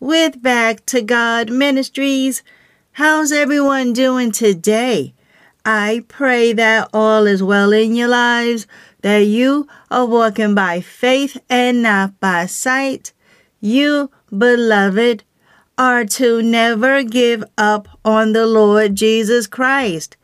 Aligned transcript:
with 0.00 0.40
Back 0.42 0.86
to 0.86 1.02
God 1.02 1.50
Ministries. 1.50 2.42
How's 2.92 3.32
everyone 3.32 3.92
doing 3.92 4.32
today? 4.32 5.14
I 5.64 6.04
pray 6.08 6.52
that 6.52 6.88
all 6.92 7.26
is 7.26 7.42
well 7.42 7.72
in 7.72 7.94
your 7.94 8.08
lives, 8.08 8.66
that 9.02 9.26
you 9.26 9.66
are 9.90 10.06
walking 10.06 10.54
by 10.54 10.80
faith 10.80 11.36
and 11.50 11.82
not 11.82 12.18
by 12.20 12.46
sight. 12.46 13.12
You, 13.60 14.10
beloved, 14.36 15.24
are 15.76 16.04
to 16.04 16.42
never 16.42 17.02
give 17.02 17.44
up 17.56 17.88
on 18.04 18.32
the 18.32 18.46
Lord 18.46 18.94
Jesus 18.94 19.46
Christ. 19.46 20.16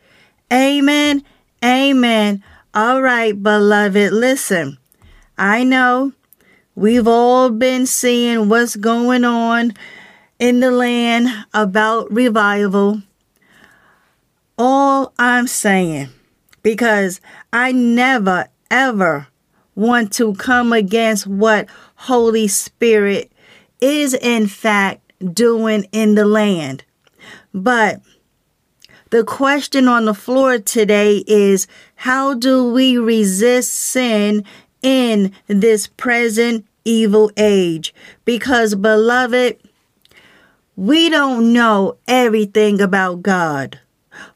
Amen. 0.51 1.23
Amen. 1.63 2.43
All 2.73 3.01
right, 3.01 3.41
beloved, 3.41 4.11
listen. 4.13 4.77
I 5.37 5.63
know 5.63 6.13
we've 6.75 7.07
all 7.07 7.49
been 7.49 7.85
seeing 7.85 8.49
what's 8.49 8.75
going 8.75 9.23
on 9.23 9.73
in 10.37 10.59
the 10.59 10.71
land 10.71 11.29
about 11.53 12.11
revival. 12.11 13.01
All 14.57 15.13
I'm 15.17 15.47
saying, 15.47 16.09
because 16.61 17.21
I 17.51 17.71
never, 17.71 18.47
ever 18.69 19.27
want 19.73 20.13
to 20.13 20.33
come 20.35 20.73
against 20.73 21.27
what 21.27 21.67
Holy 21.95 22.47
Spirit 22.47 23.31
is 23.81 24.13
in 24.13 24.47
fact 24.47 25.01
doing 25.33 25.85
in 25.91 26.15
the 26.15 26.25
land. 26.25 26.83
But 27.53 28.01
the 29.11 29.23
question 29.23 29.87
on 29.87 30.05
the 30.05 30.13
floor 30.13 30.57
today 30.59 31.23
is 31.27 31.67
how 31.95 32.33
do 32.33 32.71
we 32.71 32.97
resist 32.97 33.73
sin 33.73 34.43
in 34.85 35.31
this 35.47 35.87
present 35.87 36.65
evil 36.85 37.31
age? 37.35 37.93
Because, 38.23 38.75
beloved, 38.75 39.57
we 40.75 41.09
don't 41.09 41.51
know 41.51 41.97
everything 42.07 42.79
about 42.79 43.23
God, 43.23 43.79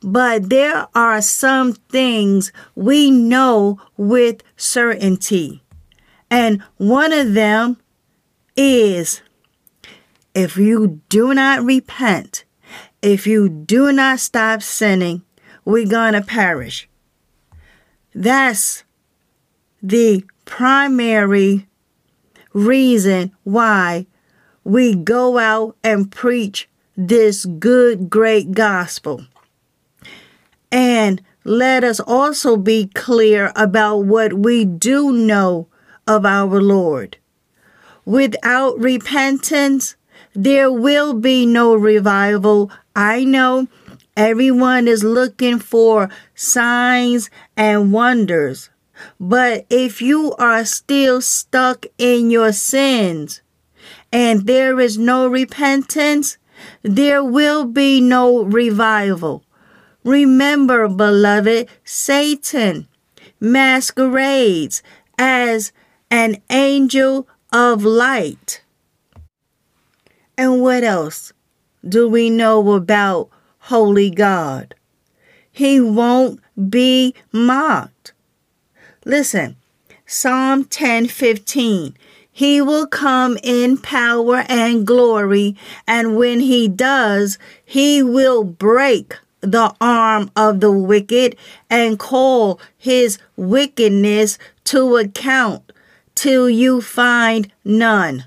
but 0.01 0.49
there 0.49 0.87
are 0.95 1.21
some 1.21 1.73
things 1.73 2.51
we 2.73 3.11
know 3.11 3.79
with 3.95 4.41
certainty. 4.57 5.61
And 6.31 6.63
one 6.77 7.13
of 7.13 7.35
them 7.35 7.77
is 8.55 9.21
if 10.33 10.57
you 10.57 11.01
do 11.09 11.33
not 11.35 11.63
repent, 11.63 12.43
if 13.03 13.27
you 13.27 13.49
do 13.49 13.91
not 13.91 14.19
stop 14.19 14.63
sinning, 14.63 15.21
we're 15.63 15.87
going 15.87 16.13
to 16.13 16.21
perish. 16.21 16.89
That's 18.15 18.83
the 19.81 20.23
primary 20.49 21.67
reason 22.53 23.31
why 23.43 24.07
we 24.63 24.95
go 24.95 25.37
out 25.37 25.77
and 25.83 26.11
preach 26.11 26.67
this 26.97 27.45
good, 27.45 28.09
great 28.09 28.51
gospel. 28.51 29.25
And 30.71 31.21
let 31.43 31.83
us 31.83 31.99
also 31.99 32.57
be 32.57 32.87
clear 32.87 33.53
about 33.55 33.99
what 33.99 34.33
we 34.33 34.65
do 34.65 35.11
know 35.11 35.67
of 36.07 36.25
our 36.25 36.59
Lord. 36.59 37.17
Without 38.03 38.77
repentance, 38.79 39.95
there 40.33 40.71
will 40.71 41.13
be 41.13 41.45
no 41.45 41.75
revival. 41.75 42.71
I 42.95 43.23
know 43.23 43.67
everyone 44.17 44.87
is 44.87 45.03
looking 45.03 45.59
for 45.59 46.09
signs 46.33 47.29
and 47.55 47.93
wonders. 47.93 48.71
But 49.19 49.65
if 49.69 50.01
you 50.01 50.33
are 50.39 50.65
still 50.65 51.21
stuck 51.21 51.85
in 51.97 52.31
your 52.31 52.51
sins 52.51 53.41
and 54.11 54.45
there 54.45 54.79
is 54.79 54.97
no 54.97 55.27
repentance, 55.27 56.37
there 56.81 57.23
will 57.23 57.65
be 57.65 58.01
no 58.01 58.43
revival. 58.43 59.43
Remember, 60.03 60.87
beloved, 60.87 61.67
Satan 61.83 62.87
masquerades 63.39 64.81
as 65.17 65.71
an 66.09 66.41
angel 66.49 67.27
of 67.51 67.83
light. 67.83 68.63
And 70.37 70.61
what 70.61 70.83
else 70.83 71.33
do 71.87 72.07
we 72.07 72.29
know 72.29 72.73
about 72.73 73.29
Holy 73.59 74.09
God? 74.09 74.75
He 75.51 75.81
won't 75.81 76.39
be 76.69 77.13
mocked. 77.31 78.13
Listen, 79.05 79.55
Psalm 80.05 80.65
10:15. 80.65 81.95
He 82.31 82.61
will 82.61 82.87
come 82.87 83.37
in 83.43 83.77
power 83.77 84.45
and 84.47 84.85
glory, 84.87 85.55
and 85.87 86.15
when 86.15 86.39
he 86.39 86.67
does, 86.67 87.37
he 87.65 88.01
will 88.01 88.43
break 88.43 89.15
the 89.41 89.73
arm 89.79 90.31
of 90.35 90.59
the 90.59 90.71
wicked 90.71 91.35
and 91.69 91.99
call 91.99 92.59
his 92.77 93.17
wickedness 93.35 94.37
to 94.65 94.97
account 94.97 95.71
till 96.15 96.49
you 96.49 96.81
find 96.81 97.51
none. 97.63 98.25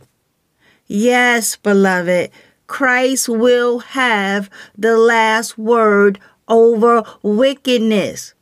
Yes, 0.87 1.57
beloved, 1.57 2.31
Christ 2.67 3.29
will 3.29 3.81
have 3.81 4.49
the 4.77 4.97
last 4.97 5.59
word 5.59 6.19
over 6.49 7.03
wickedness. 7.23 8.35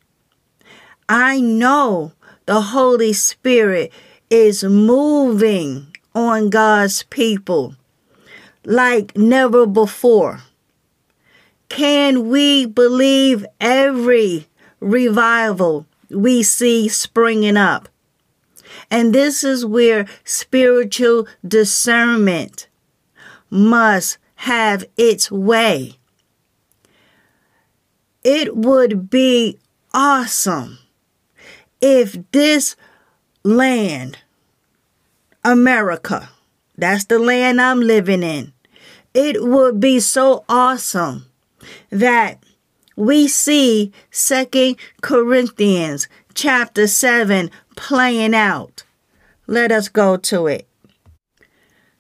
I 1.09 1.41
know 1.41 2.13
the 2.51 2.63
Holy 2.63 3.13
Spirit 3.13 3.93
is 4.29 4.65
moving 4.65 5.95
on 6.17 6.51
God's 6.51 7.05
people 7.05 7.77
like 8.65 9.17
never 9.17 9.67
before. 9.67 10.41
Can 11.69 12.29
we 12.29 12.67
believe 12.67 13.47
every 13.61 14.49
revival 14.81 15.87
we 16.11 16.43
see 16.43 16.89
springing 16.89 17.57
up? 17.57 17.89
And 18.91 19.15
this 19.15 19.45
is 19.45 19.65
where 19.65 20.09
spiritual 20.25 21.29
discernment 21.47 22.67
must 23.49 24.19
have 24.35 24.85
its 24.97 25.31
way. 25.31 25.99
It 28.25 28.57
would 28.57 29.09
be 29.09 29.57
awesome 29.95 30.80
if 31.81 32.17
this 32.33 32.77
land, 33.43 34.19
America, 35.45 36.31
that's 36.77 37.05
the 37.05 37.19
land 37.19 37.61
I'm 37.61 37.81
living 37.81 38.23
in, 38.23 38.53
it 39.15 39.43
would 39.43 39.81
be 39.81 40.01
so 40.01 40.45
awesome 40.49 41.27
that 41.91 42.43
we 42.97 43.29
see 43.29 43.93
Second 44.11 44.77
Corinthians 45.01 46.09
chapter 46.35 46.87
7 46.87 47.51
playing 47.77 48.35
out. 48.35 48.85
Let 49.47 49.73
us 49.73 49.89
go 49.89 50.17
to 50.17 50.47
it. 50.47 50.67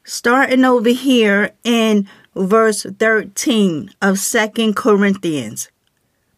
Starting 0.05 0.65
over 0.65 0.91
here 0.91 1.53
in 1.65 2.09
verse 2.35 2.83
13 2.83 3.91
of 4.00 4.19
Second 4.19 4.76
Corinthians. 4.76 5.71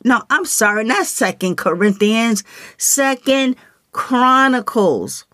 No, 0.05 0.23
I'm 0.31 0.45
sorry, 0.45 0.85
not 0.85 1.07
Second 1.07 1.57
Corinthians, 1.57 2.43
Second 2.77 3.57
Chronicles. 3.93 5.25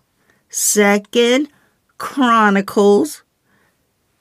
Second 0.49 1.49
Chronicles, 1.97 3.23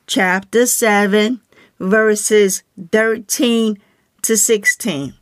chapter 0.06 0.66
7, 0.66 1.40
verses 1.78 2.62
13 2.92 3.78
to 4.22 4.36
16. 4.36 5.14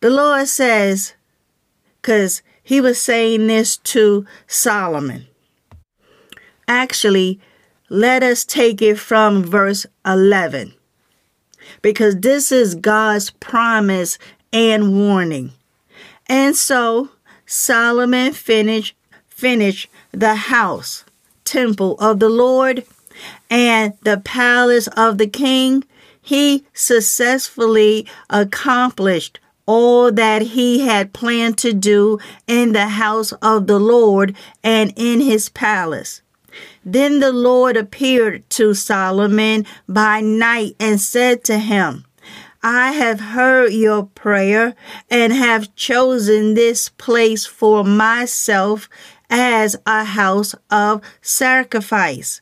The 0.00 0.10
Lord 0.10 0.48
says, 0.48 1.14
because 2.00 2.42
he 2.62 2.80
was 2.80 3.00
saying 3.00 3.46
this 3.46 3.76
to 3.78 4.26
Solomon. 4.46 5.26
Actually, 6.66 7.40
let 7.88 8.22
us 8.22 8.44
take 8.44 8.80
it 8.82 8.98
from 8.98 9.42
verse 9.42 9.86
11 10.06 10.74
because 11.82 12.16
this 12.20 12.50
is 12.50 12.74
God's 12.74 13.30
promise 13.30 14.18
and 14.52 14.96
warning. 14.98 15.52
And 16.26 16.56
so 16.56 17.10
Solomon 17.46 18.32
finished 18.32 18.94
finished 19.28 19.90
the 20.12 20.36
house, 20.36 21.04
temple 21.44 21.96
of 21.98 22.20
the 22.20 22.28
Lord, 22.28 22.84
and 23.50 23.94
the 24.02 24.18
palace 24.24 24.86
of 24.96 25.18
the 25.18 25.26
king. 25.26 25.84
He 26.20 26.64
successfully 26.72 28.06
accomplished 28.30 29.40
all 29.66 30.12
that 30.12 30.42
he 30.42 30.80
had 30.80 31.12
planned 31.12 31.58
to 31.58 31.72
do 31.72 32.18
in 32.46 32.72
the 32.72 32.88
house 32.88 33.32
of 33.42 33.66
the 33.66 33.80
Lord 33.80 34.36
and 34.62 34.92
in 34.96 35.20
his 35.20 35.48
palace. 35.48 36.22
Then 36.84 37.20
the 37.20 37.32
Lord 37.32 37.76
appeared 37.76 38.48
to 38.50 38.74
Solomon 38.74 39.66
by 39.88 40.20
night 40.20 40.76
and 40.78 41.00
said 41.00 41.44
to 41.44 41.58
him, 41.58 42.04
I 42.62 42.92
have 42.92 43.18
heard 43.18 43.72
your 43.72 44.04
prayer 44.04 44.74
and 45.10 45.32
have 45.32 45.74
chosen 45.74 46.54
this 46.54 46.88
place 46.88 47.44
for 47.44 47.82
myself 47.82 48.88
as 49.28 49.76
a 49.84 50.04
house 50.04 50.54
of 50.70 51.02
sacrifice. 51.20 52.40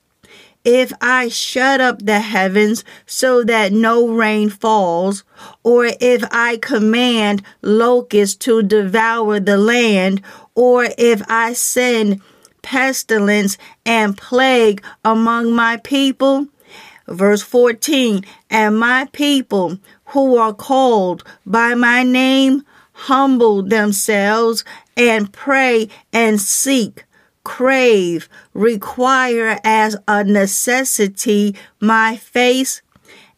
If 0.63 0.93
I 1.01 1.29
shut 1.29 1.81
up 1.81 2.05
the 2.05 2.21
heavens 2.21 2.85
so 3.07 3.43
that 3.45 3.73
no 3.73 4.09
rain 4.09 4.51
falls, 4.51 5.25
or 5.65 5.87
if 6.01 6.23
I 6.31 6.59
command 6.59 7.43
locusts 7.63 8.37
to 8.45 8.63
devour 8.63 9.41
the 9.41 9.57
land, 9.57 10.21
or 10.55 10.89
if 10.99 11.23
I 11.31 11.55
send 11.55 12.21
pestilence 12.63 13.59
and 13.85 14.17
plague 14.17 14.83
among 15.05 15.53
my 15.53 15.77
people. 15.79 16.47
Verse 17.09 17.43
14, 17.43 18.25
and 18.51 18.79
my 18.79 19.09
people 19.13 19.79
who 20.07 20.37
are 20.37 20.55
called 20.55 21.25
by 21.45 21.75
my 21.75 22.03
name 22.03 22.63
humble 22.93 23.63
themselves 23.63 24.65
and 24.97 25.33
pray 25.33 25.89
and 26.13 26.41
seek, 26.41 27.05
crave, 27.43 28.29
require 28.53 29.59
as 29.65 29.97
a 30.07 30.23
necessity 30.23 31.57
my 31.81 32.17
face 32.17 32.83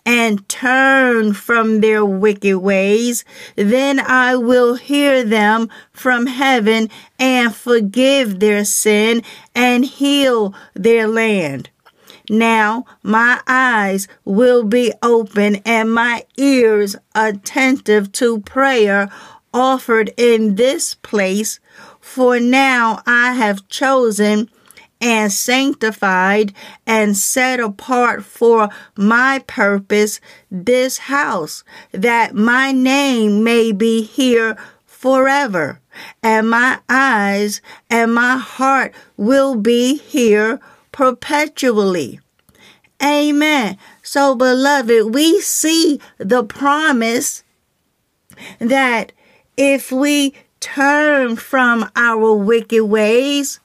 and 0.05 0.49
turn 0.49 1.33
from 1.33 1.81
their 1.81 2.05
wicked 2.05 2.59
ways, 2.59 3.25
then 3.57 4.01
I 4.01 4.37
will 4.37 4.75
hear 4.75 5.25
them 5.25 5.69
from 5.93 6.27
heaven 6.27 6.91
and 7.19 7.55
forgive 7.55 8.41
their 8.41 8.65
sin 8.65 9.23
and 9.55 9.85
heal 9.85 10.55
their 10.75 11.07
land. 11.07 11.71
Now 12.29 12.85
my 13.03 13.41
eyes 13.47 14.09
will 14.25 14.65
be 14.65 14.93
open 15.03 15.57
and 15.65 15.93
my 15.93 16.25
ears 16.37 16.97
attentive 17.15 18.13
to 18.13 18.41
prayer 18.41 19.11
offered 19.53 20.13
in 20.17 20.55
this 20.55 20.95
place, 20.95 21.61
for 22.01 22.41
now 22.41 23.03
I 23.07 23.35
have 23.35 23.69
chosen 23.69 24.49
and 25.03 25.33
sanctified 25.33 26.55
and 26.87 27.17
set 27.17 27.59
apart 27.59 28.25
for 28.25 28.69
my 28.97 29.41
purpose 29.49 30.21
this 30.49 30.97
house, 30.97 31.65
that 31.91 32.35
my 32.35 32.71
name 32.71 33.43
may 33.43 33.73
be 33.73 34.03
here 34.03 34.57
forever, 34.87 35.81
and 36.23 36.49
my 36.49 36.79
eyes 36.89 37.61
and 37.91 38.15
my 38.15 38.37
heart 38.37 38.95
will 39.17 39.57
be 39.57 39.97
here 39.97 40.61
perpetually. 40.93 42.21
Amen. 43.03 43.77
So, 44.03 44.37
beloved, 44.37 45.13
we 45.13 45.41
see 45.41 46.01
the 46.19 46.45
promise 46.45 47.43
that 48.61 49.11
if 49.57 49.91
we 49.91 50.35
turn 50.61 51.35
from 51.35 51.91
our 51.97 52.33
wicked 52.33 52.85
ways, 52.85 53.59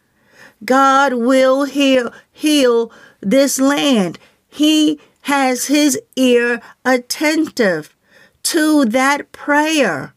God 0.65 1.13
will 1.13 1.65
heal, 1.65 2.11
heal 2.31 2.91
this 3.21 3.59
land. 3.59 4.19
He 4.49 4.99
has 5.21 5.65
his 5.65 5.99
ear 6.15 6.61
attentive 6.85 7.95
to 8.43 8.85
that 8.85 9.31
prayer. 9.31 10.13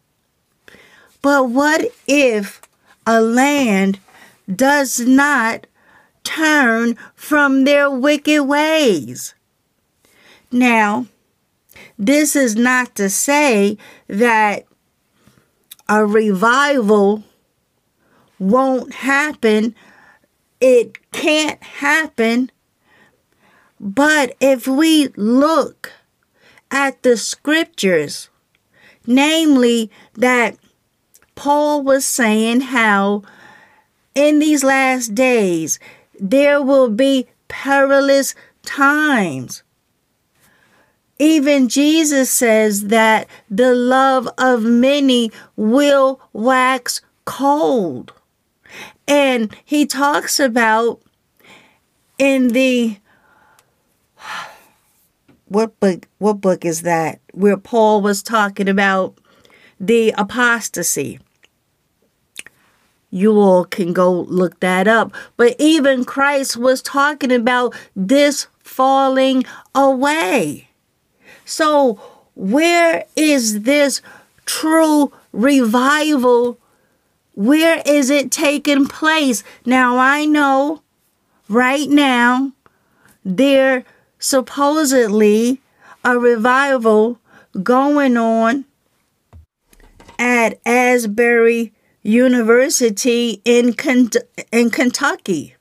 But 1.22 1.50
what 1.50 1.92
if 2.06 2.62
a 3.06 3.20
land 3.20 3.98
does 4.52 5.00
not 5.00 5.66
turn 6.22 6.96
from 7.14 7.64
their 7.64 7.90
wicked 7.90 8.44
ways? 8.44 9.34
Now, 10.52 11.06
this 11.98 12.34
is 12.34 12.56
not 12.56 12.94
to 12.96 13.10
say 13.10 13.76
that 14.08 14.64
a 15.88 16.06
revival 16.06 17.24
won't 18.38 18.94
happen 18.94 19.74
it 20.60 21.10
can't 21.12 21.62
happen. 21.62 22.50
But 23.78 24.36
if 24.40 24.66
we 24.68 25.08
look 25.16 25.92
at 26.70 27.02
the 27.02 27.16
scriptures, 27.16 28.28
namely 29.06 29.90
that 30.14 30.56
Paul 31.34 31.82
was 31.82 32.04
saying 32.04 32.60
how 32.60 33.22
in 34.14 34.38
these 34.38 34.62
last 34.62 35.14
days 35.14 35.78
there 36.18 36.62
will 36.62 36.90
be 36.90 37.26
perilous 37.48 38.34
times. 38.62 39.62
Even 41.18 41.68
Jesus 41.68 42.30
says 42.30 42.88
that 42.88 43.26
the 43.50 43.74
love 43.74 44.28
of 44.38 44.62
many 44.62 45.30
will 45.56 46.20
wax 46.32 47.00
cold. 47.24 48.12
And 49.06 49.54
he 49.64 49.86
talks 49.86 50.38
about 50.38 51.00
in 52.18 52.48
the 52.48 52.98
what 55.48 55.78
book 55.80 56.06
what 56.18 56.40
book 56.40 56.64
is 56.64 56.82
that 56.82 57.20
where 57.32 57.56
Paul 57.56 58.02
was 58.02 58.22
talking 58.22 58.68
about 58.68 59.18
the 59.80 60.14
apostasy. 60.16 61.18
You 63.10 63.40
all 63.40 63.64
can 63.64 63.92
go 63.92 64.12
look 64.12 64.60
that 64.60 64.86
up. 64.86 65.12
But 65.36 65.56
even 65.58 66.04
Christ 66.04 66.56
was 66.56 66.80
talking 66.80 67.32
about 67.32 67.74
this 67.96 68.46
falling 68.60 69.44
away. 69.74 70.68
So, 71.44 71.94
where 72.36 73.04
is 73.16 73.62
this 73.62 74.00
true 74.46 75.12
revival 75.32 76.59
where 77.34 77.82
is 77.86 78.10
it 78.10 78.30
taking 78.30 78.86
place? 78.86 79.42
Now, 79.64 79.96
I 79.98 80.24
know 80.24 80.82
right 81.48 81.88
now 81.88 82.52
there 83.24 83.84
supposedly 84.18 85.60
a 86.04 86.18
revival 86.18 87.18
going 87.62 88.16
on 88.16 88.64
at 90.18 90.60
Asbury 90.66 91.72
University 92.02 93.40
in, 93.44 93.74
in 94.52 94.70
Kentucky. 94.70 95.56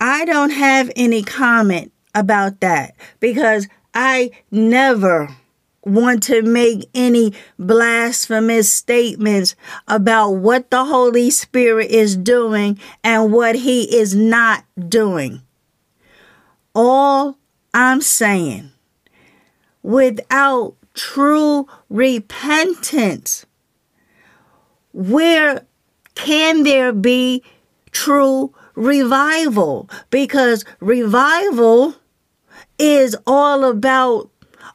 I 0.00 0.24
don't 0.24 0.50
have 0.50 0.90
any 0.96 1.22
comment 1.22 1.92
about 2.14 2.60
that 2.60 2.94
because 3.20 3.68
I 3.94 4.30
never 4.50 5.36
want 5.84 6.22
to 6.24 6.42
make 6.42 6.88
any 6.94 7.32
blasphemous 7.58 8.72
statements 8.72 9.54
about 9.88 10.32
what 10.32 10.70
the 10.70 10.84
Holy 10.84 11.30
Spirit 11.30 11.90
is 11.90 12.16
doing 12.16 12.78
and 13.02 13.32
what 13.32 13.56
He 13.56 13.96
is 13.96 14.14
not 14.14 14.64
doing. 14.88 15.42
All 16.74 17.38
I'm 17.72 18.00
saying, 18.00 18.70
without 19.82 20.76
true 20.94 21.66
repentance, 21.88 23.46
where 24.92 25.66
can 26.14 26.62
there 26.64 26.92
be 26.92 27.42
true 27.90 28.54
revival? 28.74 29.88
Because 30.10 30.64
revival 30.80 31.94
is 32.78 33.16
all 33.26 33.64
about 33.64 34.30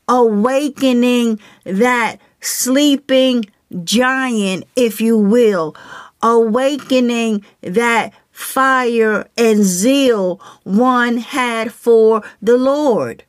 awakening 0.07 1.39
that 1.63 2.19
sleeping 2.41 3.45
giant, 3.83 4.65
if 4.75 5.01
you 5.01 5.17
will, 5.17 5.75
awakening 6.21 7.45
that 7.61 8.13
fire 8.31 9.27
and 9.37 9.63
zeal 9.63 10.41
one 10.63 11.17
had 11.17 11.73
for 11.73 12.23
the 12.41 12.57
Lord. 12.57 13.23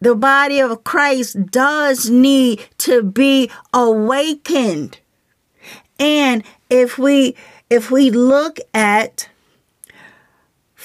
The 0.00 0.14
body 0.14 0.60
of 0.60 0.82
Christ 0.82 1.46
does 1.46 2.10
need 2.10 2.66
to 2.78 3.02
be 3.02 3.50
awakened. 3.72 4.98
And 5.98 6.42
if 6.68 6.98
we 6.98 7.36
if 7.70 7.90
we 7.90 8.10
look 8.10 8.58
at 8.74 9.28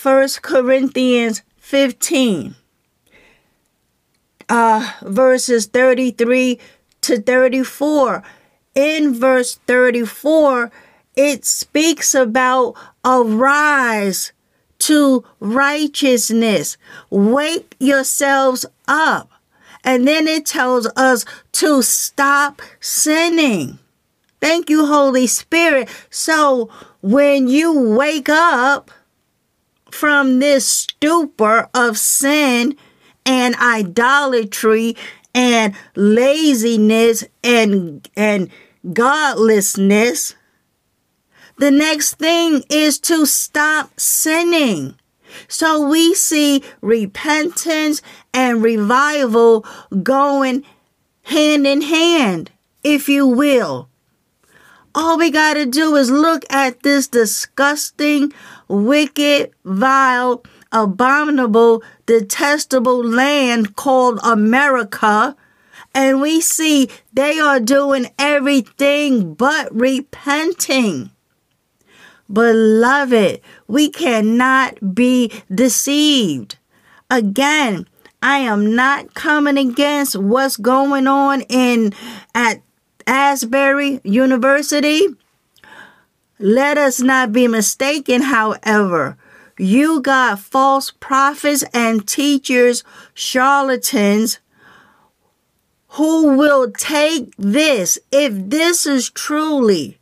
1 0.04 0.28
Corinthians 0.42 1.42
15 1.58 2.56
uh 4.50 4.94
verses 5.04 5.66
33 5.68 6.60
to 7.02 7.22
34 7.22 8.24
in 8.76 9.14
verse 9.14 9.56
34 9.68 10.72
it 11.18 11.46
speaks 11.46 12.14
about 12.14 12.76
arise 13.04 14.32
to 14.80 15.26
righteousness. 15.40 16.78
Wake 17.10 17.76
yourselves 17.80 18.66
up. 18.88 19.32
And 19.84 20.08
then 20.08 20.28
it 20.28 20.46
tells 20.46 20.86
us 20.96 21.26
to 21.54 21.82
stop 21.82 22.62
sinning. 22.80 23.80
Thank 24.40 24.70
you, 24.70 24.86
Holy 24.86 25.26
Spirit. 25.26 25.90
So 26.12 26.70
when 27.02 27.48
you 27.48 27.96
wake 27.98 28.30
up 28.30 28.92
from 29.90 30.40
this 30.40 30.68
stupor 30.68 31.68
of 31.74 31.98
sin 31.98 32.76
and 33.28 33.56
idolatry 33.56 34.96
and 35.36 35.76
laziness 35.96 37.26
and, 37.44 38.10
and 38.16 38.50
godlessness, 38.92 40.34
the 41.58 41.70
next 41.70 42.16
thing 42.16 42.64
is 42.70 43.00
to 43.00 43.26
stop 43.26 44.00
sinning. 44.00 44.96
So 45.48 45.88
we 45.88 46.14
see 46.14 46.64
repentance 46.82 48.02
and 48.34 48.64
revival 48.64 49.66
going 50.02 50.64
hand 51.24 51.68
in 51.68 51.82
hand, 51.82 52.52
if 52.84 53.10
you 53.10 53.28
will. 53.28 53.90
All 54.96 55.18
we 55.18 55.30
got 55.30 55.56
to 55.56 55.66
do 55.66 55.96
is 55.96 56.10
look 56.10 56.44
at 56.50 56.82
this 56.82 57.08
disgusting, 57.08 58.34
wicked, 58.68 59.52
vile, 59.64 60.44
abominable, 60.72 61.84
detestable 62.06 63.04
land 63.04 63.76
called 63.76 64.20
America. 64.24 65.36
And 65.94 66.22
we 66.22 66.42
see 66.42 66.90
they 67.14 67.40
are 67.40 67.60
doing 67.60 68.08
everything 68.20 69.34
but 69.34 69.74
repenting. 69.74 71.12
Beloved, 72.32 73.42
we 73.68 73.90
cannot 73.90 74.94
be 74.94 75.32
deceived. 75.54 76.58
Again, 77.10 77.88
I 78.22 78.40
am 78.40 78.76
not 78.76 79.14
coming 79.14 79.58
against 79.58 80.18
what's 80.18 80.58
going 80.58 81.08
on 81.08 81.42
in 81.42 81.94
at 82.36 82.62
Asbury 83.06 84.02
University. 84.04 85.08
Let 86.40 86.78
us 86.78 87.00
not 87.00 87.32
be 87.32 87.48
mistaken, 87.48 88.22
however. 88.24 89.18
You 89.58 90.02
got 90.02 90.40
false 90.40 90.92
prophets 90.92 91.64
and 91.74 92.08
teachers, 92.08 92.84
charlatans, 93.14 94.40
who 95.92 96.38
will 96.38 96.72
take 96.72 97.34
this, 97.38 97.98
if 98.12 98.34
this 98.34 98.86
is 98.86 99.10
truly 99.10 99.98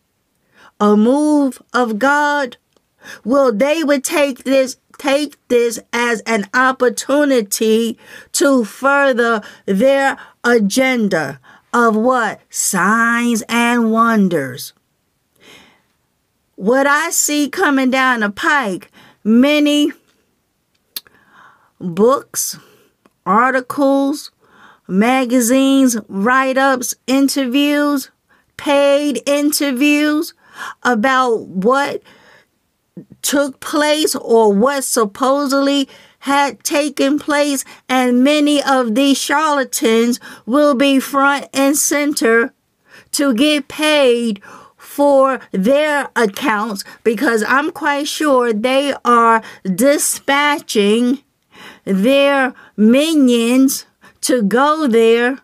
a 0.79 0.97
move 0.97 1.61
of 1.73 1.99
God? 1.99 2.57
will 3.23 3.51
they 3.51 3.83
would 3.83 4.03
take 4.03 4.43
this 4.43 4.77
take 4.97 5.35
this 5.49 5.77
as 5.91 6.21
an 6.21 6.47
opportunity 6.53 7.97
to 8.31 8.63
further 8.63 9.41
their 9.65 10.17
agenda 10.43 11.39
of 11.73 11.95
what? 11.95 12.39
Signs 12.49 13.43
and 13.49 13.91
wonders. 13.91 14.71
What 16.55 16.87
I 16.87 17.09
see 17.09 17.49
coming 17.49 17.91
down 17.91 18.21
the 18.21 18.29
pike, 18.29 18.89
many 19.25 19.91
books, 21.81 22.57
articles, 23.25 24.31
magazines, 24.87 25.97
write 26.07 26.57
ups, 26.57 26.93
interviews, 27.07 28.11
paid 28.55 29.21
interviews 29.25 30.33
about 30.83 31.47
what 31.47 32.03
took 33.21 33.59
place 33.59 34.15
or 34.15 34.53
what 34.53 34.83
supposedly 34.83 35.89
had 36.19 36.63
taken 36.63 37.19
place, 37.19 37.65
and 37.89 38.23
many 38.23 38.63
of 38.63 38.95
these 38.95 39.17
charlatans 39.17 40.19
will 40.45 40.75
be 40.75 40.99
front 40.99 41.47
and 41.53 41.75
center 41.77 42.53
to 43.11 43.33
get 43.33 43.67
paid 43.67 44.41
for 44.95 45.41
their 45.51 46.07
accounts 46.15 46.85
because 47.03 47.43
I'm 47.45 47.71
quite 47.71 48.07
sure 48.07 48.53
they 48.53 48.93
are 49.03 49.43
dispatching 49.63 51.19
their 51.83 52.53
minions 52.77 53.85
to 54.21 54.41
go 54.41 54.87
there 54.87 55.39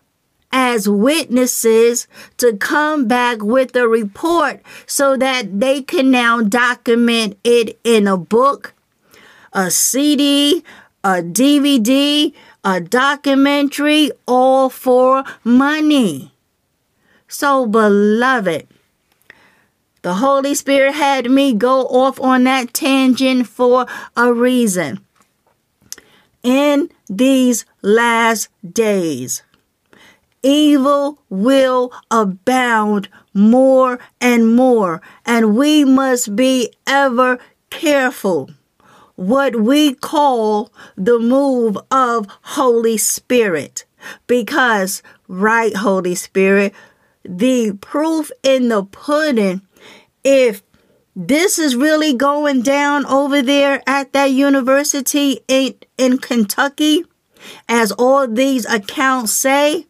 as 0.52 0.88
witnesses 0.88 2.08
to 2.38 2.56
come 2.56 3.06
back 3.06 3.42
with 3.42 3.76
a 3.76 3.86
report 3.86 4.62
so 4.86 5.18
that 5.18 5.60
they 5.60 5.82
can 5.82 6.10
now 6.10 6.40
document 6.40 7.36
it 7.44 7.78
in 7.84 8.06
a 8.06 8.16
book, 8.16 8.72
a 9.52 9.70
CD, 9.70 10.64
a 11.04 11.20
DVD, 11.20 12.32
a 12.64 12.80
documentary, 12.80 14.10
all 14.26 14.70
for 14.70 15.24
money. 15.44 16.32
So, 17.28 17.66
beloved, 17.66 18.66
the 20.02 20.14
Holy 20.14 20.54
Spirit 20.54 20.94
had 20.94 21.30
me 21.30 21.54
go 21.54 21.82
off 21.86 22.20
on 22.20 22.44
that 22.44 22.74
tangent 22.74 23.46
for 23.46 23.86
a 24.16 24.32
reason. 24.32 25.00
In 26.42 26.90
these 27.08 27.64
last 27.82 28.48
days, 28.68 29.42
evil 30.42 31.20
will 31.28 31.92
abound 32.10 33.08
more 33.32 34.00
and 34.20 34.54
more, 34.54 35.00
and 35.24 35.56
we 35.56 35.84
must 35.84 36.34
be 36.34 36.72
ever 36.86 37.38
careful 37.70 38.50
what 39.14 39.54
we 39.54 39.94
call 39.94 40.72
the 40.96 41.18
move 41.18 41.78
of 41.90 42.26
Holy 42.42 42.96
Spirit. 42.96 43.84
Because, 44.26 45.02
right, 45.28 45.76
Holy 45.76 46.16
Spirit, 46.16 46.74
the 47.24 47.72
proof 47.80 48.32
in 48.42 48.68
the 48.68 48.84
pudding, 48.84 49.62
if 50.24 50.62
this 51.14 51.58
is 51.58 51.76
really 51.76 52.14
going 52.14 52.62
down 52.62 53.04
over 53.06 53.42
there 53.42 53.82
at 53.86 54.12
that 54.12 54.30
university 54.30 55.40
in, 55.48 55.74
in 55.98 56.18
Kentucky, 56.18 57.04
as 57.68 57.92
all 57.92 58.26
these 58.26 58.64
accounts 58.66 59.32
say, 59.32 59.86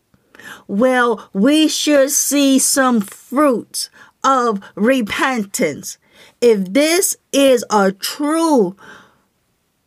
well, 0.67 1.29
we 1.33 1.69
should 1.69 2.11
see 2.11 2.59
some 2.59 3.01
fruits 3.01 3.91
of 4.25 4.61
repentance. 4.75 5.99
If 6.41 6.73
this 6.73 7.17
is 7.33 7.65
a 7.71 7.93
true 7.93 8.77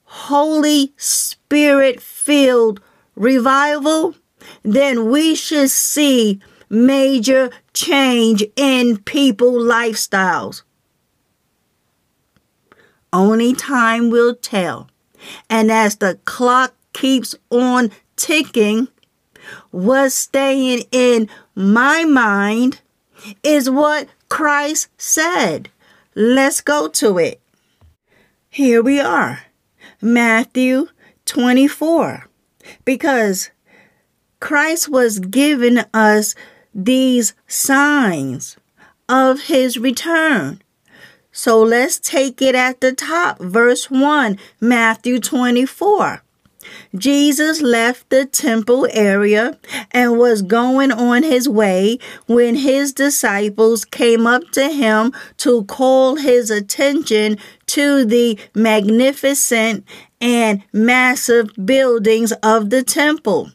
Holy 0.03 0.93
Spirit 0.95 2.01
filled 2.01 2.79
revival, 3.15 4.15
then 4.63 5.09
we 5.09 5.35
should 5.35 5.69
see 5.69 6.39
major 6.69 7.49
change 7.73 8.43
in 8.55 8.97
people 8.97 9.53
lifestyles. 9.53 10.63
Only 13.11 13.53
time 13.53 14.09
will 14.09 14.35
tell. 14.35 14.89
And 15.49 15.71
as 15.71 15.97
the 15.97 16.19
clock 16.25 16.73
keeps 16.93 17.35
on 17.49 17.91
ticking, 18.15 18.89
what's 19.71 20.15
staying 20.15 20.83
in 20.91 21.29
my 21.55 22.03
mind 22.03 22.81
is 23.43 23.69
what 23.69 24.09
Christ 24.29 24.89
said. 24.97 25.69
Let's 26.13 26.61
go 26.61 26.87
to 26.89 27.17
it. 27.17 27.41
Here 28.49 28.81
we 28.81 28.99
are. 28.99 29.43
Matthew 30.01 30.87
24. 31.25 32.27
Because 32.83 33.51
Christ 34.39 34.89
was 34.89 35.19
giving 35.19 35.79
us 35.93 36.35
these 36.75 37.33
signs 37.47 38.57
of 39.07 39.43
his 39.43 39.77
return. 39.77 40.61
So 41.31 41.61
let's 41.61 41.99
take 41.99 42.41
it 42.41 42.53
at 42.53 42.81
the 42.81 42.93
top. 42.93 43.39
Verse 43.39 43.89
1, 43.89 44.37
Matthew 44.59 45.19
24. 45.19 46.21
Jesus 46.95 47.61
left 47.61 48.09
the 48.09 48.25
temple 48.25 48.87
area 48.91 49.57
and 49.91 50.17
was 50.17 50.41
going 50.41 50.91
on 50.91 51.23
his 51.23 51.47
way 51.47 51.99
when 52.25 52.55
his 52.55 52.93
disciples 52.93 53.85
came 53.85 54.25
up 54.25 54.43
to 54.51 54.69
him 54.69 55.13
to 55.37 55.63
call 55.65 56.15
his 56.15 56.49
attention 56.49 57.37
to 57.67 58.05
the 58.05 58.39
magnificent 58.53 59.85
and 60.19 60.63
massive 60.73 61.51
buildings 61.65 62.31
of 62.41 62.69
the 62.69 62.81
temple. 62.81 63.51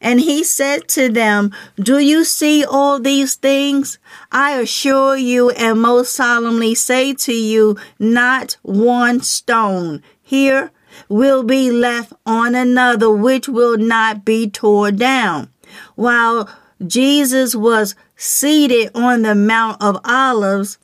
And 0.00 0.20
he 0.20 0.44
said 0.44 0.88
to 0.88 1.08
them, 1.08 1.52
Do 1.76 1.98
you 1.98 2.24
see 2.24 2.64
all 2.64 2.98
these 2.98 3.34
things? 3.34 3.98
I 4.32 4.58
assure 4.58 5.16
you 5.16 5.50
and 5.50 5.80
most 5.80 6.14
solemnly 6.14 6.74
say 6.74 7.14
to 7.14 7.32
you, 7.32 7.76
not 7.98 8.56
one 8.62 9.20
stone 9.20 10.02
here 10.22 10.70
will 11.08 11.42
be 11.42 11.70
left 11.70 12.12
on 12.26 12.54
another, 12.54 13.10
which 13.10 13.48
will 13.48 13.78
not 13.78 14.24
be 14.24 14.48
torn 14.48 14.96
down. 14.96 15.50
While 15.94 16.48
Jesus 16.86 17.54
was 17.54 17.94
seated 18.16 18.90
on 18.94 19.22
the 19.22 19.34
Mount 19.34 19.82
of 19.82 19.98
Olives, 20.04 20.78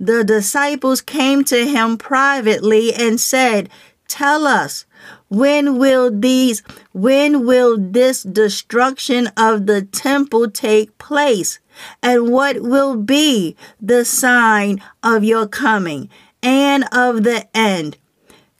the 0.00 0.24
disciples 0.24 1.00
came 1.00 1.44
to 1.44 1.66
him 1.66 1.96
privately 1.96 2.92
and 2.92 3.20
said, 3.20 3.68
Tell 4.08 4.46
us, 4.46 4.86
when 5.28 5.78
will 5.78 6.10
these, 6.10 6.62
when 6.98 7.46
will 7.46 7.78
this 7.78 8.24
destruction 8.24 9.28
of 9.36 9.66
the 9.66 9.82
temple 9.82 10.50
take 10.50 10.98
place? 10.98 11.60
And 12.02 12.32
what 12.32 12.60
will 12.60 12.96
be 12.96 13.54
the 13.80 14.04
sign 14.04 14.82
of 15.02 15.22
your 15.22 15.46
coming 15.46 16.08
and 16.42 16.84
of 16.90 17.22
the 17.22 17.46
end? 17.56 17.98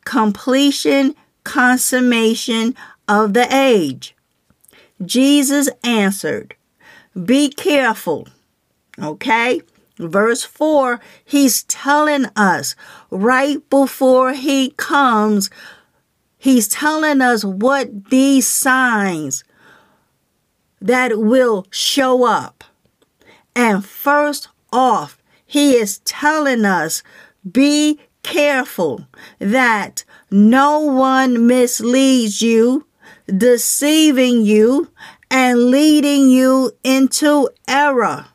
Completion, 0.05 1.17
consummation 1.43 2.77
of 3.09 3.35
the 3.35 3.53
age. 3.53 4.15
Jesus 5.05 5.69
answered, 5.83 6.55
Be 7.21 7.49
careful. 7.49 8.29
Okay? 9.03 9.63
Verse 9.99 10.45
4, 10.45 11.01
he's 11.25 11.65
telling 11.65 12.27
us 12.37 12.77
right 13.11 13.69
before 13.69 14.33
he 14.33 14.71
comes 14.77 15.51
He's 16.39 16.69
telling 16.69 17.21
us 17.21 17.45
what 17.45 18.11
these 18.11 18.47
signs 18.47 19.45
that 20.81 21.19
will 21.19 21.67
show 21.71 22.25
up. 22.25 22.65
And 23.57 23.85
first 23.85 24.49
off, 24.73 25.21
he 25.45 25.75
is 25.75 25.99
telling 26.01 26.65
us 26.65 27.03
be 27.51 27.99
careful 28.23 29.07
that 29.39 30.05
no 30.31 30.81
one 30.81 31.47
misleads 31.47 32.41
you, 32.41 32.87
deceiving 33.27 34.45
you, 34.45 34.91
and 35.31 35.71
leading 35.71 36.29
you 36.29 36.73
into 36.85 37.49
error. 37.67 38.27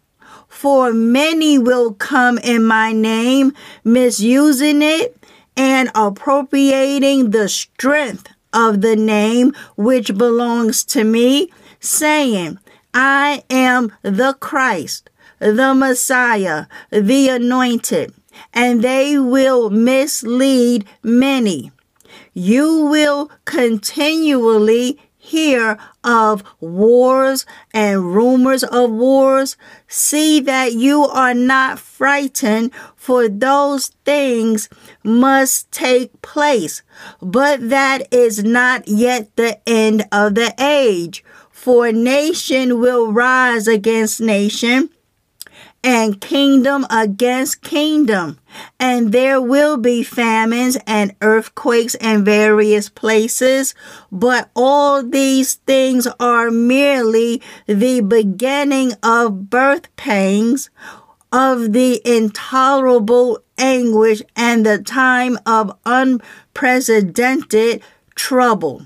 For 0.48 0.94
many 0.94 1.58
will 1.58 1.94
come 1.94 2.38
in 2.38 2.64
my 2.64 2.92
name, 2.94 3.54
misusing 3.84 4.82
it 4.82 5.23
and 5.56 5.90
appropriating 5.96 7.32
the 7.32 7.50
strength 7.50 8.28
of 8.54 8.82
the 8.82 8.96
name 8.96 9.54
which 9.76 10.18
belongs 10.18 10.84
to 10.86 11.04
me, 11.04 11.52
saying, 11.80 12.60
I 12.94 13.44
am 13.50 13.92
the 14.02 14.36
Christ, 14.40 15.10
the 15.40 15.74
Messiah, 15.74 16.68
the 16.92 17.30
anointed, 17.30 18.14
and 18.54 18.84
they 18.84 19.18
will 19.18 19.70
mislead 19.70 20.86
many. 21.02 21.72
You 22.34 22.86
will 22.86 23.32
continually 23.46 25.00
hear 25.24 25.78
of 26.04 26.44
wars 26.60 27.46
and 27.74 28.14
rumors 28.14 28.64
of 28.64 28.92
wars, 28.92 29.56
see 29.88 30.42
that 30.42 30.74
you 30.74 31.06
are 31.06 31.34
not 31.34 31.80
frightened, 31.80 32.72
for 32.96 33.30
those 33.30 33.88
things 34.04 34.68
must 35.04 35.72
take 35.72 36.22
place. 36.22 36.82
But 37.22 37.70
that 37.70 38.14
is 38.14 38.44
not 38.44 38.88
yet 38.88 39.34
the 39.38 39.58
end 39.68 40.06
of 40.12 40.36
the 40.36 40.54
age, 40.60 41.24
for 41.50 41.92
nation 41.92 42.80
will 42.80 43.12
rise 43.12 43.68
against 43.68 44.20
nation 44.20 44.90
and 45.84 46.22
kingdom 46.22 46.86
against 46.90 47.62
kingdom. 47.62 48.40
And 48.80 49.12
there 49.12 49.42
will 49.42 49.78
be 49.78 50.04
famines 50.04 50.78
and 50.88 51.16
earthquakes 51.22 51.96
in 51.96 52.24
various 52.24 52.88
places, 52.90 53.76
but 54.12 54.50
all 54.56 55.04
these 55.04 55.56
things 55.56 56.08
are 56.20 56.50
merely 56.50 57.42
the 57.68 58.02
beginning 58.02 58.94
of 59.04 59.50
birth 59.50 59.94
pangs, 59.96 60.70
of 61.32 61.74
the 61.74 62.00
intolerable 62.06 63.40
anguish 63.58 64.22
and 64.36 64.66
the 64.66 64.78
time 64.78 65.38
of 65.46 65.76
unprecedented 65.86 67.82
trouble. 68.16 68.86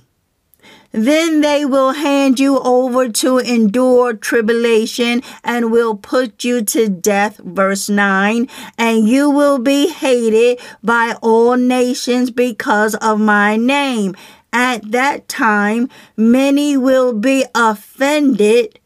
Then 0.92 1.42
they 1.42 1.66
will 1.66 1.92
hand 1.94 2.40
you 2.40 2.60
over 2.60 3.10
to 3.10 3.38
endure 3.40 4.14
tribulation 4.14 5.22
and 5.44 5.72
will 5.72 5.96
put 5.96 6.44
you 6.44 6.64
to 6.64 6.90
death. 6.90 7.38
Verse 7.38 7.90
9. 7.90 8.48
And 8.78 9.08
you 9.08 9.30
will 9.30 9.60
be 9.60 9.90
hated 9.90 10.60
by 10.84 11.16
all 11.22 11.56
nations 11.56 12.32
because 12.32 12.96
of 12.96 13.20
my 13.20 13.58
name. 13.58 14.16
At 14.54 14.92
that 14.92 15.28
time, 15.28 15.90
many 16.16 16.78
will 16.78 17.14
be 17.14 17.46
offended 17.54 18.80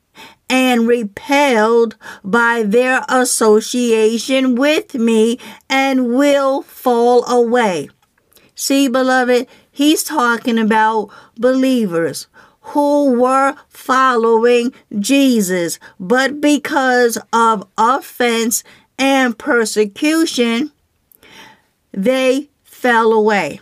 and 0.49 0.85
repelled 0.85 1.95
by 2.25 2.63
their 2.63 3.05
association 3.07 4.55
with 4.55 4.93
me 4.95 5.39
and 5.69 6.13
will 6.13 6.61
fall 6.61 7.23
away. 7.25 7.89
See, 8.53 8.89
beloved, 8.89 9.47
He's 9.81 10.03
talking 10.03 10.59
about 10.59 11.09
believers 11.39 12.27
who 12.69 13.19
were 13.19 13.55
following 13.67 14.73
Jesus, 14.99 15.79
but 15.99 16.39
because 16.39 17.17
of 17.33 17.67
offense 17.79 18.63
and 18.99 19.35
persecution, 19.35 20.71
they 21.91 22.51
fell 22.63 23.11
away. 23.11 23.59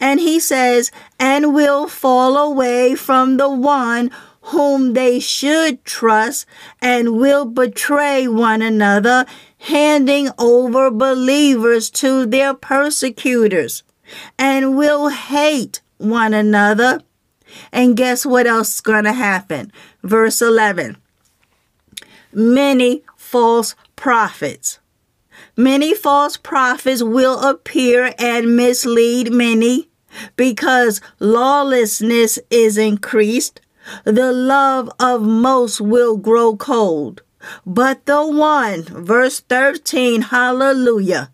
And 0.00 0.20
he 0.20 0.40
says, 0.40 0.90
and 1.18 1.52
will 1.52 1.86
fall 1.86 2.38
away 2.38 2.94
from 2.94 3.36
the 3.36 3.50
one 3.50 4.10
whom 4.40 4.94
they 4.94 5.20
should 5.20 5.84
trust 5.84 6.46
and 6.80 7.18
will 7.18 7.44
betray 7.44 8.26
one 8.26 8.62
another, 8.62 9.26
handing 9.58 10.30
over 10.38 10.90
believers 10.90 11.90
to 11.90 12.24
their 12.24 12.54
persecutors 12.54 13.82
and 14.38 14.76
will 14.76 15.08
hate 15.08 15.80
one 15.98 16.34
another. 16.34 17.00
And 17.72 17.96
guess 17.96 18.24
what 18.24 18.46
else 18.46 18.74
is 18.74 18.80
going 18.80 19.04
to 19.04 19.12
happen? 19.12 19.72
Verse 20.02 20.40
11 20.40 20.96
Many 22.32 23.02
false 23.16 23.74
prophets. 23.96 24.78
Many 25.56 25.94
false 25.94 26.36
prophets 26.36 27.02
will 27.02 27.40
appear 27.40 28.14
and 28.18 28.56
mislead 28.56 29.32
many 29.32 29.88
because 30.36 31.00
lawlessness 31.18 32.38
is 32.50 32.78
increased. 32.78 33.60
The 34.04 34.32
love 34.32 34.90
of 35.00 35.22
most 35.22 35.80
will 35.80 36.16
grow 36.16 36.56
cold. 36.56 37.22
But 37.66 38.06
the 38.06 38.26
one, 38.26 38.82
verse 38.82 39.40
13, 39.40 40.22
hallelujah 40.22 41.30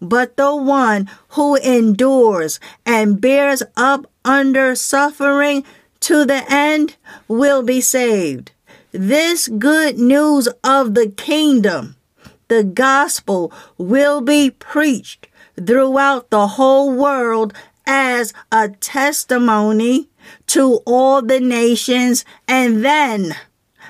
but 0.00 0.36
the 0.36 0.54
one 0.54 1.08
who 1.30 1.56
endures 1.56 2.60
and 2.84 3.20
bears 3.20 3.62
up 3.76 4.06
under 4.24 4.74
suffering 4.74 5.64
to 6.00 6.24
the 6.24 6.44
end 6.48 6.96
will 7.28 7.62
be 7.62 7.80
saved. 7.80 8.52
This 8.92 9.48
good 9.48 9.98
news 9.98 10.48
of 10.62 10.94
the 10.94 11.08
kingdom, 11.08 11.96
the 12.48 12.62
gospel, 12.62 13.52
will 13.76 14.20
be 14.20 14.50
preached 14.50 15.26
throughout 15.56 16.30
the 16.30 16.46
whole 16.46 16.94
world 16.94 17.52
as 17.86 18.32
a 18.52 18.68
testimony 18.68 20.08
to 20.46 20.80
all 20.86 21.22
the 21.22 21.40
nations, 21.40 22.24
and 22.48 22.84
then 22.84 23.34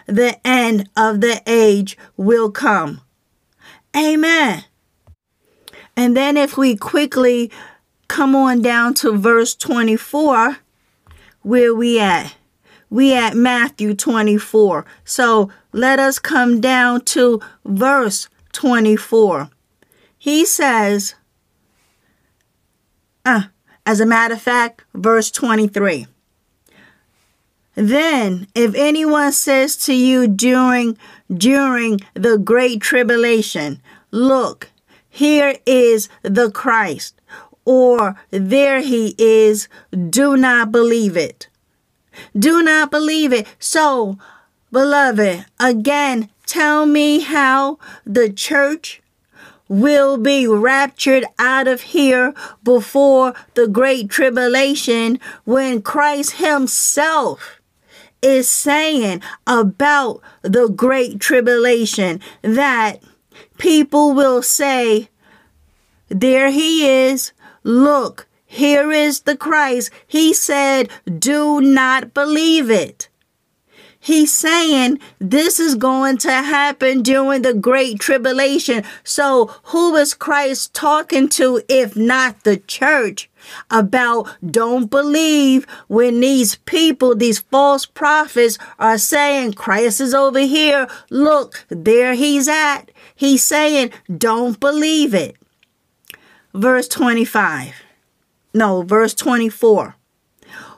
the 0.06 0.38
end 0.46 0.88
of 0.96 1.20
the 1.20 1.42
age 1.46 1.96
will 2.16 2.50
come. 2.50 3.00
Amen. 3.96 4.64
And 5.96 6.16
then 6.16 6.36
if 6.36 6.56
we 6.56 6.76
quickly 6.76 7.50
come 8.08 8.34
on 8.34 8.62
down 8.62 8.94
to 8.94 9.16
verse 9.16 9.54
24, 9.54 10.58
where 11.42 11.74
we 11.74 12.00
at? 12.00 12.34
We 12.90 13.14
at 13.14 13.34
Matthew 13.34 13.94
24. 13.94 14.84
So 15.04 15.50
let 15.72 15.98
us 15.98 16.18
come 16.18 16.60
down 16.60 17.02
to 17.06 17.40
verse 17.64 18.28
24. 18.52 19.50
He 20.18 20.44
says, 20.44 21.14
uh, 23.24 23.44
As 23.84 24.00
a 24.00 24.06
matter 24.06 24.34
of 24.34 24.42
fact, 24.42 24.84
verse 24.94 25.30
23. 25.30 26.06
Then, 27.74 28.46
if 28.54 28.74
anyone 28.74 29.32
says 29.32 29.76
to 29.84 29.94
you 29.94 30.28
during 30.28 30.96
during 31.32 32.00
the 32.14 32.38
great 32.38 32.80
tribulation, 32.80 33.82
look, 34.12 34.70
here 35.14 35.54
is 35.64 36.08
the 36.22 36.50
Christ, 36.50 37.20
or 37.64 38.16
there 38.32 38.80
he 38.80 39.14
is, 39.16 39.68
do 40.10 40.36
not 40.36 40.72
believe 40.72 41.16
it. 41.16 41.48
Do 42.36 42.64
not 42.64 42.90
believe 42.90 43.32
it. 43.32 43.46
So, 43.60 44.18
beloved, 44.72 45.46
again, 45.60 46.30
tell 46.46 46.84
me 46.84 47.20
how 47.20 47.78
the 48.04 48.28
church 48.28 49.02
will 49.68 50.16
be 50.16 50.48
raptured 50.48 51.24
out 51.38 51.68
of 51.68 51.80
here 51.82 52.34
before 52.64 53.34
the 53.54 53.68
great 53.68 54.10
tribulation 54.10 55.20
when 55.44 55.80
Christ 55.80 56.32
Himself 56.32 57.60
is 58.20 58.48
saying 58.48 59.22
about 59.46 60.20
the 60.42 60.68
great 60.68 61.20
tribulation 61.20 62.20
that 62.42 63.00
people 63.58 64.12
will 64.12 64.42
say, 64.42 65.08
There 66.08 66.50
He 66.50 66.86
is. 66.86 67.32
Look, 67.62 68.26
here 68.44 68.92
is 68.92 69.22
the 69.22 69.36
Christ. 69.36 69.90
He 70.06 70.32
said, 70.32 70.88
Do 71.18 71.60
not 71.60 72.14
believe 72.14 72.70
it. 72.70 73.08
He's 74.04 74.34
saying 74.34 75.00
this 75.18 75.58
is 75.58 75.76
going 75.76 76.18
to 76.18 76.30
happen 76.30 77.00
during 77.00 77.40
the 77.40 77.54
great 77.54 78.00
tribulation. 78.00 78.84
So 79.02 79.46
who 79.64 79.96
is 79.96 80.12
Christ 80.12 80.74
talking 80.74 81.26
to 81.30 81.62
if 81.70 81.96
not 81.96 82.44
the 82.44 82.58
church? 82.58 83.30
About 83.70 84.28
don't 84.44 84.90
believe 84.90 85.66
when 85.88 86.20
these 86.20 86.56
people, 86.66 87.16
these 87.16 87.38
false 87.38 87.86
prophets 87.86 88.58
are 88.78 88.98
saying 88.98 89.54
Christ 89.54 90.02
is 90.02 90.12
over 90.12 90.40
here. 90.40 90.86
Look, 91.08 91.64
there 91.70 92.12
he's 92.12 92.46
at. 92.46 92.90
He's 93.14 93.44
saying 93.44 93.92
don't 94.16 94.58
believe 94.58 95.14
it. 95.14 95.36
Verse 96.52 96.88
25. 96.88 97.74
No, 98.52 98.82
verse 98.82 99.14
24. 99.14 99.96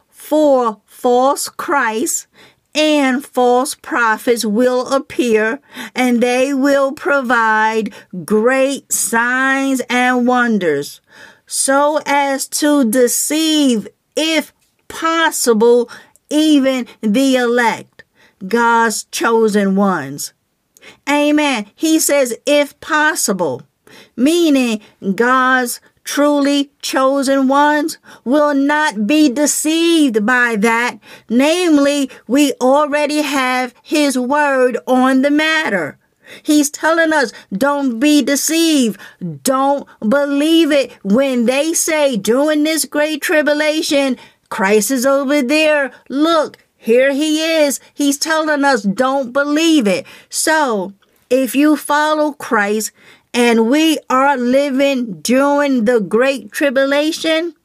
For 0.08 0.80
false 0.84 1.48
Christ 1.48 2.26
and 2.74 3.24
false 3.24 3.74
prophets 3.74 4.44
will 4.44 4.92
appear, 4.92 5.60
and 5.94 6.22
they 6.22 6.52
will 6.52 6.92
provide 6.92 7.94
great 8.24 8.92
signs 8.92 9.80
and 9.88 10.26
wonders, 10.26 11.00
so 11.46 12.00
as 12.04 12.46
to 12.48 12.84
deceive, 12.90 13.88
if 14.14 14.52
possible, 14.88 15.88
even 16.28 16.86
the 17.00 17.36
elect, 17.36 18.04
God's 18.46 19.04
chosen 19.04 19.74
ones. 19.76 20.34
Amen. 21.08 21.66
He 21.74 21.98
says, 21.98 22.36
if 22.46 22.78
possible, 22.80 23.62
meaning 24.16 24.80
God's 25.14 25.80
truly 26.02 26.70
chosen 26.80 27.48
ones 27.48 27.98
will 28.24 28.54
not 28.54 29.06
be 29.06 29.28
deceived 29.28 30.24
by 30.24 30.56
that. 30.56 30.98
Namely, 31.28 32.10
we 32.26 32.52
already 32.60 33.22
have 33.22 33.74
his 33.82 34.16
word 34.18 34.78
on 34.86 35.22
the 35.22 35.30
matter. 35.30 35.98
He's 36.42 36.70
telling 36.70 37.12
us, 37.12 37.32
don't 37.52 38.00
be 38.00 38.22
deceived. 38.22 39.00
Don't 39.42 39.86
believe 40.00 40.72
it 40.72 40.92
when 41.04 41.46
they 41.46 41.72
say 41.72 42.16
during 42.16 42.64
this 42.64 42.84
great 42.84 43.22
tribulation, 43.22 44.16
Christ 44.48 44.90
is 44.90 45.06
over 45.06 45.42
there. 45.42 45.92
Look, 46.08 46.58
here 46.86 47.12
he 47.12 47.42
is. 47.42 47.80
He's 47.92 48.16
telling 48.16 48.64
us, 48.64 48.82
don't 48.82 49.32
believe 49.32 49.88
it. 49.88 50.06
So, 50.28 50.92
if 51.28 51.56
you 51.56 51.74
follow 51.74 52.30
Christ, 52.30 52.92
and 53.34 53.68
we 53.68 53.98
are 54.08 54.36
living 54.36 55.20
during 55.20 55.86
the 55.86 55.98
great 55.98 56.52
tribulation, 56.52 57.56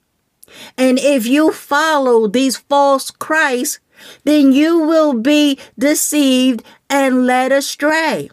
and 0.75 0.97
if 0.97 1.27
you 1.27 1.51
follow 1.51 2.25
these 2.25 2.57
false 2.57 3.11
Christs, 3.11 3.79
then 4.23 4.53
you 4.53 4.79
will 4.79 5.13
be 5.13 5.59
deceived 5.77 6.63
and 6.89 7.27
led 7.27 7.51
astray. 7.51 8.31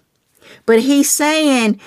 But 0.65 0.81
he's 0.81 1.11
saying, 1.11 1.79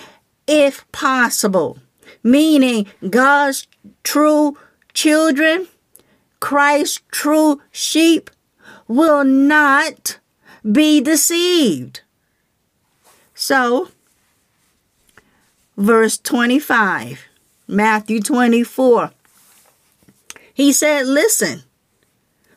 if 0.46 0.86
possible, 0.92 1.80
meaning 2.22 2.86
God's 3.10 3.66
true 4.04 4.60
children, 4.94 5.70
Christ's 6.40 7.02
true 7.10 7.64
sheep, 7.72 8.30
will 8.91 9.23
not 9.23 10.19
be 10.69 11.01
deceived. 11.01 12.01
So, 13.34 13.89
verse 15.77 16.17
25, 16.17 17.25
Matthew 17.67 18.21
24. 18.21 19.12
He 20.54 20.73
said, 20.73 21.08
Listen, 21.08 21.63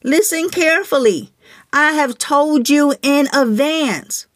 listen 0.02 0.50
carefully. 0.50 1.30
I 1.72 1.92
have 1.92 2.18
told 2.18 2.68
you 2.68 2.94
in 3.02 3.28
advance. 3.34 4.26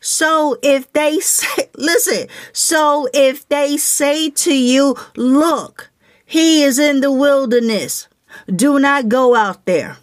So 0.00 0.58
if 0.62 0.92
they 0.92 1.20
say, 1.20 1.70
listen, 1.76 2.26
so 2.52 3.08
if 3.14 3.48
they 3.48 3.76
say 3.76 4.30
to 4.30 4.54
you, 4.54 4.96
look, 5.16 5.90
he 6.26 6.64
is 6.64 6.78
in 6.78 7.00
the 7.00 7.12
wilderness, 7.12 8.08
do 8.54 8.78
not 8.78 9.08
go 9.08 9.36
out 9.36 9.64
there. 9.64 9.98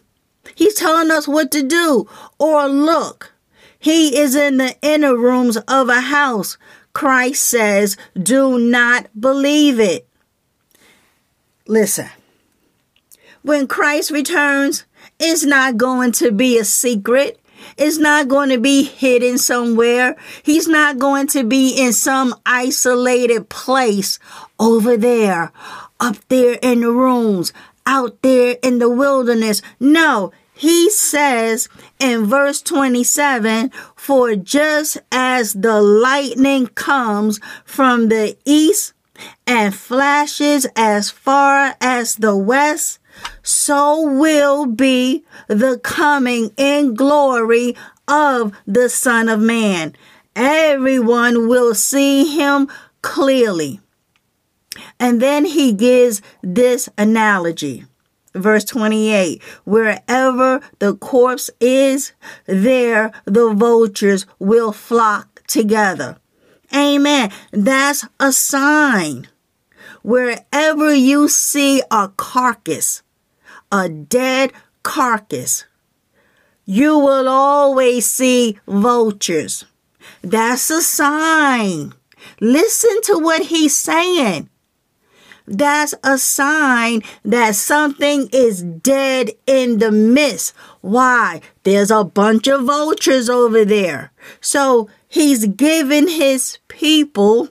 He's 0.60 0.74
telling 0.74 1.10
us 1.10 1.26
what 1.26 1.52
to 1.52 1.63
do. 1.63 2.06
Or 2.38 2.67
look, 2.67 3.32
he 3.80 4.19
is 4.19 4.36
in 4.36 4.58
the 4.58 4.76
inner 4.82 5.15
rooms 5.15 5.56
of 5.56 5.88
a 5.88 6.02
house. 6.02 6.58
Christ 6.91 7.45
says, 7.45 7.95
do 8.22 8.60
not 8.60 9.08
believe 9.17 9.80
it. 9.80 10.06
Listen, 11.65 12.10
when 13.41 13.67
Christ 13.67 14.12
returns, 14.12 14.84
it's 15.17 15.45
not 15.45 15.78
going 15.78 16.12
to 16.13 16.30
be 16.30 16.58
a 16.58 16.65
secret. 16.65 17.39
It's 17.78 17.98
not 17.98 18.28
going 18.28 18.50
to 18.50 18.58
be 18.58 18.84
hidden 18.84 19.38
somewhere. 19.38 20.17
He's 20.43 20.67
not 20.67 21.00
going 21.00 21.28
to 21.28 21.45
be 21.45 21.69
in 21.69 21.93
some 21.93 22.36
isolated 22.45 23.48
place 23.48 24.19
over 24.60 24.98
there, 24.98 25.54
up 26.02 26.17
there 26.28 26.60
in 26.62 26.82
the 26.82 26.91
rooms, 26.91 27.54
out 27.86 28.22
there 28.24 28.58
in 28.62 28.80
the 28.80 28.89
wilderness. 28.89 29.62
No, 29.80 30.34
he 30.60 30.89
says 30.89 31.69
in 32.00 32.26
verse 32.26 32.62
27 32.62 33.72
For 33.95 34.36
just 34.36 34.98
as 35.10 35.54
the 35.54 35.82
lightning 35.82 36.67
comes 36.67 37.39
from 37.63 38.10
the 38.10 38.38
east 38.43 38.91
and 39.48 39.74
flashes 39.74 40.67
as 40.76 41.10
far 41.12 41.78
as 41.80 42.17
the 42.17 42.36
west, 42.36 43.00
so 43.41 44.02
will 44.02 44.65
be 44.65 45.24
the 45.48 45.80
coming 45.82 46.52
in 46.58 46.93
glory 46.93 47.78
of 48.10 48.52
the 48.67 48.89
Son 48.89 49.30
of 49.30 49.39
Man. 49.39 49.95
Everyone 50.36 51.48
will 51.48 51.74
see 51.74 52.36
him 52.36 52.67
clearly. 53.02 53.80
And 55.00 55.22
then 55.22 55.45
he 55.45 55.72
gives 55.72 56.22
this 56.43 56.89
analogy 56.98 57.86
verse 58.33 58.63
28 58.65 59.41
wherever 59.65 60.61
the 60.79 60.95
corpse 60.95 61.49
is 61.59 62.13
there 62.45 63.11
the 63.25 63.53
vultures 63.53 64.25
will 64.37 64.71
flock 64.71 65.41
together. 65.47 66.17
Amen. 66.75 67.31
That's 67.51 68.05
a 68.19 68.31
sign. 68.31 69.27
Wherever 70.03 70.93
you 70.93 71.27
see 71.27 71.81
a 71.91 72.09
carcass 72.09 73.01
a 73.71 73.89
dead 73.89 74.51
carcass 74.83 75.65
you 76.65 76.99
will 76.99 77.27
always 77.27 78.05
see 78.05 78.59
vultures. 78.67 79.65
That's 80.21 80.69
a 80.69 80.81
sign. 80.81 81.93
Listen 82.39 83.01
to 83.05 83.17
what 83.17 83.47
he's 83.47 83.75
saying 83.75 84.49
that's 85.49 85.95
a 86.03 86.17
sign 86.17 87.01
that 87.25 87.55
something 87.55 88.29
is 88.31 88.62
dead 88.62 89.31
in 89.47 89.79
the 89.79 89.91
midst. 89.91 90.53
Why? 90.81 91.41
There's 91.63 91.91
a 91.91 92.03
bunch 92.03 92.47
of 92.47 92.65
vultures 92.65 93.29
over 93.29 93.65
there. 93.65 94.12
So 94.39 94.89
he's 95.07 95.47
given 95.47 96.07
his 96.07 96.59
people 96.67 97.49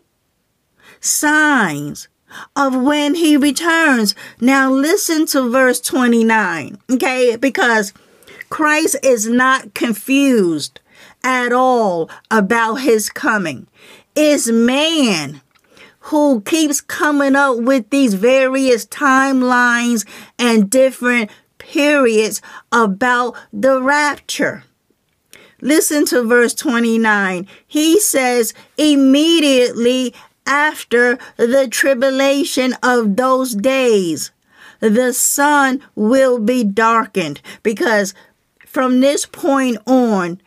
signs 1.01 2.09
of 2.55 2.75
when 2.75 3.15
he 3.15 3.37
returns. 3.37 4.15
Now 4.41 4.71
listen 4.71 5.27
to 5.27 5.51
verse 5.51 5.81
29, 5.81 6.79
okay? 6.91 7.37
Because 7.37 7.93
Christ 8.49 8.97
is 9.03 9.27
not 9.29 9.75
confused 9.75 10.81
at 11.25 11.53
all 11.53 12.09
about 12.31 12.77
his 12.77 13.11
coming. 13.11 13.67
Is 14.15 14.51
man 14.51 15.41
who 16.09 16.41
keeps 16.41 16.81
coming 16.81 17.37
up 17.37 17.59
with 17.59 17.91
these 17.91 18.15
various 18.15 18.87
timelines 18.87 20.09
and 20.39 20.71
different 20.71 21.31
periods 21.59 22.41
about 22.73 23.37
the 23.53 23.83
rapture. 23.83 24.65
Listen 25.61 26.07
to 26.07 26.23
verse 26.23 26.55
29. 26.55 27.47
He 27.67 28.01
says, 28.01 28.55
immediately 28.79 30.15
after 30.47 31.19
the 31.37 31.69
tribulation 31.69 32.75
of 32.83 33.17
those 33.17 33.55
days, 33.55 34.31
the 34.81 35.13
sun 35.13 35.83
will 35.95 36.39
be 36.39 36.65
darkened 36.65 37.43
because 37.63 38.15
from 38.65 39.01
this 39.01 39.27
point 39.27 39.77
on, 39.87 40.41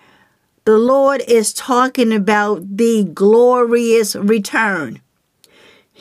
the 0.65 0.80
Lord 0.80 1.21
is 1.28 1.54
talking 1.54 2.12
about 2.12 2.78
the 2.78 3.04
glorious 3.04 4.15
return. 4.15 5.02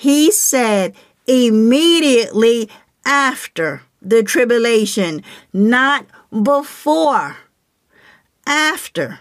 He 0.00 0.32
said 0.32 0.94
immediately 1.26 2.70
after 3.04 3.82
the 4.00 4.22
tribulation, 4.22 5.22
not 5.52 6.06
before, 6.42 7.36
after. 8.46 9.18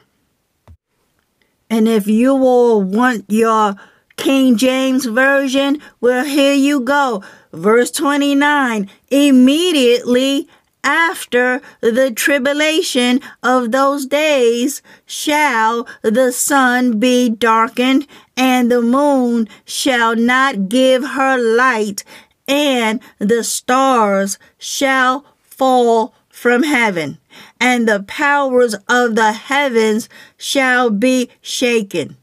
And 1.70 1.86
if 1.90 2.08
you 2.08 2.32
all 2.32 2.82
want 2.82 3.26
your 3.28 3.76
King 4.16 4.56
James 4.56 5.06
Version, 5.06 5.82
well, 6.00 6.24
here 6.24 6.54
you 6.54 6.80
go. 6.80 7.26
Verse 7.52 7.92
29 7.92 8.90
immediately 9.12 10.48
after 10.84 11.62
the 11.82 12.12
tribulation 12.12 13.22
of 13.44 13.72
those 13.72 14.06
days 14.06 14.82
shall 15.06 15.88
the 16.02 16.32
sun 16.32 17.00
be 17.00 17.30
darkened, 17.30 18.08
and 18.38 18.72
the 18.72 18.82
moon 18.82 19.48
shall 19.66 20.16
not 20.16 20.70
give 20.70 21.04
her 21.04 21.38
light, 21.38 22.04
and 22.48 23.02
the 23.18 23.44
stars 23.44 24.40
shall 24.58 25.26
fall 25.42 26.14
from 26.30 26.64
heaven, 26.64 27.18
and 27.60 27.88
the 27.88 28.04
powers 28.04 28.74
of 28.88 29.16
the 29.16 29.34
heavens 29.34 30.08
shall 30.38 30.90
be 30.90 31.30
shaken. 31.42 32.16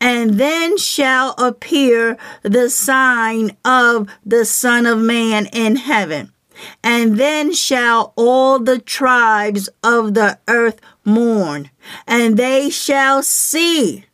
And 0.00 0.40
then 0.40 0.78
shall 0.78 1.34
appear 1.36 2.16
the 2.42 2.70
sign 2.70 3.56
of 3.64 4.08
the 4.24 4.44
Son 4.44 4.86
of 4.86 4.98
Man 4.98 5.46
in 5.52 5.76
heaven 5.76 6.32
and 6.82 7.18
then 7.18 7.52
shall 7.52 8.12
all 8.16 8.58
the 8.58 8.78
tribes 8.78 9.68
of 9.82 10.14
the 10.14 10.38
earth 10.48 10.80
mourn, 11.04 11.70
and 12.06 12.36
they 12.36 12.70
shall 12.70 13.22
see. 13.22 14.04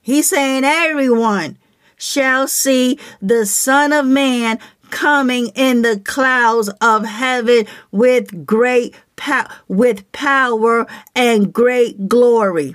He's 0.00 0.28
saying 0.28 0.64
everyone 0.64 1.58
shall 1.96 2.46
see 2.46 2.98
the 3.22 3.46
Son 3.46 3.92
of 3.92 4.06
Man 4.06 4.58
coming 4.90 5.48
in 5.54 5.82
the 5.82 5.98
clouds 5.98 6.68
of 6.80 7.04
heaven 7.04 7.66
with 7.90 8.46
great 8.46 8.94
power, 9.16 9.48
with 9.66 10.10
power 10.12 10.86
and 11.14 11.52
great 11.52 12.08
glory. 12.08 12.74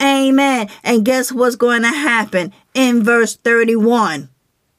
Amen. 0.00 0.68
And 0.84 1.04
guess 1.04 1.32
what's 1.32 1.56
going 1.56 1.82
to 1.82 1.88
happen 1.88 2.52
in 2.74 3.02
verse 3.02 3.36
31? 3.36 4.30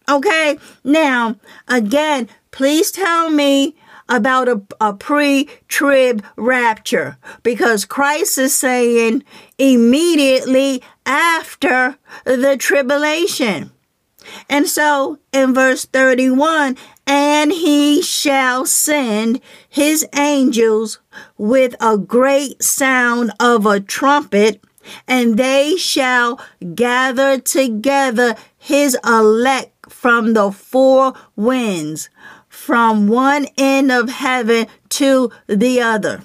Okay. 0.10 0.58
Now, 0.84 1.36
again, 1.68 2.28
please 2.52 2.92
tell 2.92 3.30
me 3.30 3.76
about 4.10 4.48
a, 4.48 4.62
a 4.82 4.94
pre 4.94 5.48
trib 5.68 6.24
rapture 6.36 7.18
because 7.44 7.86
Christ 7.86 8.38
is 8.40 8.56
saying 8.56 9.24
immediately 9.58 10.82
after 11.06 11.98
the 12.26 12.58
tribulation. 12.58 13.72
And 14.50 14.68
so 14.68 15.20
in 15.32 15.54
verse 15.54 15.86
31, 15.86 16.76
and 17.08 17.52
he 17.52 18.02
shall 18.02 18.66
send 18.66 19.42
his 19.68 20.06
angels 20.16 21.00
with 21.38 21.76
a 21.80 21.98
great 21.98 22.62
sound 22.62 23.32
of 23.40 23.66
a 23.66 23.80
trumpet, 23.80 24.62
and 25.08 25.38
they 25.38 25.78
shall 25.78 26.40
gather 26.76 27.40
together 27.40 28.36
his 28.58 28.98
elect 29.04 29.79
from 29.90 30.34
the 30.34 30.52
four 30.52 31.14
winds 31.36 32.10
from 32.48 33.08
one 33.08 33.48
end 33.58 33.92
of 33.92 34.10
heaven 34.10 34.68
to 34.90 35.32
the 35.48 35.82
other. 35.82 36.24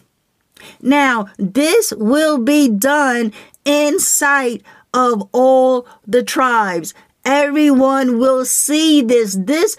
Now, 0.81 1.29
this 1.39 1.93
will 1.97 2.39
be 2.39 2.69
done 2.69 3.33
in 3.65 3.99
sight 3.99 4.63
of 4.93 5.29
all 5.33 5.87
the 6.07 6.23
tribes. 6.23 6.95
Everyone 7.25 8.19
will 8.19 8.45
see 8.45 9.03
this. 9.03 9.37
This 9.39 9.77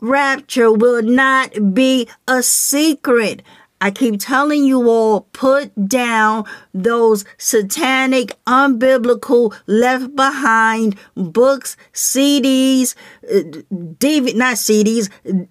rapture 0.00 0.72
will 0.72 1.02
not 1.02 1.74
be 1.74 2.08
a 2.26 2.42
secret. 2.42 3.42
I 3.84 3.90
keep 3.90 4.18
telling 4.18 4.64
you 4.64 4.88
all, 4.88 5.28
put 5.34 5.70
down 5.86 6.46
those 6.72 7.26
satanic, 7.36 8.34
unbiblical, 8.46 9.54
left 9.66 10.16
behind 10.16 10.96
books, 11.14 11.76
CDs, 11.92 12.94
DVD, 13.22 14.30
uh, 14.30 14.36
not 14.38 14.56
CDs, 14.56 15.10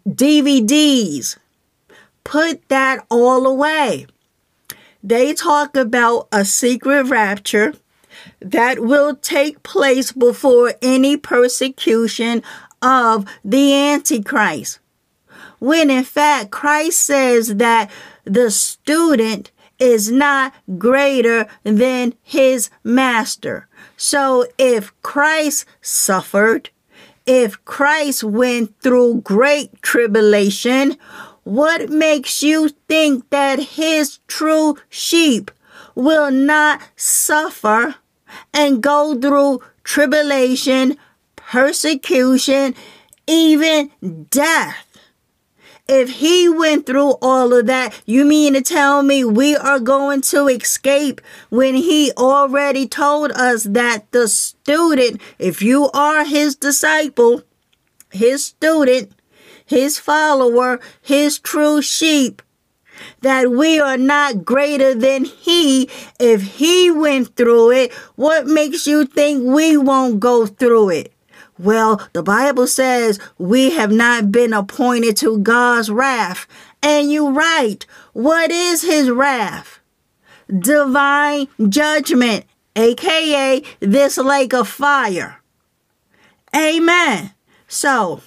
DVDs. 0.09 1.37
Put 2.23 2.67
that 2.69 3.05
all 3.11 3.45
away. 3.45 4.07
They 5.03 5.35
talk 5.35 5.75
about 5.75 6.27
a 6.31 6.43
secret 6.43 7.03
rapture 7.03 7.75
that 8.39 8.79
will 8.79 9.15
take 9.15 9.61
place 9.61 10.11
before 10.11 10.73
any 10.81 11.17
persecution 11.17 12.41
of 12.81 13.27
the 13.45 13.75
Antichrist. 13.75 14.79
When 15.59 15.91
in 15.91 16.03
fact, 16.03 16.49
Christ 16.49 16.99
says 16.99 17.57
that 17.57 17.91
the 18.25 18.51
student 18.51 19.51
is 19.79 20.11
not 20.11 20.53
greater 20.77 21.47
than 21.63 22.13
his 22.21 22.69
master. 22.83 23.67
So 23.97 24.45
if 24.57 24.93
Christ 25.01 25.65
suffered, 25.81 26.69
if 27.25 27.63
Christ 27.65 28.23
went 28.23 28.79
through 28.81 29.21
great 29.21 29.81
tribulation, 29.81 30.97
what 31.43 31.89
makes 31.89 32.41
you 32.43 32.69
think 32.87 33.29
that 33.29 33.59
his 33.59 34.19
true 34.27 34.77
sheep 34.89 35.51
will 35.95 36.31
not 36.31 36.81
suffer 36.95 37.95
and 38.53 38.81
go 38.81 39.19
through 39.19 39.61
tribulation, 39.83 40.97
persecution, 41.35 42.75
even 43.27 43.91
death? 44.29 44.92
If 45.87 46.09
he 46.11 46.47
went 46.47 46.85
through 46.85 47.15
all 47.21 47.53
of 47.53 47.65
that, 47.65 48.01
you 48.05 48.23
mean 48.23 48.53
to 48.53 48.61
tell 48.61 49.03
me 49.03 49.25
we 49.25 49.53
are 49.53 49.79
going 49.79 50.21
to 50.21 50.47
escape 50.47 51.19
when 51.49 51.75
he 51.75 52.13
already 52.13 52.87
told 52.87 53.33
us 53.33 53.63
that 53.65 54.09
the 54.13 54.29
student, 54.29 55.19
if 55.39 55.61
you 55.61 55.91
are 55.91 56.23
his 56.23 56.55
disciple, 56.55 57.43
his 58.11 58.45
student, 58.45 59.11
his 59.65 59.99
follower, 59.99 60.79
his 61.01 61.37
true 61.37 61.81
sheep, 61.81 62.41
that 63.19 63.51
we 63.51 63.77
are 63.77 63.97
not 63.97 64.45
greater 64.45 64.95
than 64.95 65.25
he. 65.25 65.89
If 66.17 66.43
he 66.59 66.91
went 66.91 67.35
through 67.35 67.71
it, 67.71 67.93
what 68.15 68.47
makes 68.47 68.87
you 68.87 69.05
think 69.05 69.43
we 69.43 69.75
won't 69.75 70.21
go 70.21 70.45
through 70.45 70.91
it? 70.91 71.12
Well, 71.63 72.01
the 72.11 72.23
Bible 72.23 72.67
says 72.67 73.19
we 73.37 73.71
have 73.71 73.91
not 73.91 74.31
been 74.31 74.51
appointed 74.51 75.15
to 75.17 75.39
God's 75.39 75.89
wrath. 75.89 76.45
And 76.81 77.11
you're 77.11 77.31
right. 77.31 77.85
What 78.11 78.51
is 78.51 78.81
his 78.81 79.09
wrath? 79.09 79.79
Divine 80.47 81.47
judgment, 81.69 82.45
aka 82.75 83.63
this 83.79 84.17
lake 84.17 84.53
of 84.53 84.67
fire. 84.67 85.41
Amen. 86.53 87.33
So, 87.69 88.21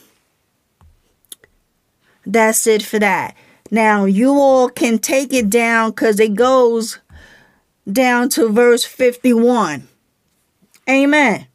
that's 2.25 2.67
it 2.67 2.83
for 2.83 2.99
that. 2.99 3.37
Now, 3.71 4.07
you 4.07 4.31
all 4.31 4.71
can 4.71 4.99
take 4.99 5.35
it 5.35 5.51
down 5.51 5.91
because 5.91 6.19
it 6.19 6.35
goes 6.35 7.01
down 7.91 8.31
to 8.31 8.49
verse 8.49 8.85
51. 8.85 9.89
Amen. 10.89 11.47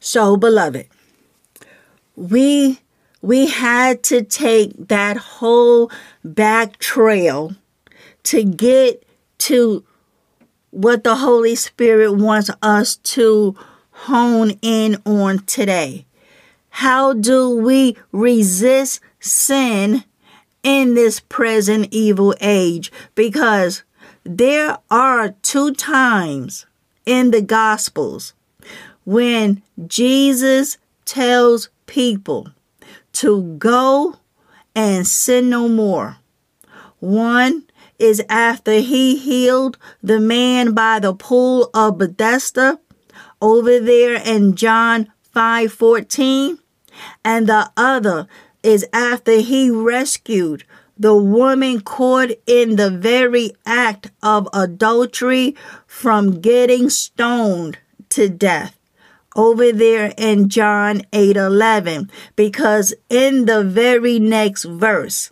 So, 0.00 0.38
beloved, 0.38 0.86
we 2.16 2.80
we 3.20 3.48
had 3.48 4.02
to 4.04 4.22
take 4.22 4.88
that 4.88 5.18
whole 5.18 5.90
back 6.24 6.78
trail 6.78 7.54
to 8.22 8.42
get 8.42 9.04
to 9.38 9.84
what 10.70 11.04
the 11.04 11.16
Holy 11.16 11.54
Spirit 11.54 12.12
wants 12.12 12.50
us 12.62 12.96
to 12.96 13.54
hone 13.90 14.52
in 14.62 14.96
on 15.04 15.40
today. 15.40 16.06
How 16.70 17.12
do 17.12 17.54
we 17.54 17.96
resist 18.10 19.00
sin 19.18 20.04
in 20.62 20.94
this 20.94 21.20
present 21.20 21.88
evil 21.90 22.34
age? 22.40 22.90
Because 23.14 23.82
there 24.24 24.78
are 24.90 25.30
two 25.42 25.74
times 25.74 26.64
in 27.04 27.32
the 27.32 27.42
Gospels 27.42 28.32
when 29.10 29.60
Jesus 29.88 30.78
tells 31.04 31.68
people 31.86 32.46
to 33.10 33.56
go 33.58 34.14
and 34.72 35.04
sin 35.04 35.50
no 35.50 35.66
more. 35.68 36.18
One 37.00 37.64
is 37.98 38.22
after 38.28 38.74
he 38.74 39.16
healed 39.16 39.78
the 40.00 40.20
man 40.20 40.74
by 40.74 41.00
the 41.00 41.12
pool 41.12 41.70
of 41.74 41.98
Bethesda 41.98 42.78
over 43.42 43.80
there 43.80 44.14
in 44.14 44.54
John 44.54 45.10
5:14 45.34 46.60
and 47.24 47.48
the 47.48 47.72
other 47.76 48.28
is 48.62 48.86
after 48.92 49.40
he 49.40 49.72
rescued 49.72 50.62
the 50.96 51.16
woman 51.16 51.80
caught 51.80 52.30
in 52.46 52.76
the 52.76 52.90
very 52.90 53.50
act 53.66 54.12
of 54.22 54.46
adultery 54.52 55.56
from 55.84 56.40
getting 56.40 56.88
stoned 56.88 57.78
to 58.10 58.28
death 58.28 58.79
over 59.36 59.72
there 59.72 60.12
in 60.16 60.48
John 60.48 61.02
8:11 61.12 62.10
because 62.36 62.94
in 63.08 63.46
the 63.46 63.62
very 63.62 64.18
next 64.18 64.64
verse 64.64 65.30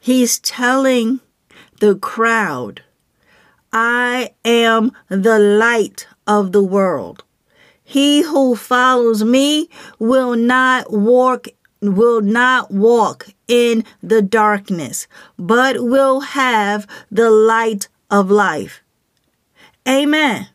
he's 0.00 0.38
telling 0.38 1.20
the 1.80 1.96
crowd 1.96 2.82
I 3.72 4.30
am 4.44 4.92
the 5.08 5.38
light 5.38 6.06
of 6.26 6.52
the 6.52 6.62
world. 6.62 7.24
He 7.84 8.22
who 8.22 8.56
follows 8.56 9.24
me 9.24 9.68
will 9.98 10.36
not 10.36 10.92
walk 10.92 11.48
will 11.80 12.20
not 12.20 12.70
walk 12.70 13.28
in 13.46 13.84
the 14.02 14.20
darkness, 14.20 15.06
but 15.38 15.82
will 15.84 16.20
have 16.20 16.86
the 17.10 17.30
light 17.30 17.88
of 18.10 18.30
life. 18.30 18.82
Amen. 19.86 20.48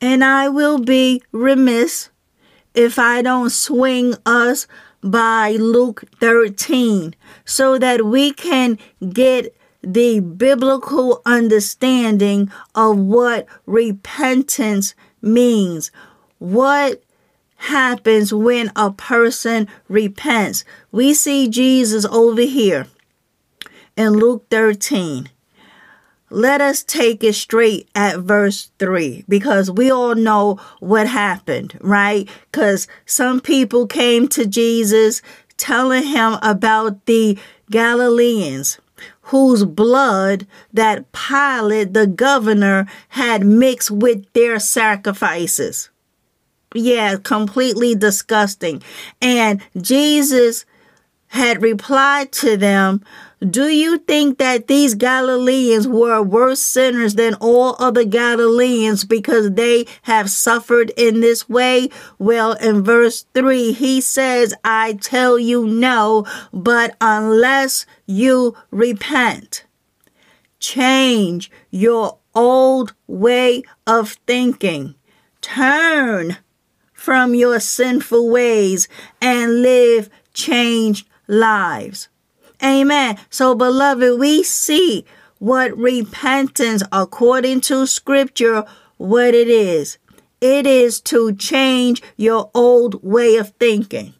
And 0.00 0.24
I 0.24 0.48
will 0.48 0.78
be 0.78 1.22
remiss 1.32 2.10
if 2.74 2.98
I 2.98 3.22
don't 3.22 3.50
swing 3.50 4.14
us 4.26 4.66
by 5.02 5.52
Luke 5.52 6.04
13 6.20 7.14
so 7.44 7.78
that 7.78 8.04
we 8.04 8.32
can 8.32 8.78
get 9.12 9.56
the 9.82 10.20
biblical 10.20 11.22
understanding 11.24 12.50
of 12.74 12.98
what 12.98 13.46
repentance 13.66 14.94
means. 15.22 15.90
What 16.38 17.02
happens 17.56 18.34
when 18.34 18.70
a 18.76 18.90
person 18.90 19.68
repents? 19.88 20.64
We 20.90 21.14
see 21.14 21.48
Jesus 21.48 22.04
over 22.04 22.42
here 22.42 22.88
in 23.96 24.10
Luke 24.10 24.46
13 24.50 25.30
let 26.30 26.60
us 26.60 26.82
take 26.82 27.22
it 27.22 27.34
straight 27.34 27.88
at 27.94 28.18
verse 28.18 28.70
3 28.78 29.24
because 29.28 29.70
we 29.70 29.90
all 29.90 30.14
know 30.14 30.58
what 30.80 31.06
happened, 31.06 31.78
right? 31.80 32.28
Because 32.50 32.88
some 33.04 33.40
people 33.40 33.86
came 33.86 34.28
to 34.28 34.46
Jesus 34.46 35.22
telling 35.56 36.04
him 36.04 36.36
about 36.42 37.06
the 37.06 37.38
Galileans 37.70 38.78
whose 39.22 39.64
blood 39.64 40.46
that 40.72 41.10
Pilate, 41.12 41.92
the 41.92 42.06
governor, 42.06 42.86
had 43.10 43.44
mixed 43.44 43.90
with 43.90 44.32
their 44.32 44.58
sacrifices. 44.58 45.90
Yeah, 46.74 47.16
completely 47.16 47.94
disgusting. 47.94 48.82
And 49.20 49.62
Jesus 49.76 50.64
had 51.28 51.60
replied 51.60 52.32
to 52.32 52.56
them, 52.56 53.02
Do 53.40 53.68
you 53.68 53.98
think 53.98 54.38
that 54.38 54.66
these 54.66 54.94
Galileans 54.94 55.86
were 55.86 56.22
worse 56.22 56.60
sinners 56.60 57.16
than 57.16 57.34
all 57.34 57.76
other 57.78 58.04
Galileans 58.04 59.04
because 59.04 59.52
they 59.52 59.84
have 60.02 60.30
suffered 60.30 60.90
in 60.96 61.20
this 61.20 61.46
way? 61.46 61.90
Well, 62.18 62.52
in 62.54 62.82
verse 62.82 63.26
3, 63.34 63.72
he 63.72 64.00
says, 64.00 64.54
I 64.64 64.94
tell 64.94 65.38
you 65.38 65.66
no, 65.66 66.24
but 66.50 66.96
unless 66.98 67.84
you 68.06 68.56
repent, 68.70 69.66
change 70.58 71.50
your 71.70 72.16
old 72.34 72.94
way 73.06 73.64
of 73.86 74.12
thinking, 74.26 74.94
turn 75.42 76.38
from 76.94 77.34
your 77.34 77.60
sinful 77.60 78.30
ways 78.30 78.88
and 79.20 79.60
live 79.60 80.08
changed 80.32 81.06
lives. 81.28 82.08
Amen. 82.62 83.18
So, 83.30 83.54
beloved, 83.54 84.18
we 84.18 84.42
see 84.42 85.04
what 85.38 85.76
repentance, 85.76 86.82
according 86.92 87.60
to 87.62 87.86
scripture, 87.86 88.64
what 88.96 89.34
it 89.34 89.48
is. 89.48 89.98
It 90.40 90.66
is 90.66 91.00
to 91.02 91.34
change 91.34 92.02
your 92.16 92.50
old 92.54 93.02
way 93.02 93.36
of 93.36 93.50
thinking. 93.58 94.14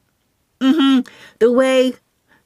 Mm-hmm. 0.60 1.00
The 1.38 1.52
way 1.52 1.94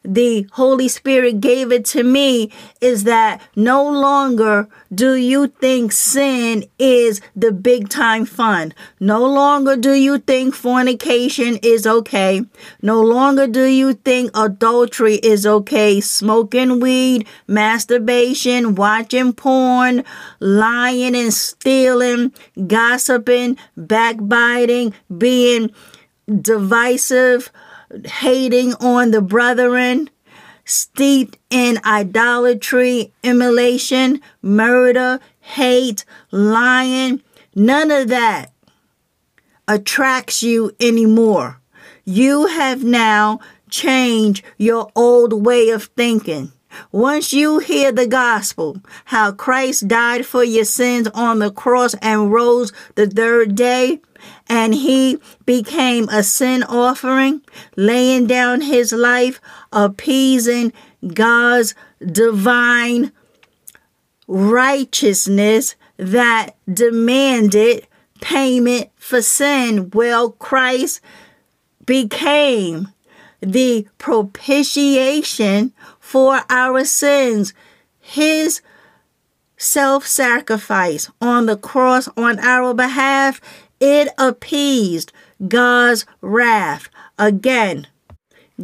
the 0.02 0.46
Holy 0.52 0.88
Spirit 0.88 1.40
gave 1.40 1.70
it 1.70 1.84
to 1.86 2.02
me 2.02 2.50
is 2.80 3.04
that 3.04 3.42
no 3.54 3.86
longer 3.86 4.68
do 4.92 5.14
you 5.14 5.48
think 5.48 5.92
sin 5.92 6.64
is 6.78 7.20
the 7.36 7.52
big 7.52 7.90
time 7.90 8.24
fun. 8.24 8.72
No 8.98 9.24
longer 9.26 9.76
do 9.76 9.92
you 9.92 10.18
think 10.18 10.54
fornication 10.54 11.58
is 11.62 11.86
okay. 11.86 12.42
No 12.80 13.00
longer 13.02 13.46
do 13.46 13.64
you 13.64 13.92
think 13.92 14.30
adultery 14.34 15.16
is 15.16 15.46
okay. 15.46 16.00
Smoking 16.00 16.80
weed, 16.80 17.26
masturbation, 17.46 18.74
watching 18.74 19.34
porn, 19.34 20.02
lying 20.40 21.14
and 21.14 21.32
stealing, 21.32 22.32
gossiping, 22.66 23.58
backbiting, 23.76 24.94
being 25.18 25.70
divisive, 26.40 27.50
hating 28.05 28.74
on 28.74 29.11
the 29.11 29.20
brethren, 29.20 30.11
steeped 30.64 31.38
in 31.50 31.79
idolatry, 31.85 33.12
immolation, 33.22 34.20
murder, 34.42 35.20
hate, 35.40 36.05
lying. 36.31 37.22
None 37.55 37.90
of 37.90 38.09
that 38.09 38.53
attracts 39.66 40.42
you 40.42 40.74
anymore. 40.81 41.61
You 42.05 42.46
have 42.46 42.83
now 42.83 43.40
changed 43.68 44.44
your 44.59 44.90
old 44.94 45.44
way 45.44 45.70
of 45.70 45.85
thinking. 45.96 46.53
Once 46.92 47.33
you 47.33 47.59
hear 47.59 47.90
the 47.90 48.07
gospel, 48.07 48.81
how 49.07 49.33
Christ 49.33 49.88
died 49.88 50.24
for 50.24 50.44
your 50.44 50.64
sins 50.64 51.09
on 51.14 51.40
the 51.40 51.50
cross 51.50 51.94
and 51.94 52.33
rose 52.33 52.72
the 52.94 53.07
third 53.09 53.55
day, 53.55 54.00
and 54.50 54.74
he 54.74 55.16
became 55.46 56.08
a 56.08 56.24
sin 56.24 56.64
offering, 56.64 57.40
laying 57.76 58.26
down 58.26 58.62
his 58.62 58.92
life, 58.92 59.40
appeasing 59.72 60.72
God's 61.14 61.76
divine 62.04 63.12
righteousness 64.26 65.76
that 65.98 66.56
demanded 66.70 67.86
payment 68.20 68.90
for 68.96 69.22
sin. 69.22 69.88
Well, 69.94 70.32
Christ 70.32 71.00
became 71.86 72.88
the 73.40 73.86
propitiation 73.98 75.72
for 76.00 76.40
our 76.50 76.84
sins. 76.84 77.54
His 78.00 78.62
self 79.56 80.08
sacrifice 80.08 81.08
on 81.20 81.46
the 81.46 81.56
cross 81.56 82.08
on 82.16 82.40
our 82.40 82.74
behalf 82.74 83.40
it 83.80 84.08
appeased 84.18 85.12
God's 85.48 86.06
wrath. 86.20 86.88
Again, 87.18 87.86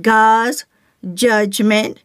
God's 0.00 0.66
judgment 1.14 2.02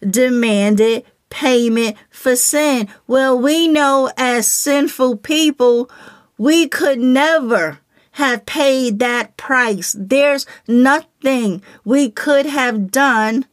demanded 0.00 1.04
payment 1.30 1.96
for 2.10 2.34
sin. 2.36 2.88
Well, 3.06 3.38
we 3.38 3.68
know 3.68 4.10
as 4.16 4.50
sinful 4.50 5.18
people, 5.18 5.90
we 6.38 6.68
could 6.68 6.98
never 6.98 7.80
have 8.12 8.46
paid 8.46 8.98
that 8.98 9.36
price. 9.36 9.94
There's 9.98 10.46
nothing 10.66 11.62
we 11.84 12.10
could 12.10 12.46
have 12.46 12.90
done 12.90 13.44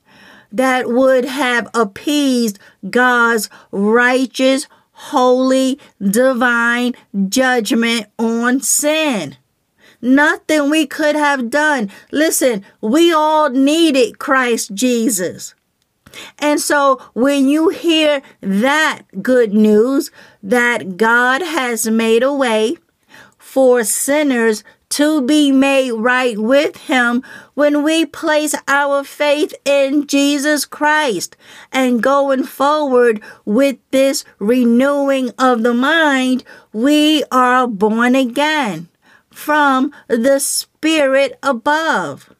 that 0.51 0.87
would 0.87 1.25
have 1.25 1.67
appeased 1.73 2.59
God's 2.89 3.49
righteous 3.71 4.67
holy, 4.93 5.79
divine 6.01 6.93
judgment 7.27 8.07
on 8.17 8.61
sin. 8.61 9.37
Nothing 10.01 10.69
we 10.69 10.85
could 10.85 11.15
have 11.15 11.49
done. 11.49 11.89
Listen, 12.11 12.65
we 12.81 13.13
all 13.13 13.49
needed 13.49 14.19
Christ 14.19 14.73
Jesus. 14.73 15.55
And 16.39 16.59
so 16.59 17.01
when 17.13 17.47
you 17.47 17.69
hear 17.69 18.21
that 18.41 19.03
good 19.21 19.53
news 19.53 20.11
that 20.41 20.97
God 20.97 21.41
has 21.41 21.87
made 21.87 22.21
a 22.21 22.33
way 22.33 22.77
for 23.37 23.83
sinners 23.83 24.63
to 24.97 25.21
be 25.21 25.51
made 25.51 25.91
right 25.93 26.37
with 26.37 26.77
Him 26.77 27.23
when 27.55 27.83
we 27.83 28.05
place 28.05 28.55
our 28.67 29.03
faith 29.03 29.53
in 29.65 30.07
Jesus 30.07 30.65
Christ 30.65 31.35
and 31.71 32.03
going 32.03 32.43
forward 32.43 33.21
with 33.45 33.77
this 33.91 34.23
renewing 34.39 35.31
of 35.37 35.63
the 35.63 35.73
mind, 35.73 36.43
we 36.71 37.23
are 37.31 37.67
born 37.67 38.15
again. 38.15 38.89
from 39.33 39.91
the 40.07 40.39
Spirit 40.39 41.37
above. 41.41 42.33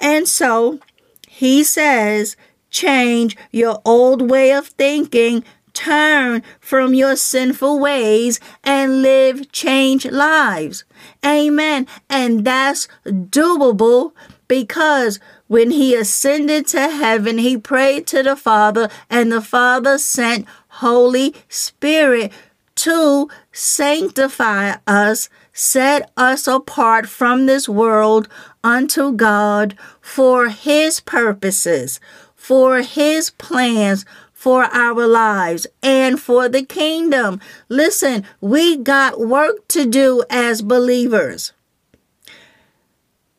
And 0.00 0.28
so 0.28 0.78
he 1.26 1.64
says, 1.64 2.36
change 2.70 3.36
your 3.50 3.80
old 3.84 4.30
way 4.30 4.52
of 4.52 4.68
thinking, 4.68 5.42
turn 5.72 6.42
from 6.60 6.94
your 6.94 7.16
sinful 7.16 7.78
ways, 7.80 8.40
and 8.62 9.02
live 9.02 9.50
changed 9.52 10.10
lives. 10.12 10.84
Amen. 11.24 11.86
And 12.08 12.44
that's 12.44 12.88
doable 13.06 14.12
because 14.46 15.20
when 15.46 15.70
he 15.70 15.94
ascended 15.94 16.66
to 16.68 16.88
heaven, 16.90 17.38
he 17.38 17.56
prayed 17.56 18.06
to 18.08 18.22
the 18.22 18.36
Father, 18.36 18.88
and 19.08 19.32
the 19.32 19.40
Father 19.40 19.98
sent 19.98 20.46
Holy 20.68 21.34
Spirit 21.48 22.32
to 22.76 23.28
sanctify 23.50 24.76
us, 24.86 25.28
set 25.52 26.10
us 26.16 26.46
apart 26.46 27.08
from 27.08 27.46
this 27.46 27.68
world 27.68 28.28
unto 28.62 29.12
God 29.12 29.76
for 30.00 30.48
his 30.48 31.00
purposes, 31.00 31.98
for 32.36 32.82
his 32.82 33.30
plans, 33.30 34.04
for 34.48 34.64
our 34.72 35.06
lives 35.06 35.66
and 35.82 36.18
for 36.18 36.48
the 36.48 36.64
kingdom. 36.64 37.38
Listen, 37.68 38.24
we 38.40 38.78
got 38.78 39.20
work 39.20 39.68
to 39.68 39.84
do 39.84 40.24
as 40.30 40.62
believers. 40.62 41.52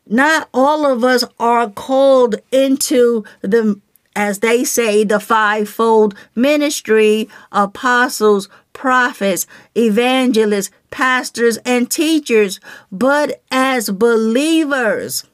Not 0.06 0.50
all 0.54 0.86
of 0.86 1.04
us 1.04 1.24
are 1.40 1.68
called 1.68 2.36
into 2.52 3.24
the, 3.42 3.82
as 4.16 4.38
they 4.42 4.64
say, 4.64 5.04
the 5.04 5.20
fivefold 5.20 6.14
ministry 6.36 7.28
apostles, 7.52 8.48
prophets, 8.72 9.48
evangelists, 9.76 10.70
pastors, 10.92 11.58
and 11.66 11.90
teachers. 11.90 12.60
But 12.92 13.42
as 13.50 13.90
believers, 13.90 15.26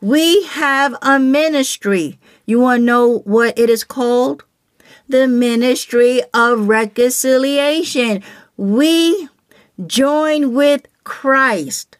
we 0.00 0.42
have 0.46 0.96
a 1.02 1.20
ministry. 1.20 2.18
You 2.46 2.58
want 2.58 2.80
to 2.80 2.84
know 2.84 3.18
what 3.20 3.56
it 3.56 3.70
is 3.70 3.84
called? 3.84 4.42
The 5.08 5.26
ministry 5.26 6.22
of 6.34 6.68
reconciliation. 6.68 8.22
We 8.56 9.28
join 9.86 10.52
with 10.52 10.86
Christ 11.04 11.96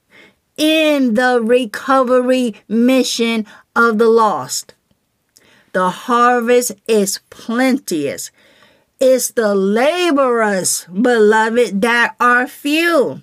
in 0.58 1.14
the 1.14 1.40
recovery 1.42 2.56
mission 2.68 3.46
of 3.74 3.98
the 3.98 4.08
lost. 4.08 4.74
The 5.72 5.90
harvest 5.90 6.72
is 6.86 7.20
plenteous. 7.30 8.30
It's 9.00 9.30
the 9.30 9.54
laborers, 9.54 10.86
beloved, 10.92 11.80
that 11.82 12.16
are 12.18 12.48
few. 12.48 13.22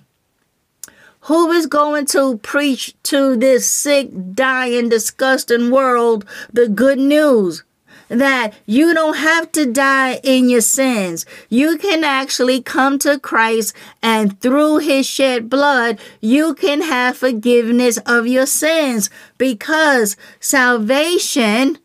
Who 1.20 1.50
is 1.50 1.66
going 1.66 2.06
to 2.06 2.38
preach 2.38 2.94
to 3.04 3.36
this 3.36 3.68
sick, 3.68 4.08
dying, 4.32 4.88
disgusting 4.88 5.70
world 5.70 6.24
the 6.52 6.68
good 6.68 6.98
news? 6.98 7.62
That 8.08 8.54
you 8.66 8.94
don't 8.94 9.16
have 9.16 9.50
to 9.52 9.70
die 9.70 10.20
in 10.22 10.48
your 10.48 10.60
sins. 10.60 11.26
You 11.48 11.76
can 11.78 12.04
actually 12.04 12.62
come 12.62 12.98
to 13.00 13.18
Christ 13.18 13.74
and 14.02 14.40
through 14.40 14.78
his 14.78 15.06
shed 15.06 15.50
blood, 15.50 15.98
you 16.20 16.54
can 16.54 16.82
have 16.82 17.16
forgiveness 17.16 17.98
of 18.06 18.26
your 18.26 18.46
sins 18.46 19.10
because 19.38 20.16
salvation, 20.40 21.78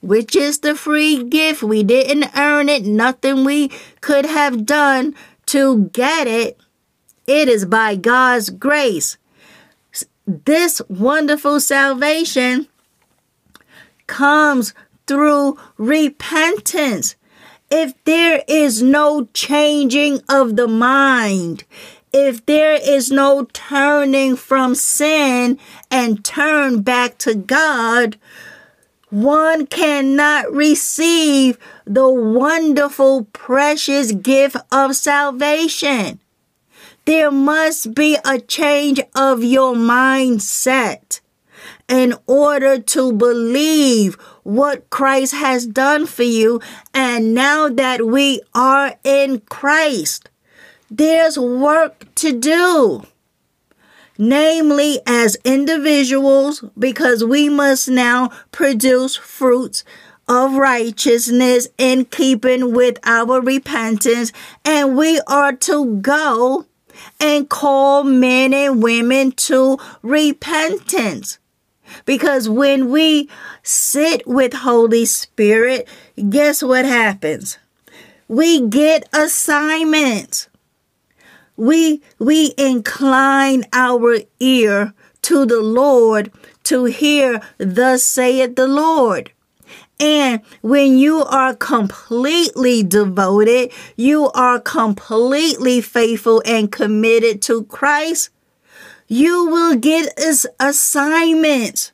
which 0.00 0.34
is 0.34 0.60
the 0.60 0.74
free 0.74 1.22
gift, 1.24 1.62
we 1.62 1.82
didn't 1.82 2.30
earn 2.36 2.68
it, 2.68 2.84
nothing 2.84 3.44
we 3.44 3.70
could 4.00 4.26
have 4.26 4.64
done 4.64 5.14
to 5.46 5.90
get 5.92 6.26
it. 6.26 6.58
It 7.26 7.48
is 7.48 7.64
by 7.64 7.96
God's 7.96 8.50
grace. 8.50 9.16
This 10.26 10.80
wonderful 10.88 11.60
salvation 11.60 12.68
comes 14.06 14.74
through 15.06 15.58
repentance. 15.76 17.16
If 17.70 17.92
there 18.04 18.42
is 18.46 18.82
no 18.82 19.28
changing 19.34 20.20
of 20.28 20.56
the 20.56 20.68
mind, 20.68 21.64
if 22.12 22.46
there 22.46 22.74
is 22.74 23.10
no 23.10 23.44
turning 23.52 24.36
from 24.36 24.74
sin 24.74 25.58
and 25.90 26.24
turn 26.24 26.82
back 26.82 27.18
to 27.18 27.34
God, 27.34 28.16
one 29.10 29.66
cannot 29.66 30.50
receive 30.52 31.58
the 31.84 32.08
wonderful, 32.08 33.24
precious 33.32 34.12
gift 34.12 34.56
of 34.72 34.96
salvation. 34.96 36.20
There 37.04 37.30
must 37.30 37.94
be 37.94 38.18
a 38.24 38.40
change 38.40 39.00
of 39.14 39.44
your 39.44 39.74
mindset 39.74 41.20
in 41.88 42.14
order 42.26 42.80
to 42.80 43.12
believe 43.12 44.18
what 44.46 44.88
Christ 44.90 45.34
has 45.34 45.66
done 45.66 46.06
for 46.06 46.22
you. 46.22 46.60
And 46.94 47.34
now 47.34 47.68
that 47.68 48.06
we 48.06 48.40
are 48.54 48.94
in 49.02 49.40
Christ, 49.40 50.30
there's 50.88 51.36
work 51.36 52.14
to 52.16 52.32
do. 52.32 53.02
Namely, 54.18 55.00
as 55.06 55.36
individuals, 55.44 56.64
because 56.78 57.22
we 57.24 57.48
must 57.48 57.88
now 57.88 58.30
produce 58.52 59.16
fruits 59.16 59.84
of 60.28 60.54
righteousness 60.54 61.68
in 61.76 62.04
keeping 62.06 62.72
with 62.72 62.98
our 63.04 63.40
repentance, 63.40 64.32
and 64.64 64.96
we 64.96 65.20
are 65.26 65.52
to 65.52 65.96
go 65.96 66.66
and 67.20 67.48
call 67.48 68.04
men 68.04 68.54
and 68.54 68.82
women 68.82 69.32
to 69.32 69.78
repentance. 70.02 71.38
Because 72.06 72.48
when 72.48 72.88
we 72.90 73.28
sit 73.62 74.26
with 74.26 74.54
Holy 74.54 75.04
Spirit, 75.04 75.86
guess 76.30 76.62
what 76.62 76.86
happens? 76.86 77.58
We 78.28 78.66
get 78.66 79.08
assignments. 79.12 80.48
We 81.56 82.00
we 82.18 82.54
incline 82.56 83.64
our 83.72 84.18
ear 84.40 84.94
to 85.22 85.44
the 85.44 85.60
Lord 85.60 86.30
to 86.64 86.84
hear 86.84 87.42
thus 87.58 88.02
saith 88.02 88.56
the 88.56 88.68
Lord. 88.68 89.32
And 89.98 90.42
when 90.60 90.98
you 90.98 91.24
are 91.24 91.54
completely 91.54 92.82
devoted, 92.82 93.72
you 93.96 94.30
are 94.32 94.60
completely 94.60 95.80
faithful 95.80 96.42
and 96.44 96.70
committed 96.70 97.40
to 97.42 97.64
Christ, 97.64 98.30
you 99.08 99.46
will 99.46 99.76
get 99.76 100.12
assignments. 100.60 101.92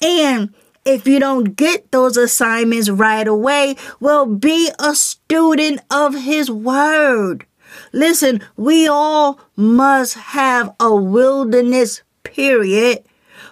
And 0.00 0.54
if 0.84 1.06
you 1.06 1.20
don't 1.20 1.56
get 1.56 1.90
those 1.92 2.16
assignments 2.16 2.90
right 2.90 3.26
away, 3.26 3.76
well, 4.00 4.26
be 4.26 4.70
a 4.78 4.94
student 4.94 5.80
of 5.90 6.14
his 6.14 6.50
word. 6.50 7.46
Listen, 7.92 8.42
we 8.56 8.86
all 8.86 9.40
must 9.56 10.14
have 10.14 10.74
a 10.80 10.94
wilderness 10.94 12.02
period 12.22 13.04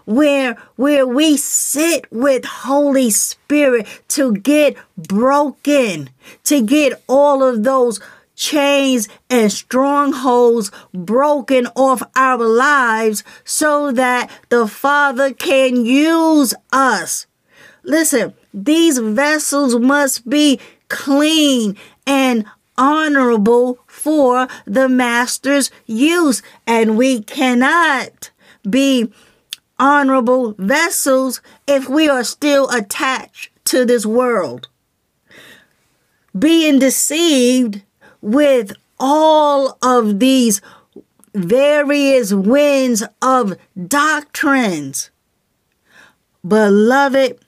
where 0.04 0.56
where 0.76 1.06
we 1.06 1.36
sit 1.36 2.10
with 2.10 2.44
Holy 2.44 3.10
Spirit 3.10 3.86
to 4.08 4.34
get 4.34 4.76
broken, 4.96 6.10
to 6.44 6.62
get 6.62 7.02
all 7.06 7.42
of 7.42 7.62
those 7.62 8.00
chains 8.40 9.06
and 9.28 9.52
strongholds 9.52 10.72
broken 10.94 11.66
off 11.76 12.02
our 12.16 12.38
lives 12.38 13.22
so 13.44 13.92
that 13.92 14.30
the 14.48 14.66
Father 14.66 15.32
can 15.32 15.84
use 15.84 16.54
us. 16.72 17.26
Listen, 17.84 18.32
these 18.54 18.98
vessels 18.98 19.76
must 19.76 20.28
be 20.28 20.58
clean 20.88 21.76
and 22.06 22.46
honorable 22.78 23.78
for 23.86 24.48
the 24.64 24.88
Master's 24.88 25.70
use, 25.84 26.42
and 26.66 26.96
we 26.96 27.22
cannot 27.22 28.30
be 28.68 29.12
honorable 29.78 30.54
vessels 30.56 31.42
if 31.66 31.90
we 31.90 32.08
are 32.08 32.24
still 32.24 32.70
attached 32.70 33.50
to 33.66 33.84
this 33.84 34.06
world. 34.06 34.68
Being 36.36 36.78
deceived 36.78 37.82
with 38.20 38.72
all 38.98 39.78
of 39.82 40.18
these 40.18 40.60
various 41.34 42.32
winds 42.32 43.02
of 43.22 43.56
doctrines. 43.88 45.10
Beloved, 46.46 47.38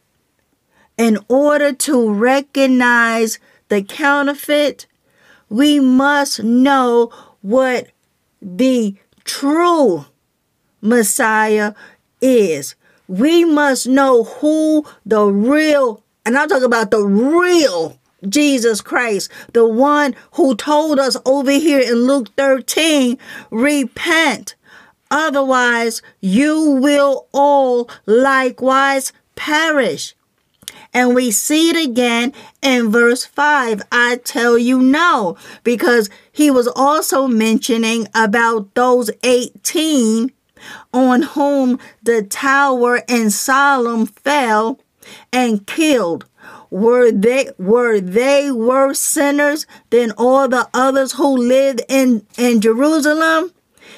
in 0.96 1.18
order 1.28 1.72
to 1.72 2.12
recognize 2.12 3.38
the 3.68 3.82
counterfeit, 3.82 4.86
we 5.48 5.80
must 5.80 6.42
know 6.42 7.10
what 7.40 7.88
the 8.40 8.94
true 9.24 10.06
Messiah 10.80 11.74
is. 12.20 12.74
We 13.08 13.44
must 13.44 13.86
know 13.86 14.24
who 14.24 14.86
the 15.04 15.24
real, 15.24 16.02
and 16.24 16.36
I'm 16.36 16.48
talking 16.48 16.64
about 16.64 16.90
the 16.90 17.04
real 17.04 17.98
Jesus 18.28 18.80
Christ, 18.80 19.30
the 19.52 19.66
one 19.66 20.14
who 20.32 20.54
told 20.54 20.98
us 20.98 21.16
over 21.24 21.50
here 21.50 21.80
in 21.80 22.06
Luke 22.06 22.28
13, 22.36 23.18
repent 23.50 24.54
Otherwise, 25.12 26.00
you 26.22 26.58
will 26.70 27.28
all 27.32 27.88
likewise 28.06 29.12
perish. 29.36 30.14
And 30.94 31.14
we 31.14 31.30
see 31.30 31.68
it 31.68 31.76
again 31.76 32.32
in 32.62 32.90
verse 32.90 33.26
5. 33.26 33.82
I 33.92 34.16
tell 34.24 34.56
you 34.56 34.80
no, 34.80 35.36
because 35.64 36.08
he 36.32 36.50
was 36.50 36.66
also 36.66 37.26
mentioning 37.26 38.06
about 38.14 38.74
those 38.74 39.10
18 39.22 40.32
on 40.94 41.22
whom 41.22 41.78
the 42.02 42.22
tower 42.22 43.02
in 43.06 43.30
Siloam 43.30 44.06
fell 44.06 44.80
and 45.30 45.66
killed. 45.66 46.24
Were 46.72 47.12
they 47.12 47.50
were 47.58 48.00
they 48.00 48.50
worse 48.50 48.98
sinners 48.98 49.66
than 49.90 50.10
all 50.16 50.48
the 50.48 50.68
others 50.72 51.12
who 51.12 51.36
lived 51.36 51.82
in, 51.88 52.26
in 52.38 52.60
Jerusalem? 52.60 53.52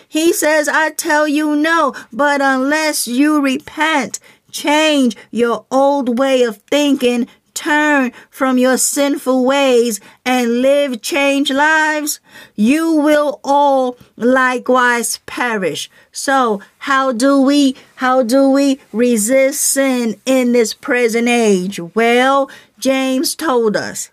He 0.09 0.33
says, 0.33 0.69
I 0.69 0.91
tell 0.91 1.29
you 1.29 1.55
no, 1.55 1.95
but 2.13 2.41
unless 2.43 3.07
you 3.07 3.41
repent 3.41 4.19
Change 4.55 5.17
your 5.33 5.67
old 5.69 6.17
way 6.17 6.45
of 6.45 6.59
thinking. 6.71 7.27
Turn 7.55 8.13
from 8.31 8.57
your 8.57 8.79
sinful 8.79 9.45
ways 9.45 9.99
and 10.25 10.63
live 10.63 11.03
changed 11.03 11.53
lives. 11.53 12.21
You 12.55 12.93
will 12.93 13.41
all 13.43 13.99
likewise 14.17 15.19
perish. 15.27 15.91
So 16.15 16.63
how 16.79 17.11
do 17.11 17.43
we, 17.43 17.75
how 17.97 18.23
do 18.23 18.49
we 18.49 18.81
resist 18.93 19.61
sin 19.61 20.21
in 20.25 20.53
this 20.53 20.73
present 20.73 21.29
age? 21.29 21.81
Well, 21.81 22.49
James 22.79 23.35
told 23.35 23.77
us. 23.77 24.11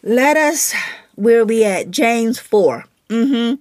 Let 0.00 0.36
us, 0.36 0.72
where 1.16 1.44
we 1.44 1.64
at? 1.64 1.90
James 1.90 2.38
4. 2.38 2.84
Mm-hmm. 3.08 3.60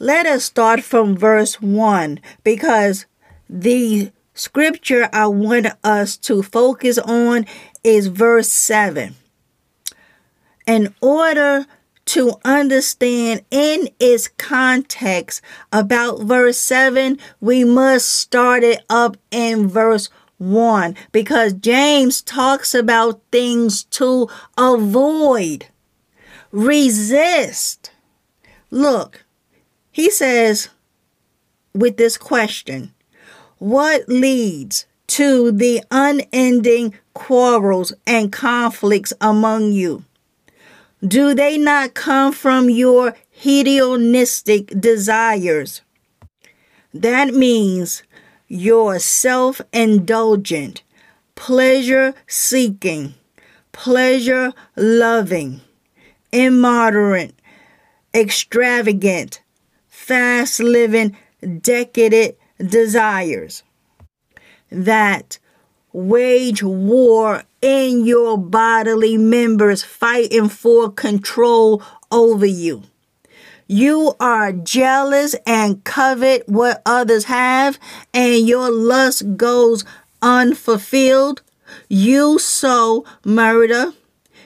Let 0.00 0.26
us 0.26 0.44
start 0.44 0.82
from 0.82 1.16
verse 1.16 1.62
1 1.62 2.18
because 2.42 3.06
the 3.48 4.10
scripture 4.34 5.08
I 5.12 5.28
want 5.28 5.68
us 5.84 6.16
to 6.16 6.42
focus 6.42 6.98
on 6.98 7.46
is 7.84 8.08
verse 8.08 8.48
7. 8.48 9.14
In 10.66 10.94
order 11.00 11.66
to 12.10 12.32
understand 12.44 13.40
in 13.52 13.88
its 14.00 14.26
context 14.26 15.40
about 15.72 16.20
verse 16.22 16.58
7, 16.58 17.16
we 17.40 17.62
must 17.62 18.10
start 18.10 18.64
it 18.64 18.82
up 18.90 19.16
in 19.30 19.68
verse 19.68 20.08
1 20.38 20.96
because 21.12 21.52
James 21.52 22.20
talks 22.20 22.74
about 22.74 23.20
things 23.30 23.84
to 23.84 24.28
avoid, 24.58 25.66
resist. 26.50 27.92
Look, 28.72 29.24
he 29.92 30.10
says 30.10 30.68
with 31.72 31.96
this 31.96 32.18
question 32.18 32.92
what 33.58 34.08
leads 34.08 34.84
to 35.06 35.52
the 35.52 35.84
unending 35.92 36.94
quarrels 37.14 37.92
and 38.04 38.32
conflicts 38.32 39.12
among 39.20 39.70
you? 39.70 40.04
Do 41.06 41.34
they 41.34 41.56
not 41.56 41.94
come 41.94 42.32
from 42.32 42.68
your 42.68 43.16
hedonistic 43.30 44.66
desires? 44.78 45.80
That 46.92 47.32
means 47.32 48.02
your 48.48 48.98
self 48.98 49.62
indulgent, 49.72 50.82
pleasure 51.36 52.14
seeking, 52.26 53.14
pleasure 53.72 54.52
loving, 54.76 55.62
immoderate, 56.32 57.34
extravagant, 58.12 59.40
fast 59.88 60.60
living, 60.60 61.16
decadent 61.62 62.36
desires 62.58 63.62
that 64.70 65.38
wage 65.92 66.62
war 66.62 67.44
in 67.60 68.04
your 68.04 68.38
bodily 68.38 69.16
members, 69.16 69.82
fighting 69.82 70.48
for 70.48 70.90
control 70.90 71.82
over 72.10 72.46
you. 72.46 72.82
You 73.66 74.14
are 74.18 74.50
jealous 74.52 75.36
and 75.46 75.84
covet 75.84 76.48
what 76.48 76.82
others 76.84 77.24
have, 77.24 77.78
and 78.12 78.46
your 78.46 78.70
lust 78.70 79.36
goes 79.36 79.84
unfulfilled. 80.20 81.42
You 81.88 82.38
sow 82.40 83.04
murder. 83.24 83.92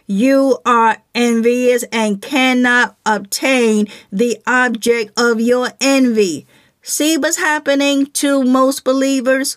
You 0.07 0.59
are 0.67 0.99
envious 1.15 1.85
and 1.85 2.21
cannot 2.21 2.97
obtain 3.07 3.89
the 4.13 4.39
object 4.47 5.19
of 5.19 5.41
your 5.41 5.71
envy. 5.81 6.47
See 6.83 7.17
what's 7.17 7.39
happening 7.39 8.07
to 8.21 8.45
most 8.45 8.85
believers? 8.85 9.57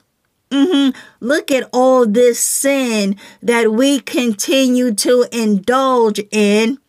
Mm-hmm. 0.51 0.97
Look 1.19 1.51
at 1.51 1.69
all 1.73 2.05
this 2.05 2.39
sin 2.39 3.17
that 3.41 3.71
we 3.71 3.99
continue 3.99 4.93
to 4.95 5.27
indulge 5.31 6.21
in. 6.31 6.79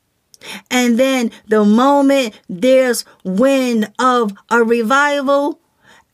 And 0.70 0.98
then 0.98 1.32
the 1.48 1.64
moment 1.64 2.40
there's 2.48 3.04
wind 3.24 3.92
of 3.98 4.32
a 4.50 4.62
revival, 4.62 5.61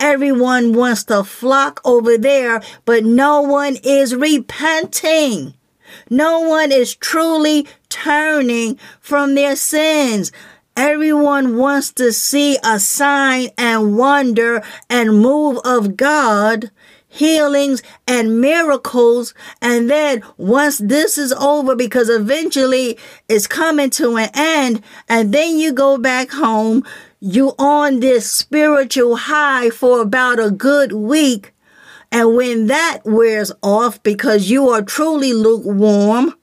everyone 0.01 0.72
wants 0.72 1.05
to 1.05 1.22
flock 1.24 1.80
over 1.84 2.16
there, 2.16 2.62
but 2.84 3.05
no 3.05 3.42
one 3.42 3.76
is 3.82 4.14
repenting. 4.14 5.55
No 6.09 6.40
one 6.40 6.72
is 6.72 6.95
truly 6.95 7.66
turning 7.88 8.78
from 9.01 9.34
their 9.34 9.57
sins. 9.57 10.32
Everyone 10.76 11.57
wants 11.57 11.92
to 11.92 12.12
see 12.12 12.59
a 12.64 12.80
sign 12.80 13.51
and 13.57 13.97
wonder 13.97 14.62
and 14.90 15.20
move 15.20 15.59
of 15.64 15.97
God, 15.97 16.70
healings 17.14 17.80
and 18.08 18.40
miracles. 18.40 19.34
And 19.62 19.88
then 19.88 20.22
once 20.36 20.78
this 20.78 21.16
is 21.16 21.32
over, 21.32 21.76
because 21.76 22.10
eventually 22.10 22.98
it's 23.28 23.46
coming 23.46 23.90
to 23.90 24.16
an 24.16 24.30
end, 24.34 24.82
and 25.08 25.32
then 25.32 25.58
you 25.58 25.72
go 25.72 25.96
back 25.96 26.30
home, 26.30 26.84
you 27.20 27.52
on 27.58 28.00
this 28.00 28.30
spiritual 28.30 29.16
high 29.16 29.70
for 29.70 30.00
about 30.00 30.40
a 30.40 30.50
good 30.50 30.92
week. 30.92 31.52
And 32.10 32.36
when 32.36 32.66
that 32.66 33.00
wears 33.04 33.52
off 33.62 34.02
because 34.02 34.50
you 34.50 34.68
are 34.68 34.82
truly 34.82 35.32
lukewarm, 35.32 36.34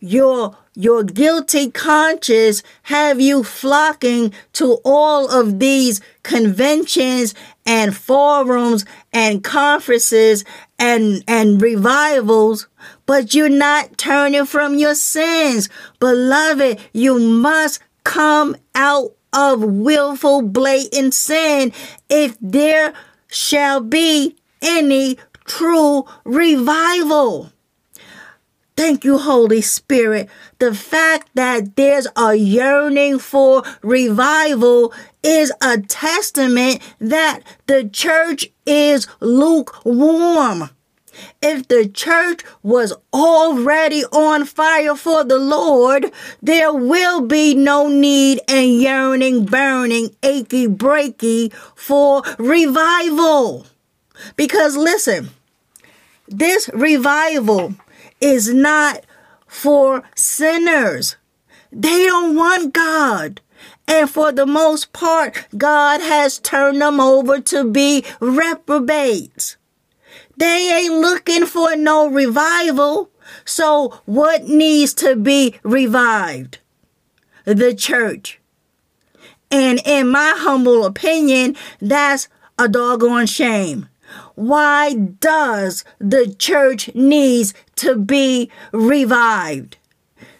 your 0.00 0.56
your 0.74 1.02
guilty 1.02 1.72
conscience 1.72 2.62
have 2.84 3.20
you 3.20 3.42
flocking 3.42 4.32
to 4.52 4.78
all 4.84 5.28
of 5.28 5.58
these 5.58 6.00
conventions 6.22 7.34
and 7.66 7.96
forums 7.96 8.84
and 9.18 9.42
conferences 9.42 10.44
and, 10.78 11.24
and 11.26 11.60
revivals, 11.60 12.68
but 13.04 13.34
you're 13.34 13.48
not 13.48 13.98
turning 13.98 14.46
from 14.46 14.76
your 14.76 14.94
sins. 14.94 15.68
Beloved, 15.98 16.78
you 16.92 17.18
must 17.18 17.80
come 18.04 18.54
out 18.76 19.10
of 19.32 19.60
willful, 19.60 20.42
blatant 20.42 21.14
sin 21.14 21.72
if 22.08 22.36
there 22.40 22.92
shall 23.26 23.80
be 23.80 24.36
any 24.62 25.18
true 25.46 26.04
revival. 26.24 27.50
Thank 28.76 29.04
you, 29.04 29.18
Holy 29.18 29.62
Spirit. 29.62 30.28
The 30.58 30.74
fact 30.74 31.30
that 31.34 31.76
there's 31.76 32.08
a 32.16 32.34
yearning 32.34 33.20
for 33.20 33.62
revival 33.80 34.92
is 35.22 35.52
a 35.62 35.78
testament 35.80 36.80
that 36.98 37.42
the 37.66 37.88
church 37.88 38.50
is 38.66 39.06
lukewarm. 39.20 40.70
If 41.40 41.68
the 41.68 41.88
church 41.88 42.42
was 42.62 42.92
already 43.12 44.04
on 44.06 44.46
fire 44.46 44.96
for 44.96 45.22
the 45.22 45.38
Lord, 45.38 46.12
there 46.42 46.72
will 46.72 47.20
be 47.20 47.54
no 47.54 47.88
need 47.88 48.40
and 48.48 48.80
yearning, 48.80 49.44
burning, 49.44 50.14
achy, 50.24 50.66
breaky 50.66 51.52
for 51.76 52.22
revival. 52.38 53.66
Because 54.34 54.76
listen, 54.76 55.30
this 56.26 56.68
revival 56.74 57.74
is 58.20 58.52
not 58.52 59.04
for 59.48 60.04
sinners. 60.14 61.16
They 61.72 62.06
don't 62.06 62.36
want 62.36 62.72
God. 62.72 63.40
And 63.88 64.08
for 64.08 64.30
the 64.30 64.46
most 64.46 64.92
part, 64.92 65.46
God 65.56 66.00
has 66.00 66.38
turned 66.38 66.80
them 66.80 67.00
over 67.00 67.40
to 67.40 67.64
be 67.64 68.04
reprobates. 68.20 69.56
They 70.36 70.70
ain't 70.70 70.94
looking 70.94 71.46
for 71.46 71.74
no 71.74 72.08
revival. 72.08 73.10
So 73.44 74.00
what 74.04 74.44
needs 74.44 74.94
to 74.94 75.16
be 75.16 75.58
revived? 75.62 76.58
The 77.44 77.74
church. 77.74 78.40
And 79.50 79.80
in 79.84 80.10
my 80.10 80.34
humble 80.36 80.84
opinion, 80.84 81.56
that's 81.80 82.28
a 82.58 82.68
doggone 82.68 83.26
shame. 83.26 83.88
Why 84.38 84.94
does 84.94 85.84
the 85.98 86.32
church 86.32 86.94
needs 86.94 87.54
to 87.74 87.96
be 87.96 88.52
revived? 88.70 89.78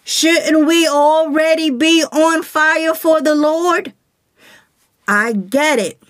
Shouldn't 0.05 0.69
we 0.69 0.87
already 0.87 1.69
be 1.71 2.05
on 2.05 2.45
fire 2.45 2.95
for 2.95 3.21
the 3.21 3.35
Lord? 3.35 3.93
I 5.09 5.33
get 5.33 5.81
it. 5.81 6.01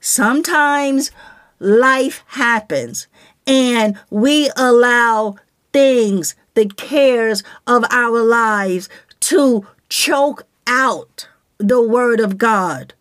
Sometimes 0.00 1.10
life 1.58 2.24
happens 2.28 3.08
and 3.46 3.98
we 4.08 4.50
allow 4.56 5.36
things, 5.74 6.34
the 6.54 6.64
cares 6.64 7.44
of 7.66 7.84
our 7.90 8.22
lives, 8.22 8.88
to 9.20 9.66
choke 9.90 10.46
out 10.66 11.28
the 11.58 11.82
Word 11.82 12.20
of 12.20 12.38
God. 12.38 12.94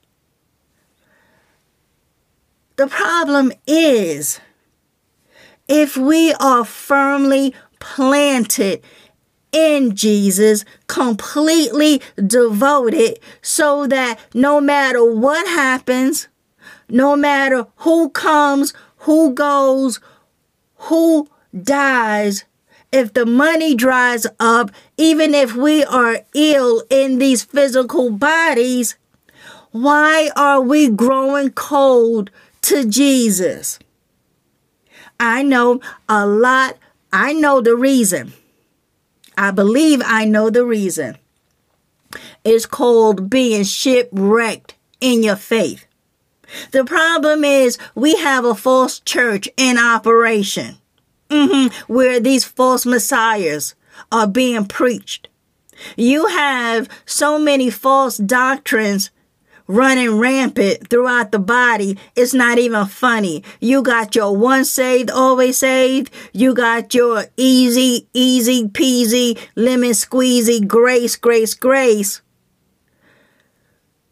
The 2.78 2.88
problem 2.88 3.53
is 3.65 4.41
if 5.67 5.95
we 5.95 6.34
are 6.34 6.65
firmly 6.65 7.53
planted 7.80 8.84
in 9.53 9.95
Jesus, 9.95 10.65
completely 10.88 12.01
devoted, 12.17 13.19
so 13.41 13.88
that 13.88 14.19
no 14.34 14.59
matter 14.59 15.05
what 15.05 15.47
happens, 15.47 16.28
no 16.89 17.15
matter 17.15 17.65
who 17.78 18.09
comes, 18.09 18.73
who 18.97 19.34
goes, 19.34 20.01
who 20.76 21.30
dies, 21.63 22.43
if 22.91 23.13
the 23.13 23.26
money 23.26 23.73
dries 23.73 24.28
up, 24.38 24.71
even 24.97 25.34
if 25.34 25.55
we 25.55 25.86
are 25.86 26.26
ill 26.34 26.84
in 26.89 27.19
these 27.19 27.43
physical 27.43 28.11
bodies, 28.11 28.97
why 29.71 30.30
are 30.36 30.59
we 30.61 30.89
growing 30.89 31.51
cold 31.51 32.30
to 32.66 32.86
Jesus? 32.86 33.80
I 35.20 35.43
know 35.43 35.82
a 36.09 36.26
lot. 36.26 36.78
I 37.13 37.34
know 37.34 37.61
the 37.61 37.76
reason. 37.76 38.34
I 39.38 39.51
believe 39.51 40.01
I 40.03 40.26
know 40.26 40.49
the 40.49 40.66
reason. 40.66 41.18
It's 42.43 42.66
called 42.66 43.30
being 43.30 43.63
shipwrecked 43.63 44.76
in 44.99 45.24
your 45.24 45.36
faith. 45.36 45.86
The 46.72 46.86
problem 46.86 47.43
is 47.43 47.78
we 47.93 48.16
have 48.18 48.45
a 48.45 48.55
false 48.55 48.99
church 48.99 49.49
in 49.57 49.78
operation 49.78 50.78
mm-hmm, 51.30 51.93
where 51.93 52.20
these 52.20 52.45
false 52.45 52.86
messiahs 52.86 53.76
are 54.11 54.28
being 54.28 54.66
preached. 54.66 55.28
You 55.97 56.28
have 56.28 56.88
so 57.05 57.38
many 57.38 57.70
false 57.70 58.18
doctrines 58.18 59.11
running 59.68 60.18
rampant 60.18 60.89
throughout 60.89 61.32
the 61.32 61.39
body. 61.39 61.97
It's 62.16 62.34
not 62.34 62.57
even 62.57 62.86
funny. 62.86 63.43
You 63.59 63.82
got 63.82 64.16
your 64.16 64.36
once 64.36 64.72
saved, 64.72 65.09
always 65.09 65.57
saved. 65.57 66.11
You 66.34 66.53
got 66.53 66.93
your 66.93 67.26
easy, 67.38 68.07
easy 68.13 68.68
peasy, 68.68 69.38
lemon 69.55 69.91
squeezy, 69.91 70.66
grace, 70.66 71.16
grace, 71.16 71.53
grace. 71.53 72.22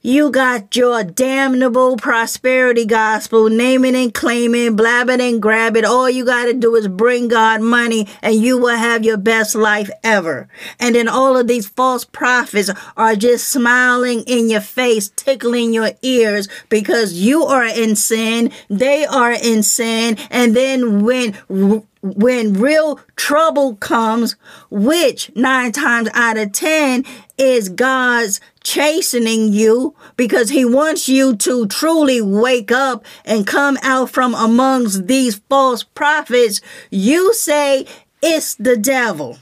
You 0.06 0.32
got 0.32 0.76
your 0.76 1.02
damnable 1.06 1.96
prosperity 1.96 2.84
gospel, 2.86 3.48
naming 3.48 3.96
and 3.96 4.14
claiming, 4.14 4.76
blabbing 4.76 5.22
and 5.22 5.42
grabbing. 5.42 5.86
All 5.86 6.10
you 6.10 6.26
got 6.26 6.44
to 6.44 6.54
do 6.54 6.76
is 6.76 6.90
bring 6.90 7.30
God 7.30 7.62
money 7.62 8.10
and 8.22 8.36
you 8.36 8.58
will 8.58 8.76
have 8.76 9.06
your 9.06 9.16
best 9.16 9.56
life 9.56 9.90
ever. 10.04 10.50
And 10.78 10.96
then 10.96 11.08
all 11.08 11.38
of 11.38 11.48
these 11.48 11.70
false 11.70 12.04
prophets 12.04 12.70
are 12.98 13.16
just 13.16 13.48
smiling 13.48 14.24
in 14.28 14.50
your 14.50 14.60
face, 14.60 15.08
tickling 15.16 15.72
your 15.72 15.92
ears 16.02 16.50
because 16.68 17.14
you 17.14 17.46
are 17.46 17.64
in 17.64 17.96
sin. 17.96 18.52
They 18.70 19.06
are 19.06 19.32
in 19.32 19.64
sin. 19.64 20.18
And 20.30 20.54
then 20.54 21.06
when 21.06 21.34
when 22.04 22.54
real 22.56 23.00
trouble 23.16 23.78
comes, 23.78 24.36
which 24.70 25.32
nine 25.36 25.72
times 25.72 26.10
out 26.14 26.38
of 26.38 26.52
ten 26.52 27.06
is 27.38 27.70
God's 27.70 28.42
chastening 28.64 29.54
you 29.54 29.96
because 30.18 30.50
he 30.50 30.66
wants 30.66 31.08
you 31.08 31.36
to 31.36 31.68
truly 31.68 32.22
wake 32.22 32.72
up 32.72 33.06
and 33.26 33.46
come 33.48 33.78
out 33.82 34.10
from 34.10 34.34
amongst 34.36 35.08
these 35.08 35.42
false 35.50 35.84
prophets, 35.84 36.62
you 36.90 37.34
say 37.34 37.86
it's 38.22 38.56
the 38.56 38.78
devil. 38.78 39.38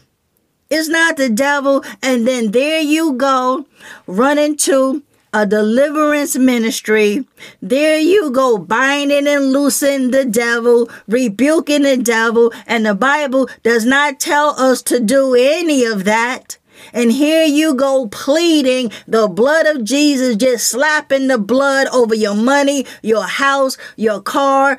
It's 0.69 0.87
not 0.87 1.17
the 1.17 1.29
devil. 1.29 1.83
And 2.01 2.27
then 2.27 2.51
there 2.51 2.79
you 2.79 3.13
go, 3.13 3.65
running 4.07 4.57
to 4.57 5.03
a 5.33 5.45
deliverance 5.45 6.37
ministry. 6.37 7.25
There 7.61 7.97
you 7.97 8.31
go, 8.31 8.57
binding 8.57 9.27
and 9.27 9.51
loosing 9.51 10.11
the 10.11 10.25
devil, 10.25 10.89
rebuking 11.07 11.83
the 11.83 11.97
devil. 11.97 12.53
And 12.67 12.85
the 12.85 12.95
Bible 12.95 13.49
does 13.63 13.85
not 13.85 14.19
tell 14.19 14.59
us 14.59 14.81
to 14.83 14.99
do 14.99 15.35
any 15.35 15.85
of 15.85 16.03
that. 16.05 16.57
And 16.93 17.11
here 17.11 17.43
you 17.43 17.73
go 17.73 18.07
pleading 18.07 18.91
the 19.07 19.27
blood 19.27 19.65
of 19.65 19.83
Jesus, 19.83 20.35
just 20.35 20.67
slapping 20.67 21.27
the 21.27 21.37
blood 21.37 21.87
over 21.87 22.15
your 22.15 22.35
money, 22.35 22.85
your 23.01 23.23
house, 23.23 23.77
your 23.95 24.21
car. 24.21 24.77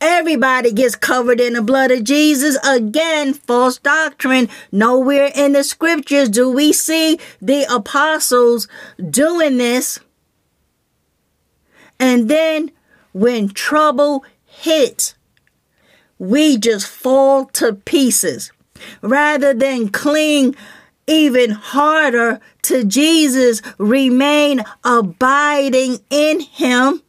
Everybody 0.00 0.72
gets 0.72 0.94
covered 0.94 1.40
in 1.40 1.54
the 1.54 1.62
blood 1.62 1.90
of 1.90 2.04
Jesus. 2.04 2.56
Again, 2.64 3.34
false 3.34 3.78
doctrine. 3.78 4.48
Nowhere 4.70 5.30
in 5.34 5.52
the 5.52 5.64
scriptures 5.64 6.28
do 6.28 6.50
we 6.50 6.72
see 6.72 7.18
the 7.40 7.66
apostles 7.72 8.68
doing 9.10 9.56
this. 9.56 9.98
And 11.98 12.28
then 12.28 12.70
when 13.12 13.48
trouble 13.48 14.24
hits, 14.44 15.14
we 16.18 16.56
just 16.58 16.86
fall 16.86 17.46
to 17.46 17.74
pieces. 17.74 18.52
Rather 19.02 19.52
than 19.52 19.88
cling 19.88 20.54
even 21.08 21.50
harder 21.50 22.40
to 22.62 22.84
Jesus, 22.84 23.62
remain 23.78 24.62
abiding 24.84 26.00
in 26.10 26.40
Him, 26.40 27.02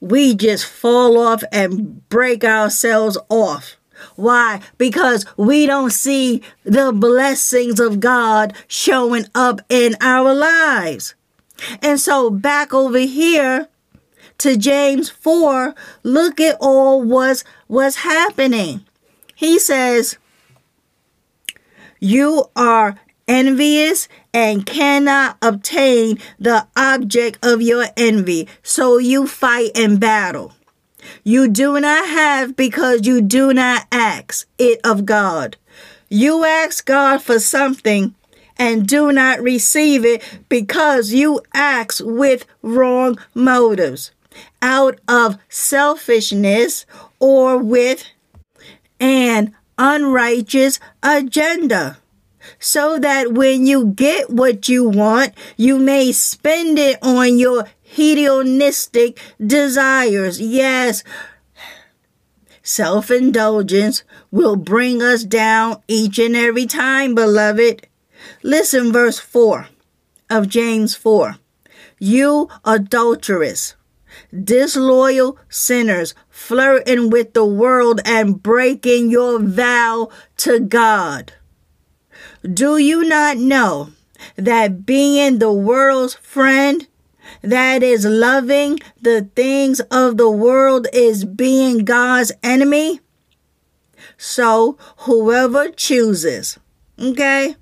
we 0.00 0.34
just 0.34 0.64
fall 0.64 1.18
off 1.18 1.44
and 1.52 2.08
break 2.08 2.44
ourselves 2.44 3.18
off. 3.28 3.76
Why? 4.16 4.60
Because 4.78 5.24
we 5.36 5.66
don't 5.66 5.92
see 5.92 6.42
the 6.64 6.92
blessings 6.92 7.78
of 7.78 8.00
God 8.00 8.54
showing 8.66 9.26
up 9.34 9.60
in 9.68 9.96
our 10.00 10.34
lives. 10.34 11.14
And 11.80 12.00
so 12.00 12.30
back 12.30 12.74
over 12.74 12.98
here 12.98 13.68
to 14.38 14.56
James 14.56 15.08
4, 15.08 15.74
look 16.02 16.40
at 16.40 16.56
all 16.60 17.02
what's, 17.02 17.44
what's 17.68 17.96
happening. 17.96 18.84
He 19.36 19.58
says, 19.58 20.18
you 22.02 22.50
are 22.56 22.96
envious 23.28 24.08
and 24.34 24.66
cannot 24.66 25.38
obtain 25.40 26.18
the 26.36 26.66
object 26.76 27.38
of 27.44 27.62
your 27.62 27.86
envy. 27.96 28.48
So 28.64 28.98
you 28.98 29.28
fight 29.28 29.70
and 29.76 30.00
battle. 30.00 30.52
You 31.22 31.46
do 31.46 31.78
not 31.78 32.08
have 32.08 32.56
because 32.56 33.06
you 33.06 33.20
do 33.20 33.54
not 33.54 33.86
ask 33.92 34.48
it 34.58 34.80
of 34.82 35.06
God. 35.06 35.56
You 36.08 36.44
ask 36.44 36.84
God 36.84 37.22
for 37.22 37.38
something 37.38 38.16
and 38.58 38.86
do 38.86 39.12
not 39.12 39.40
receive 39.40 40.04
it 40.04 40.24
because 40.48 41.12
you 41.12 41.40
ask 41.54 42.02
with 42.04 42.46
wrong 42.62 43.16
motives, 43.32 44.10
out 44.60 44.98
of 45.06 45.38
selfishness 45.48 46.84
or 47.20 47.58
with 47.58 48.04
an 48.98 49.54
unrighteous 49.78 50.80
agenda. 51.02 51.98
So 52.58 52.98
that 52.98 53.32
when 53.32 53.66
you 53.66 53.86
get 53.86 54.30
what 54.30 54.68
you 54.68 54.88
want, 54.88 55.34
you 55.56 55.78
may 55.78 56.10
spend 56.10 56.78
it 56.78 56.98
on 57.00 57.38
your 57.38 57.68
hedonistic 57.80 59.20
desires. 59.44 60.40
Yes, 60.40 61.04
self 62.62 63.10
indulgence 63.10 64.02
will 64.30 64.56
bring 64.56 65.02
us 65.02 65.24
down 65.24 65.82
each 65.88 66.18
and 66.18 66.34
every 66.34 66.66
time, 66.66 67.14
beloved. 67.14 67.86
Listen, 68.42 68.92
verse 68.92 69.18
4 69.18 69.68
of 70.30 70.48
James 70.48 70.94
4. 70.94 71.36
You 71.98 72.48
adulterous, 72.64 73.74
disloyal 74.32 75.38
sinners, 75.48 76.14
flirting 76.42 77.08
with 77.08 77.34
the 77.34 77.44
world 77.44 78.00
and 78.04 78.42
breaking 78.42 79.10
your 79.10 79.38
vow 79.38 80.08
to 80.36 80.58
God. 80.58 81.32
Do 82.42 82.76
you 82.78 83.04
not 83.04 83.36
know 83.36 83.90
that 84.34 84.84
being 84.84 85.38
the 85.38 85.52
world's 85.52 86.14
friend, 86.14 86.88
that 87.42 87.84
is 87.84 88.04
loving 88.04 88.80
the 89.00 89.30
things 89.36 89.78
of 89.90 90.16
the 90.16 90.30
world, 90.30 90.88
is 90.92 91.24
being 91.24 91.84
God's 91.84 92.32
enemy? 92.42 93.00
So 94.18 94.76
whoever 94.98 95.70
chooses, 95.70 96.58
okay, 96.98 97.54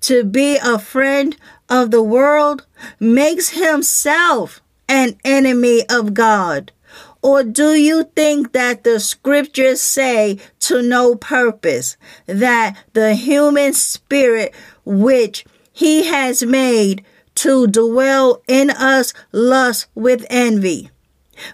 to 0.00 0.24
be 0.24 0.56
a 0.56 0.78
friend 0.78 1.36
of 1.68 1.90
the 1.90 2.02
world 2.02 2.66
makes 2.98 3.50
himself 3.50 4.62
an 4.88 5.18
enemy 5.22 5.84
of 5.88 6.14
God. 6.14 6.72
Or 7.22 7.42
do 7.42 7.74
you 7.74 8.04
think 8.16 8.52
that 8.52 8.84
the 8.84 8.98
scriptures 8.98 9.80
say 9.80 10.38
to 10.60 10.82
no 10.82 11.14
purpose 11.14 11.96
that 12.26 12.76
the 12.94 13.14
human 13.14 13.74
spirit 13.74 14.54
which 14.84 15.44
he 15.72 16.04
has 16.04 16.42
made 16.42 17.04
to 17.36 17.66
dwell 17.66 18.42
in 18.48 18.68
us 18.70 19.14
lust 19.32 19.86
with 19.94 20.26
envy. 20.28 20.90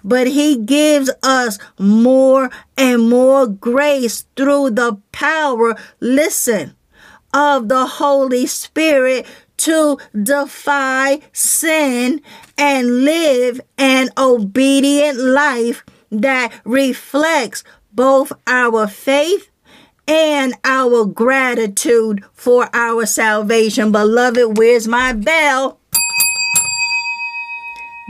But 0.02 0.26
he 0.26 0.56
gives 0.56 1.10
us 1.22 1.58
more 1.78 2.50
and 2.76 3.08
more 3.08 3.46
grace 3.46 4.24
through 4.34 4.70
the 4.70 5.00
power, 5.12 5.76
listen, 6.00 6.74
of 7.32 7.68
the 7.68 7.86
Holy 7.86 8.46
Spirit 8.46 9.26
to 9.58 9.98
defy 10.22 11.20
sin 11.32 12.20
and 12.58 13.04
live 13.04 13.60
an 13.78 14.10
obedient 14.16 15.18
life 15.18 15.84
that 16.10 16.52
reflects 16.64 17.64
both 17.92 18.32
our 18.46 18.86
faith 18.86 19.50
and 20.08 20.54
our 20.64 21.04
gratitude 21.04 22.24
for 22.32 22.68
our 22.72 23.06
salvation. 23.06 23.90
Beloved, 23.90 24.58
where's 24.58 24.86
my 24.86 25.12
bell? 25.12 25.80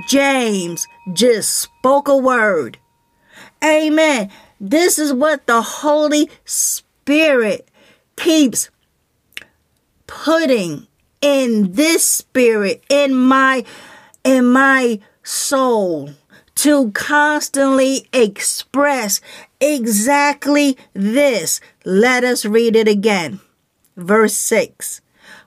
James 0.09 0.86
just 1.12 1.57
spoke 1.57 2.09
a 2.09 2.16
word. 2.16 2.78
Amen. 3.64 4.30
This 4.61 4.99
is 4.99 5.12
what 5.12 5.47
the 5.47 5.62
Holy 5.62 6.30
Spirit 6.44 7.68
keeps 8.16 8.70
putting 10.07 10.86
in 11.20 11.72
this 11.72 12.06
spirit 12.06 12.84
in 12.88 13.14
my 13.14 13.64
in 14.24 14.46
my 14.52 15.00
soul 15.22 16.10
to 16.56 16.90
constantly 16.92 18.08
express 18.12 19.20
exactly 19.60 20.76
this. 20.94 21.60
Let 21.84 22.24
us 22.24 22.44
read 22.44 22.74
it 22.74 22.88
again. 22.88 23.40
Verse 23.96 24.34
6. 24.34 25.00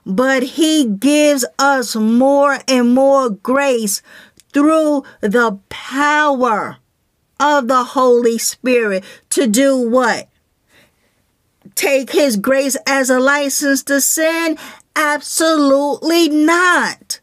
But 0.06 0.42
he 0.42 0.86
gives 0.86 1.44
us 1.58 1.94
more 1.94 2.58
and 2.66 2.94
more 2.94 3.30
grace 3.30 4.02
through 4.52 5.04
the 5.20 5.58
power 5.68 6.78
of 7.38 7.68
the 7.68 7.84
Holy 7.84 8.38
Spirit 8.38 9.04
to 9.30 9.46
do 9.46 9.76
what? 9.76 10.28
Take 11.74 12.12
his 12.12 12.36
grace 12.36 12.76
as 12.86 13.10
a 13.10 13.20
license 13.20 13.82
to 13.84 14.00
sin? 14.00 14.58
Absolutely 15.02 16.28
not. 16.28 17.20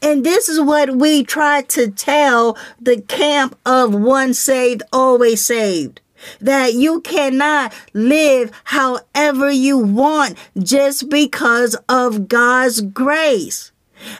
And 0.00 0.24
this 0.24 0.48
is 0.48 0.60
what 0.60 0.94
we 0.94 1.24
try 1.24 1.62
to 1.62 1.90
tell 1.90 2.56
the 2.80 3.00
camp 3.00 3.58
of 3.66 3.92
one 3.92 4.32
saved, 4.32 4.84
always 4.92 5.44
saved. 5.44 6.00
That 6.40 6.74
you 6.74 7.00
cannot 7.00 7.74
live 7.92 8.52
however 8.62 9.50
you 9.50 9.76
want 9.76 10.38
just 10.56 11.10
because 11.10 11.76
of 11.88 12.28
God's 12.28 12.80
grace. 12.80 13.72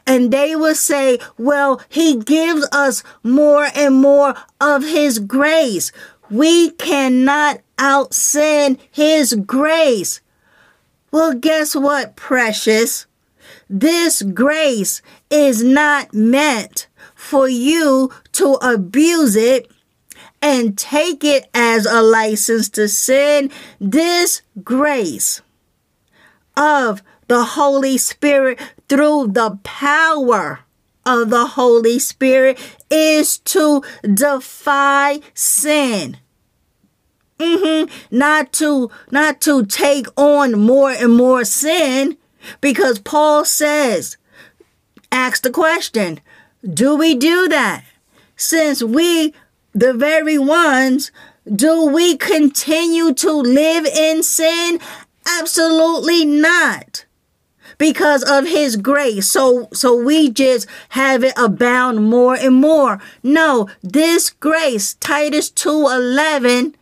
And 0.04 0.32
they 0.32 0.56
will 0.56 0.74
say, 0.74 1.20
well, 1.38 1.80
he 1.88 2.16
gives 2.16 2.68
us 2.72 3.04
more 3.22 3.68
and 3.76 3.94
more 3.94 4.34
of 4.60 4.82
his 4.82 5.20
grace. 5.20 5.92
We 6.28 6.70
cannot 6.70 7.60
out 7.78 8.14
sin 8.14 8.78
his 8.90 9.34
grace. 9.34 10.20
Well, 11.10 11.34
guess 11.34 11.74
what, 11.74 12.14
precious? 12.14 13.06
This 13.68 14.22
grace 14.22 15.02
is 15.28 15.62
not 15.62 16.14
meant 16.14 16.86
for 17.14 17.48
you 17.48 18.10
to 18.32 18.54
abuse 18.62 19.34
it 19.34 19.70
and 20.40 20.78
take 20.78 21.24
it 21.24 21.48
as 21.52 21.86
a 21.86 22.00
license 22.00 22.68
to 22.70 22.88
sin. 22.88 23.50
This 23.80 24.42
grace 24.62 25.42
of 26.56 27.02
the 27.28 27.44
Holy 27.44 27.98
Spirit 27.98 28.60
through 28.88 29.28
the 29.28 29.58
power 29.62 30.60
of 31.04 31.30
the 31.30 31.46
Holy 31.46 31.98
Spirit 31.98 32.58
is 32.90 33.38
to 33.38 33.82
defy 34.02 35.20
sin. 35.34 36.18
Mm-hmm. 37.40 38.16
Not 38.16 38.52
to, 38.54 38.90
not 39.10 39.40
to 39.42 39.64
take 39.66 40.06
on 40.16 40.58
more 40.58 40.90
and 40.90 41.14
more 41.14 41.44
sin 41.44 42.16
because 42.60 42.98
Paul 42.98 43.44
says, 43.44 44.16
ask 45.10 45.42
the 45.42 45.50
question, 45.50 46.20
do 46.62 46.96
we 46.96 47.14
do 47.14 47.48
that? 47.48 47.84
Since 48.36 48.82
we, 48.82 49.34
the 49.72 49.94
very 49.94 50.38
ones, 50.38 51.10
do 51.52 51.86
we 51.86 52.16
continue 52.16 53.14
to 53.14 53.32
live 53.32 53.86
in 53.86 54.22
sin? 54.22 54.80
Absolutely 55.26 56.24
not 56.24 57.04
because 57.80 58.22
of 58.22 58.46
his 58.46 58.76
grace. 58.76 59.30
So, 59.30 59.68
so 59.72 59.96
we 59.96 60.30
just 60.30 60.68
have 60.90 61.24
it 61.24 61.32
abound 61.36 62.08
more 62.08 62.34
and 62.34 62.54
more. 62.54 63.00
No, 63.22 63.68
this 63.82 64.30
grace, 64.30 64.94
Titus 64.94 65.50
2:11 65.50 66.74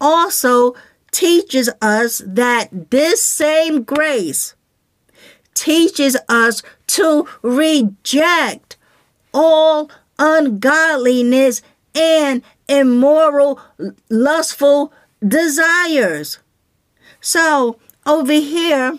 also 0.00 0.74
teaches 1.12 1.68
us 1.82 2.22
that 2.26 2.90
this 2.90 3.22
same 3.22 3.82
grace 3.82 4.54
teaches 5.54 6.16
us 6.28 6.62
to 6.86 7.26
reject 7.42 8.76
all 9.34 9.90
ungodliness 10.18 11.62
and 11.94 12.42
immoral 12.68 13.60
lustful 14.08 14.92
desires. 15.26 16.38
So, 17.20 17.78
over 18.06 18.32
here, 18.32 18.98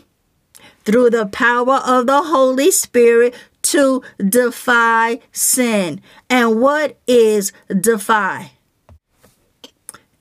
through 0.83 1.09
the 1.09 1.25
power 1.25 1.75
of 1.85 2.07
the 2.07 2.23
Holy 2.23 2.71
Spirit 2.71 3.35
to 3.63 4.03
defy 4.17 5.19
sin. 5.31 6.01
And 6.29 6.59
what 6.59 6.97
is 7.07 7.53
defy? 7.67 8.51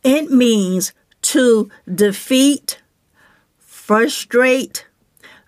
It 0.02 0.30
means 0.30 0.92
to 1.22 1.70
defeat, 1.92 2.80
frustrate, 3.58 4.86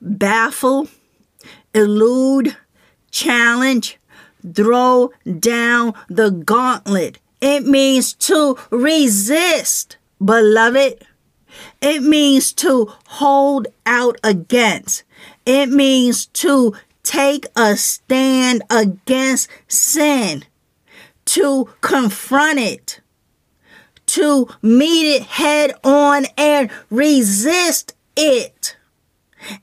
baffle, 0.00 0.88
elude, 1.74 2.57
challenge, 3.11 3.98
throw 4.55 5.12
down 5.38 5.94
the 6.09 6.30
gauntlet. 6.30 7.18
It 7.40 7.66
means 7.66 8.12
to 8.14 8.59
resist, 8.70 9.96
beloved. 10.22 11.05
It 11.80 12.03
means 12.03 12.53
to 12.55 12.92
hold 13.07 13.68
out 13.86 14.18
against. 14.22 15.03
It 15.44 15.68
means 15.68 16.26
to 16.26 16.74
take 17.03 17.46
a 17.57 17.76
stand 17.76 18.62
against 18.70 19.48
sin, 19.66 20.44
to 21.26 21.68
confront 21.80 22.59
it, 22.59 23.00
to 24.12 24.48
meet 24.60 25.16
it 25.16 25.22
head 25.22 25.72
on 25.82 26.26
and 26.36 26.70
resist 26.90 27.94
it. 28.16 28.76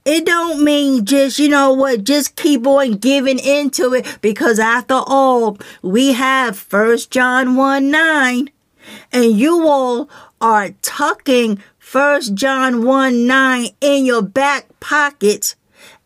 It 0.04 0.26
don't 0.26 0.64
mean 0.64 1.06
just, 1.06 1.40
you 1.40 1.50
know 1.50 1.72
what, 1.72 2.04
just 2.04 2.36
keep 2.36 2.66
on 2.66 2.94
giving 2.94 3.40
into 3.40 3.94
it 3.94 4.18
because 4.22 4.60
after 4.60 4.96
all, 4.96 5.58
we 5.82 6.14
have 6.14 6.58
First 6.58 7.12
John 7.12 7.56
1 7.56 7.90
9 7.90 8.50
and 9.12 9.32
you 9.32 9.68
all 9.68 10.10
are 10.42 10.72
tucking 10.82 11.62
First 11.78 12.34
John 12.34 12.84
1 12.84 13.28
9 13.28 13.68
in 13.82 14.06
your 14.06 14.22
back 14.22 14.68
pockets 14.80 15.56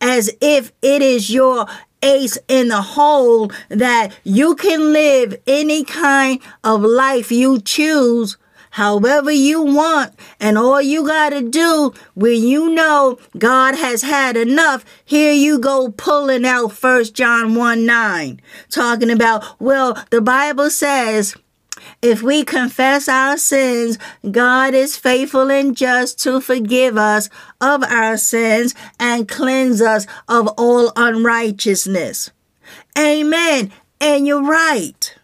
as 0.00 0.30
if 0.40 0.70
it 0.82 1.02
is 1.02 1.30
your 1.30 1.66
ace 2.04 2.38
in 2.46 2.68
the 2.68 2.82
hole 2.82 3.50
that 3.68 4.12
you 4.22 4.54
can 4.54 4.92
live 4.92 5.34
any 5.46 5.82
kind 5.82 6.40
of 6.62 6.82
life 6.82 7.32
you 7.32 7.60
choose 7.60 8.36
however 8.74 9.30
you 9.30 9.62
want. 9.62 10.12
And 10.40 10.58
all 10.58 10.82
you 10.82 11.06
got 11.06 11.30
to 11.30 11.42
do 11.42 11.94
when 12.14 12.42
you 12.42 12.74
know 12.74 13.18
God 13.38 13.76
has 13.76 14.02
had 14.02 14.36
enough, 14.36 14.84
here 15.04 15.32
you 15.32 15.58
go 15.58 15.90
pulling 15.90 16.44
out 16.44 16.72
First 16.72 17.14
John 17.14 17.54
1 17.54 17.86
9, 17.86 18.40
talking 18.70 19.10
about, 19.10 19.60
well, 19.60 20.04
the 20.10 20.20
Bible 20.20 20.70
says, 20.70 21.36
if 22.02 22.22
we 22.22 22.44
confess 22.44 23.08
our 23.08 23.36
sins, 23.36 23.98
God 24.30 24.74
is 24.74 24.96
faithful 24.96 25.50
and 25.50 25.76
just 25.76 26.20
to 26.22 26.40
forgive 26.40 26.96
us 26.96 27.28
of 27.60 27.82
our 27.84 28.16
sins 28.16 28.74
and 28.98 29.28
cleanse 29.28 29.80
us 29.80 30.06
of 30.28 30.48
all 30.58 30.92
unrighteousness. 30.96 32.30
Amen. 32.98 33.72
And 34.00 34.26
you're 34.26 34.42
right. 34.42 35.14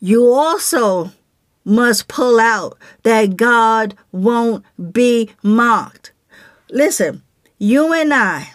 You 0.00 0.32
also 0.32 1.12
must 1.64 2.06
pull 2.08 2.38
out 2.38 2.78
that 3.02 3.36
God 3.36 3.96
won't 4.12 4.64
be 4.92 5.30
mocked. 5.42 6.12
Listen, 6.70 7.22
you 7.58 7.92
and 7.92 8.14
I, 8.14 8.52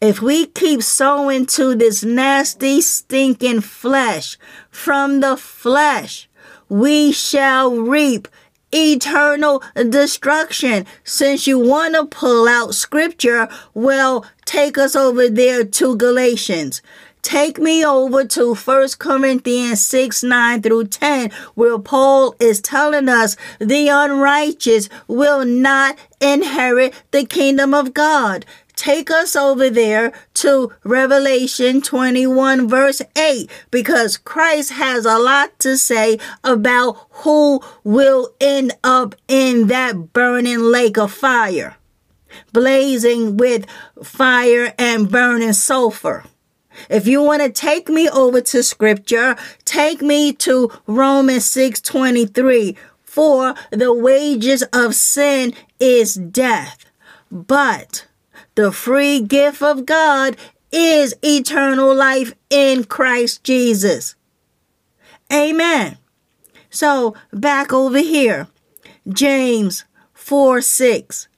if 0.00 0.22
we 0.22 0.46
keep 0.46 0.82
sowing 0.82 1.44
to 1.44 1.74
this 1.74 2.02
nasty, 2.02 2.80
stinking 2.80 3.60
flesh 3.60 4.38
from 4.70 5.20
the 5.20 5.36
flesh, 5.36 6.28
we 6.68 7.12
shall 7.12 7.76
reap 7.76 8.26
eternal 8.72 9.62
destruction. 9.74 10.86
Since 11.04 11.46
you 11.46 11.58
want 11.58 11.94
to 11.96 12.06
pull 12.06 12.48
out 12.48 12.74
scripture, 12.74 13.48
well, 13.74 14.24
take 14.46 14.78
us 14.78 14.96
over 14.96 15.28
there 15.28 15.64
to 15.64 15.96
Galatians. 15.96 16.80
Take 17.22 17.58
me 17.58 17.84
over 17.84 18.24
to 18.24 18.54
1 18.54 18.88
Corinthians 18.98 19.84
6 19.84 20.22
9 20.22 20.62
through 20.62 20.86
10, 20.86 21.30
where 21.54 21.78
Paul 21.78 22.34
is 22.40 22.62
telling 22.62 23.10
us 23.10 23.36
the 23.58 23.88
unrighteous 23.88 24.88
will 25.06 25.44
not 25.44 25.98
inherit 26.20 26.94
the 27.10 27.26
kingdom 27.26 27.74
of 27.74 27.92
God. 27.92 28.46
Take 28.80 29.10
us 29.10 29.36
over 29.36 29.68
there 29.68 30.10
to 30.36 30.72
Revelation 30.84 31.82
21, 31.82 32.66
verse 32.66 33.02
8, 33.14 33.50
because 33.70 34.16
Christ 34.16 34.72
has 34.72 35.04
a 35.04 35.18
lot 35.18 35.58
to 35.58 35.76
say 35.76 36.18
about 36.42 36.96
who 37.10 37.60
will 37.84 38.30
end 38.40 38.72
up 38.82 39.14
in 39.28 39.66
that 39.66 40.14
burning 40.14 40.60
lake 40.60 40.96
of 40.96 41.12
fire, 41.12 41.76
blazing 42.54 43.36
with 43.36 43.66
fire 44.02 44.72
and 44.78 45.10
burning 45.10 45.52
sulfur. 45.52 46.24
If 46.88 47.06
you 47.06 47.22
want 47.22 47.42
to 47.42 47.50
take 47.50 47.90
me 47.90 48.08
over 48.08 48.40
to 48.40 48.62
scripture, 48.62 49.36
take 49.66 50.00
me 50.00 50.32
to 50.32 50.72
Romans 50.86 51.44
6:23. 51.44 52.78
For 53.04 53.54
the 53.70 53.92
wages 53.92 54.62
of 54.72 54.94
sin 54.94 55.52
is 55.78 56.14
death, 56.14 56.86
but 57.30 58.06
the 58.54 58.72
free 58.72 59.20
gift 59.20 59.62
of 59.62 59.86
God 59.86 60.36
is 60.72 61.14
eternal 61.22 61.94
life 61.94 62.34
in 62.48 62.84
Christ 62.84 63.44
Jesus. 63.44 64.14
Amen. 65.32 65.98
So 66.70 67.14
back 67.32 67.72
over 67.72 67.98
here, 67.98 68.48
James 69.08 69.84
4 70.12 70.60
6. 70.60 71.28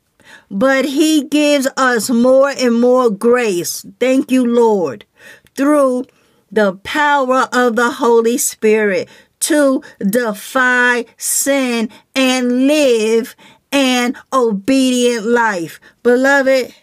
But 0.50 0.84
he 0.86 1.24
gives 1.24 1.68
us 1.76 2.10
more 2.10 2.50
and 2.50 2.80
more 2.80 3.10
grace. 3.10 3.84
Thank 3.98 4.30
you, 4.30 4.46
Lord 4.46 5.06
through 5.54 6.04
the 6.50 6.74
power 6.76 7.48
of 7.52 7.76
the 7.76 7.92
Holy 7.92 8.38
Spirit 8.38 9.08
to 9.40 9.82
defy 9.98 11.04
sin 11.16 11.88
and 12.14 12.66
live 12.66 13.34
an 13.72 14.16
obedient 14.32 15.26
life. 15.26 15.80
Beloved, 16.02 16.74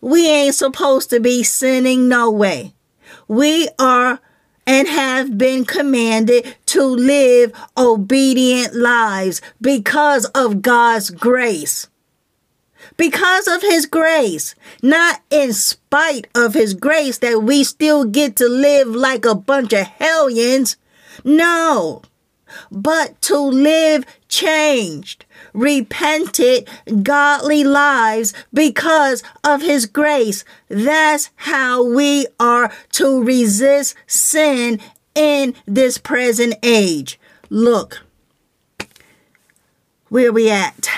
we 0.00 0.28
ain't 0.28 0.54
supposed 0.54 1.10
to 1.10 1.20
be 1.20 1.42
sinning 1.42 2.08
no 2.08 2.30
way. 2.30 2.74
We 3.28 3.68
are 3.78 4.20
and 4.66 4.86
have 4.88 5.36
been 5.36 5.64
commanded 5.64 6.56
to 6.66 6.84
live 6.84 7.52
obedient 7.76 8.74
lives 8.74 9.40
because 9.60 10.26
of 10.26 10.62
God's 10.62 11.10
grace 11.10 11.88
because 12.96 13.48
of 13.48 13.62
his 13.62 13.86
grace, 13.86 14.54
not 14.82 15.22
in 15.30 15.52
spite 15.52 16.26
of 16.34 16.54
his 16.54 16.74
grace 16.74 17.18
that 17.18 17.42
we 17.42 17.64
still 17.64 18.04
get 18.04 18.36
to 18.36 18.48
live 18.48 18.88
like 18.88 19.24
a 19.24 19.34
bunch 19.34 19.72
of 19.72 19.86
hellions. 19.86 20.76
No, 21.24 22.02
but 22.70 23.20
to 23.22 23.38
live 23.38 24.04
changed, 24.30 25.26
repented, 25.52 26.66
godly 27.02 27.62
lives 27.64 28.32
because 28.54 29.22
of 29.44 29.60
his 29.60 29.84
grace. 29.84 30.44
That's 30.68 31.30
how 31.36 31.84
we 31.84 32.26
are 32.38 32.72
to 32.92 33.22
resist 33.22 33.94
sin 34.06 34.80
in 35.14 35.54
this 35.66 35.98
present 35.98 36.54
age. 36.62 37.20
Look, 37.50 38.02
where 40.08 40.32
we 40.32 40.48
at? 40.48 40.88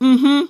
Mm-hmm. 0.00 0.46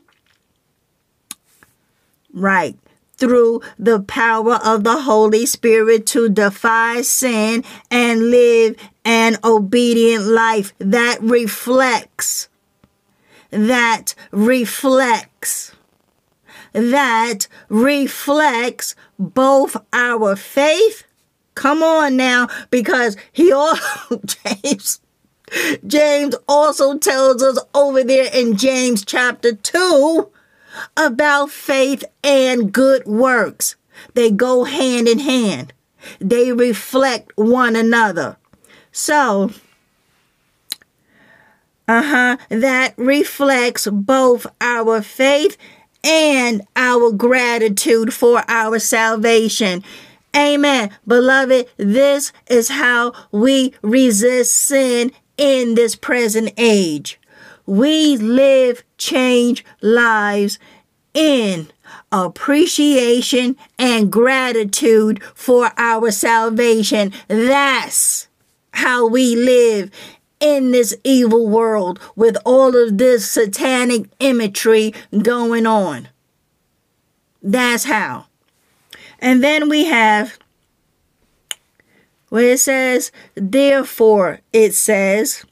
Right. 2.33 2.77
Through 3.19 3.63
the 3.79 4.01
power 4.01 4.55
of 4.65 4.85
the 4.85 5.03
Holy 5.03 5.45
Spirit 5.45 6.07
to 6.07 6.29
defy 6.29 7.03
sin 7.03 7.65
and 7.91 8.31
live 8.31 8.77
an 9.05 9.39
obedient 9.43 10.25
life 10.25 10.73
that 10.79 11.21
reflects, 11.21 12.49
that 13.51 14.15
reflects, 14.31 15.73
that 16.73 17.49
reflects 17.69 18.95
both 19.19 19.77
our 19.93 20.37
faith. 20.37 21.05
Come 21.57 21.83
on 21.83 22.17
now, 22.17 22.49
because 22.71 23.17
he 23.33 23.51
also, 23.55 24.21
James, 24.45 25.01
James 25.85 26.37
also 26.47 26.97
tells 26.99 27.43
us 27.43 27.59
over 27.75 28.05
there 28.05 28.31
in 28.33 28.57
James 28.57 29.05
chapter 29.05 29.55
2 29.57 30.31
about 30.97 31.51
faith 31.51 32.05
and 32.23 32.73
good 32.73 33.07
works. 33.07 33.77
They 34.15 34.31
go 34.31 34.65
hand 34.65 35.09
in 35.09 35.19
hand. 35.19 35.73
They 36.21 36.53
reflect 36.53 37.33
one 37.37 37.77
another. 37.77 38.37
So, 38.93 39.51
uh-huh, 41.87 42.37
that 42.51 42.95
reflects 42.97 43.87
both 43.87 44.47
our 44.61 45.03
faith 45.03 45.57
and 46.05 46.63
our 46.77 47.13
gratitude 47.13 48.13
for 48.15 48.43
our 48.49 48.79
salvation. 48.79 49.83
Amen. 50.37 50.91
Beloved, 51.07 51.69
this 51.77 52.33
is 52.47 52.69
how 52.69 53.13
we 53.33 53.75
resist 53.83 54.55
sin 54.55 55.13
in 55.37 55.75
this 55.75 55.97
present 55.97 56.53
age. 56.57 57.18
We 57.69 58.17
live 58.17 58.83
change 58.97 59.63
lives 59.83 60.59
in 61.13 61.69
appreciation 62.11 63.59
and 63.79 64.11
gratitude 64.11 65.23
for 65.35 65.73
our 65.77 66.11
salvation. 66.11 67.13
That's 67.29 68.29
how 68.73 69.07
we 69.07 69.37
live 69.37 69.91
in 70.41 70.71
this 70.71 70.97
evil 71.05 71.47
world 71.47 72.01
with 72.17 72.39
all 72.47 72.75
of 72.75 72.97
this 72.97 73.31
satanic 73.31 74.09
imagery 74.19 74.95
going 75.21 75.67
on. 75.67 76.09
That's 77.43 77.85
how. 77.85 78.29
And 79.19 79.45
then 79.45 79.69
we 79.69 79.85
have 79.85 80.39
where 82.31 82.53
it 82.53 82.61
says, 82.61 83.13
therefore, 83.35 84.41
it 84.55 84.73
says, 84.73 85.45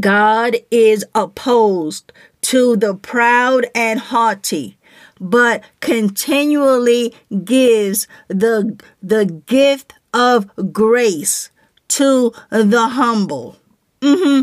God 0.00 0.56
is 0.70 1.04
opposed 1.14 2.12
to 2.42 2.76
the 2.76 2.94
proud 2.94 3.66
and 3.74 4.00
haughty, 4.00 4.78
but 5.20 5.62
continually 5.80 7.14
gives 7.44 8.06
the, 8.28 8.78
the 9.02 9.24
gift 9.24 9.94
of 10.12 10.50
grace 10.72 11.50
to 11.88 12.32
the 12.50 12.88
humble. 12.88 13.56
Mm-hmm. 14.00 14.42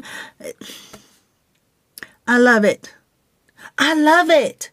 I 2.27 2.37
love 2.37 2.63
it. 2.63 2.93
I 3.77 3.93
love 3.93 4.29
it. 4.29 4.71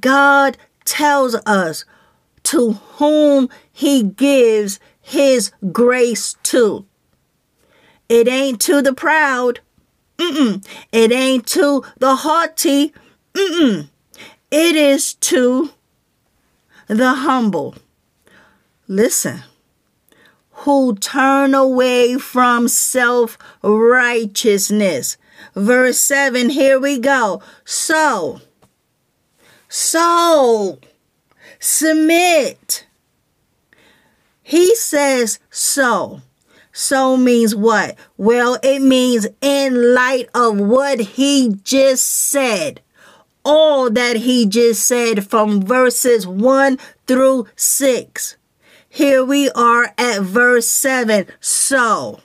God 0.00 0.56
tells 0.84 1.34
us 1.46 1.84
to 2.44 2.72
whom 2.72 3.48
he 3.72 4.02
gives 4.02 4.80
his 5.00 5.52
grace 5.72 6.36
to. 6.44 6.86
It 8.08 8.28
ain't 8.28 8.60
to 8.62 8.82
the 8.82 8.92
proud. 8.92 9.60
Mm-mm. 10.18 10.66
It 10.92 11.12
ain't 11.12 11.46
to 11.48 11.84
the 11.98 12.16
haughty. 12.16 12.92
Mm-mm. 13.34 13.88
It 14.50 14.76
is 14.76 15.14
to 15.14 15.70
the 16.86 17.14
humble. 17.14 17.74
Listen. 18.86 19.42
Who 20.58 20.94
turn 20.94 21.54
away 21.54 22.16
from 22.16 22.68
self 22.68 23.36
righteousness. 23.62 25.16
Verse 25.54 25.98
7, 25.98 26.50
here 26.50 26.78
we 26.80 26.98
go. 26.98 27.42
So, 27.64 28.40
so, 29.68 30.78
submit. 31.58 32.86
He 34.42 34.74
says 34.74 35.38
so. 35.50 36.22
So 36.76 37.16
means 37.16 37.54
what? 37.54 37.96
Well, 38.16 38.58
it 38.60 38.82
means 38.82 39.28
in 39.40 39.94
light 39.94 40.28
of 40.34 40.58
what 40.58 40.98
he 40.98 41.54
just 41.62 42.04
said. 42.04 42.80
All 43.44 43.90
that 43.90 44.16
he 44.16 44.44
just 44.44 44.84
said 44.84 45.24
from 45.24 45.62
verses 45.62 46.26
1 46.26 46.78
through 47.06 47.46
6. 47.54 48.36
Here 48.88 49.24
we 49.24 49.50
are 49.50 49.94
at 49.96 50.22
verse 50.22 50.66
7. 50.66 51.26
So, 51.38 52.18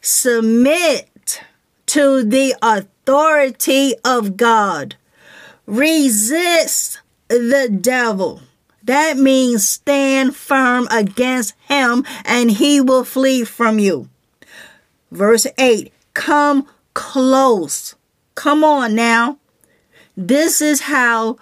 submit 0.00 1.42
to 1.86 2.24
the 2.24 2.54
authority 2.62 3.94
of 4.02 4.38
God. 4.38 4.96
Resist 5.66 7.00
the 7.28 7.68
devil 7.68 8.40
that 8.84 9.16
means 9.16 9.68
stand 9.68 10.34
firm 10.34 10.88
against 10.90 11.54
him 11.68 12.04
and 12.24 12.50
he 12.50 12.80
will 12.80 13.04
flee 13.04 13.44
from 13.44 13.78
you. 13.78 14.08
Verse 15.10 15.46
8 15.58 15.92
Come 16.14 16.66
close. 16.94 17.94
Come 18.34 18.64
on 18.64 18.94
now. 18.94 19.38
This 20.16 20.60
is 20.60 20.82
how 20.82 21.36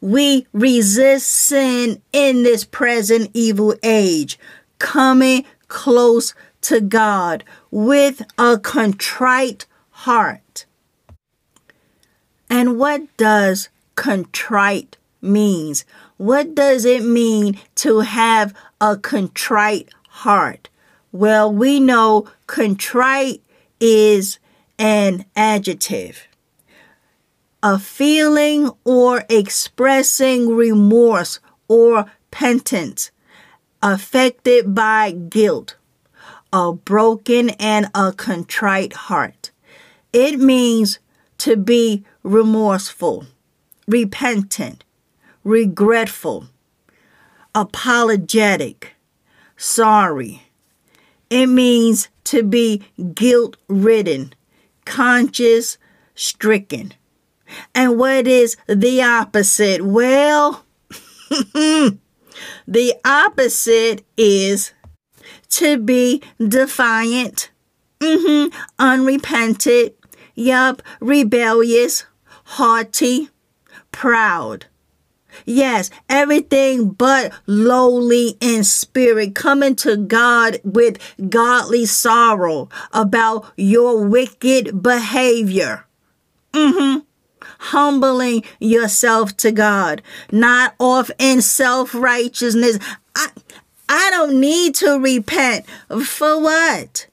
we 0.00 0.46
resist 0.52 1.28
sin 1.28 2.02
in 2.12 2.42
this 2.42 2.64
present 2.64 3.30
evil 3.34 3.74
age, 3.82 4.38
coming 4.78 5.44
close 5.68 6.34
to 6.62 6.80
God 6.80 7.44
with 7.70 8.22
a 8.38 8.58
contrite 8.58 9.66
heart. 9.90 10.66
And 12.48 12.78
what 12.78 13.16
does 13.16 13.68
contrite 13.94 14.96
means? 15.20 15.84
What 16.16 16.54
does 16.54 16.84
it 16.84 17.04
mean 17.04 17.58
to 17.76 18.00
have 18.00 18.54
a 18.80 18.96
contrite 18.96 19.90
heart? 20.08 20.68
Well, 21.12 21.52
we 21.52 21.80
know 21.80 22.28
contrite 22.46 23.42
is 23.80 24.38
an 24.78 25.24
adjective 25.34 26.26
a 27.66 27.78
feeling 27.80 28.70
or 28.84 29.24
expressing 29.28 30.54
remorse 30.54 31.40
or 31.66 32.06
penitence 32.30 33.10
affected 33.82 34.72
by 34.72 35.10
guilt, 35.10 35.74
a 36.52 36.72
broken 36.72 37.50
and 37.50 37.90
a 37.92 38.12
contrite 38.12 38.92
heart. 38.92 39.50
It 40.12 40.38
means 40.38 41.00
to 41.38 41.56
be 41.56 42.04
remorseful, 42.22 43.26
repentant, 43.88 44.84
regretful, 45.46 46.48
apologetic, 47.54 48.96
sorry. 49.56 50.42
It 51.30 51.46
means 51.46 52.08
to 52.24 52.42
be 52.42 52.82
guilt 53.14 53.56
ridden, 53.68 54.34
conscience 54.84 55.78
stricken. 56.16 56.94
And 57.76 57.96
what 57.96 58.26
is 58.26 58.56
the 58.66 59.00
opposite? 59.02 59.82
Well, 59.82 60.64
the 61.30 62.00
opposite 63.04 64.04
is 64.16 64.72
to 65.50 65.78
be 65.78 66.22
defiant, 66.38 67.50
mm-hmm, 68.00 68.52
unrepentant, 68.80 69.94
yup, 70.34 70.82
rebellious, 70.98 72.04
haughty, 72.44 73.28
proud. 73.92 74.66
Yes, 75.44 75.90
everything 76.08 76.90
but 76.90 77.32
lowly 77.46 78.36
in 78.40 78.64
spirit, 78.64 79.34
coming 79.34 79.76
to 79.76 79.96
God 79.96 80.60
with 80.64 80.98
godly 81.30 81.86
sorrow 81.86 82.68
about 82.92 83.46
your 83.56 84.04
wicked 84.04 84.82
behavior. 84.82 85.84
Mm-hmm 86.52 87.00
humbling 87.58 88.44
yourself 88.60 89.36
to 89.38 89.52
God, 89.52 90.02
not 90.30 90.74
off 90.78 91.10
in 91.18 91.40
self 91.40 91.94
righteousness. 91.94 92.78
I, 93.14 93.28
I 93.88 94.10
don't 94.10 94.40
need 94.40 94.74
to 94.76 94.98
repent. 94.98 95.66
For 96.04 96.40
what? 96.40 97.06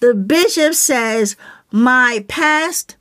The 0.00 0.14
bishop 0.14 0.74
says, 0.74 1.36
My 1.70 2.24
past, 2.28 2.96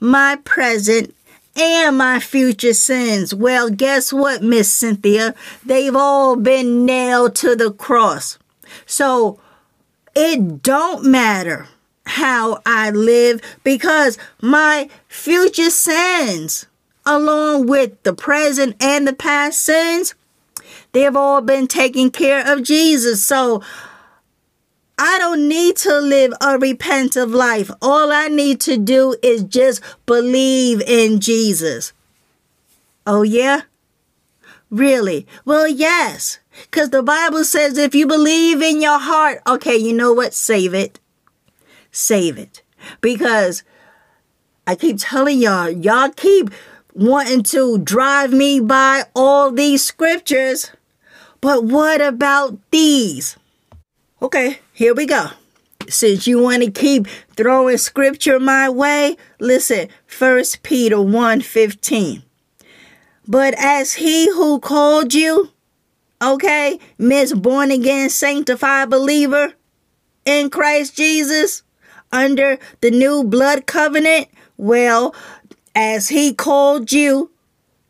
my 0.00 0.36
present, 0.44 1.14
and 1.56 1.98
my 1.98 2.20
future 2.20 2.74
sins. 2.74 3.34
Well, 3.34 3.70
guess 3.70 4.12
what, 4.12 4.42
Miss 4.42 4.72
Cynthia? 4.72 5.34
They've 5.64 5.94
all 5.94 6.36
been 6.36 6.84
nailed 6.84 7.34
to 7.36 7.54
the 7.54 7.72
cross. 7.72 8.38
So 8.86 9.40
it 10.14 10.62
don't 10.62 11.04
matter 11.04 11.68
how 12.06 12.60
I 12.66 12.90
live 12.90 13.40
because 13.62 14.18
my 14.40 14.88
future 15.08 15.70
sins, 15.70 16.66
along 17.06 17.66
with 17.66 18.02
the 18.02 18.12
present 18.12 18.76
and 18.82 19.06
the 19.06 19.12
past 19.12 19.60
sins, 19.60 20.14
they've 20.92 21.16
all 21.16 21.40
been 21.40 21.66
taken 21.66 22.10
care 22.10 22.46
of 22.46 22.62
Jesus. 22.62 23.24
So 23.24 23.62
I 24.98 25.18
don't 25.18 25.48
need 25.48 25.76
to 25.78 26.00
live 26.00 26.32
a 26.40 26.58
repentant 26.58 27.30
life. 27.30 27.70
All 27.82 28.12
I 28.12 28.28
need 28.28 28.60
to 28.62 28.76
do 28.76 29.16
is 29.22 29.42
just 29.42 29.82
believe 30.06 30.80
in 30.82 31.20
Jesus. 31.20 31.92
Oh, 33.06 33.22
yeah? 33.22 33.62
Really? 34.70 35.26
Well, 35.44 35.68
yes. 35.68 36.38
Because 36.62 36.90
the 36.90 37.02
Bible 37.02 37.44
says 37.44 37.76
if 37.76 37.94
you 37.94 38.06
believe 38.06 38.62
in 38.62 38.80
your 38.80 38.98
heart, 38.98 39.40
okay, 39.46 39.76
you 39.76 39.92
know 39.92 40.12
what? 40.12 40.32
Save 40.32 40.74
it 40.74 41.00
save 41.94 42.38
it. 42.38 42.62
Because 43.00 43.62
I 44.66 44.74
keep 44.74 44.96
telling 44.98 45.38
y'all, 45.38 45.70
y'all 45.70 46.10
keep 46.10 46.50
wanting 46.92 47.42
to 47.44 47.78
drive 47.78 48.32
me 48.32 48.60
by 48.60 49.04
all 49.14 49.50
these 49.50 49.84
scriptures. 49.84 50.72
But 51.40 51.64
what 51.64 52.00
about 52.00 52.58
these? 52.70 53.36
Okay, 54.24 54.60
here 54.72 54.94
we 54.94 55.04
go. 55.04 55.26
Since 55.86 56.26
you 56.26 56.38
want 56.42 56.62
to 56.62 56.70
keep 56.70 57.06
throwing 57.36 57.76
scripture 57.76 58.40
my 58.40 58.70
way, 58.70 59.18
listen, 59.38 59.88
First 60.06 60.62
Peter 60.62 60.96
1:15. 60.96 62.22
But 63.28 63.52
as 63.58 63.92
he 63.92 64.30
who 64.30 64.60
called 64.60 65.12
you, 65.12 65.50
okay, 66.22 66.78
Miss 66.96 67.34
born 67.34 67.70
again 67.70 68.08
sanctified 68.08 68.88
believer 68.88 69.52
in 70.24 70.48
Christ 70.48 70.96
Jesus, 70.96 71.62
under 72.10 72.58
the 72.80 72.90
new 72.90 73.24
blood 73.24 73.66
covenant? 73.66 74.28
Well, 74.56 75.14
as 75.74 76.08
he 76.08 76.32
called 76.32 76.92
you 76.92 77.30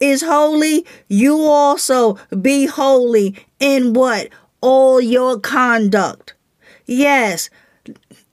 is 0.00 0.22
holy, 0.22 0.84
you 1.06 1.38
also 1.42 2.18
be 2.42 2.66
holy 2.66 3.36
in 3.60 3.92
what? 3.92 4.30
All 4.64 4.98
your 4.98 5.38
conduct. 5.40 6.32
Yes. 6.86 7.50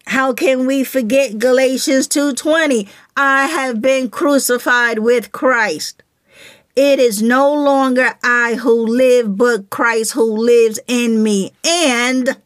How 0.06 0.32
can 0.32 0.66
we 0.66 0.86
forget 0.86 1.40
Galatians 1.40 2.08
2:20? 2.08 2.88
I 3.18 3.48
have 3.48 3.82
been 3.82 4.10
crucified 4.10 5.00
with 5.00 5.34
Christ. 5.34 6.04
It 6.74 7.00
is 7.00 7.22
no 7.22 7.54
longer 7.54 8.16
I 8.24 8.54
who 8.56 8.88
live, 8.88 9.36
but 9.36 9.70
Christ 9.70 10.14
who 10.14 10.24
lives 10.24 10.80
in 10.88 11.22
me. 11.22 11.52
And 11.66 12.38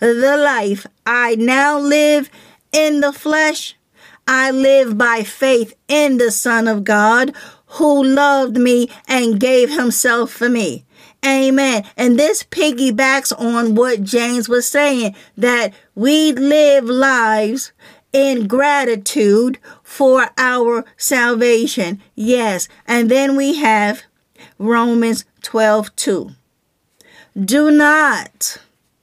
the 0.00 0.36
life 0.36 0.86
I 1.06 1.36
now 1.36 1.78
live 1.78 2.28
in 2.72 3.00
the 3.00 3.14
flesh. 3.14 3.74
I 4.28 4.50
live 4.50 4.98
by 4.98 5.22
faith 5.22 5.72
in 5.88 6.18
the 6.18 6.30
Son 6.30 6.68
of 6.68 6.84
God 6.84 7.32
who 7.78 8.04
loved 8.04 8.58
me 8.58 8.90
and 9.08 9.40
gave 9.40 9.70
himself 9.70 10.30
for 10.30 10.50
me. 10.50 10.84
Amen. 11.24 11.84
And 11.96 12.18
this 12.18 12.42
piggybacks 12.44 13.38
on 13.38 13.74
what 13.74 14.02
James 14.02 14.48
was 14.48 14.68
saying 14.68 15.14
that 15.36 15.74
we 15.94 16.32
live 16.32 16.84
lives 16.84 17.72
in 18.12 18.46
gratitude 18.46 19.58
for 19.82 20.28
our 20.38 20.84
salvation. 20.96 22.00
Yes. 22.14 22.68
And 22.86 23.10
then 23.10 23.36
we 23.36 23.56
have 23.56 24.02
Romans 24.58 25.24
12 25.42 25.94
2. 25.96 26.30
Do 27.38 27.70
not 27.70 28.58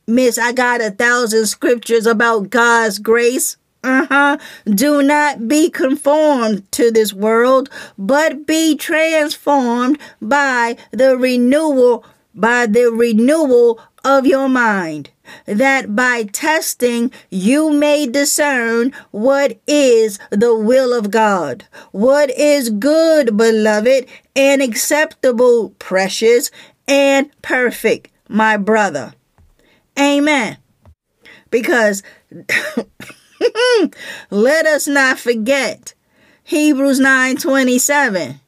Miss, 0.09 0.37
I 0.37 0.53
got 0.53 0.79
a 0.79 0.89
thousand 0.89 1.47
scriptures 1.47 2.05
about 2.05 2.49
God's 2.49 2.97
grace. 2.97 3.57
Uh-huh. 3.87 4.37
Do 4.65 5.01
not 5.01 5.47
be 5.47 5.69
conformed 5.69 6.69
to 6.73 6.91
this 6.91 7.13
world, 7.13 7.69
but 7.97 8.45
be 8.45 8.75
transformed 8.75 9.97
by 10.21 10.75
the 10.91 11.17
renewal 11.17 12.05
by 12.33 12.67
the 12.67 12.91
renewal 12.91 13.79
of 14.03 14.25
your 14.25 14.47
mind, 14.47 15.09
that 15.45 15.95
by 15.95 16.23
testing 16.23 17.11
you 17.31 17.71
may 17.71 18.05
discern 18.05 18.93
what 19.11 19.59
is 19.65 20.19
the 20.29 20.55
will 20.55 20.93
of 20.93 21.09
God, 21.09 21.65
what 21.91 22.29
is 22.29 22.69
good, 22.69 23.35
beloved, 23.35 24.05
and 24.35 24.61
acceptable, 24.61 25.71
precious, 25.79 26.51
and 26.87 27.29
perfect, 27.41 28.11
my 28.29 28.55
brother. 28.55 29.13
Amen. 29.99 30.57
Because 31.49 32.03
let 34.29 34.65
us 34.65 34.87
not 34.87 35.19
forget 35.19 35.93
Hebrews 36.43 36.99
9:27. 36.99 38.39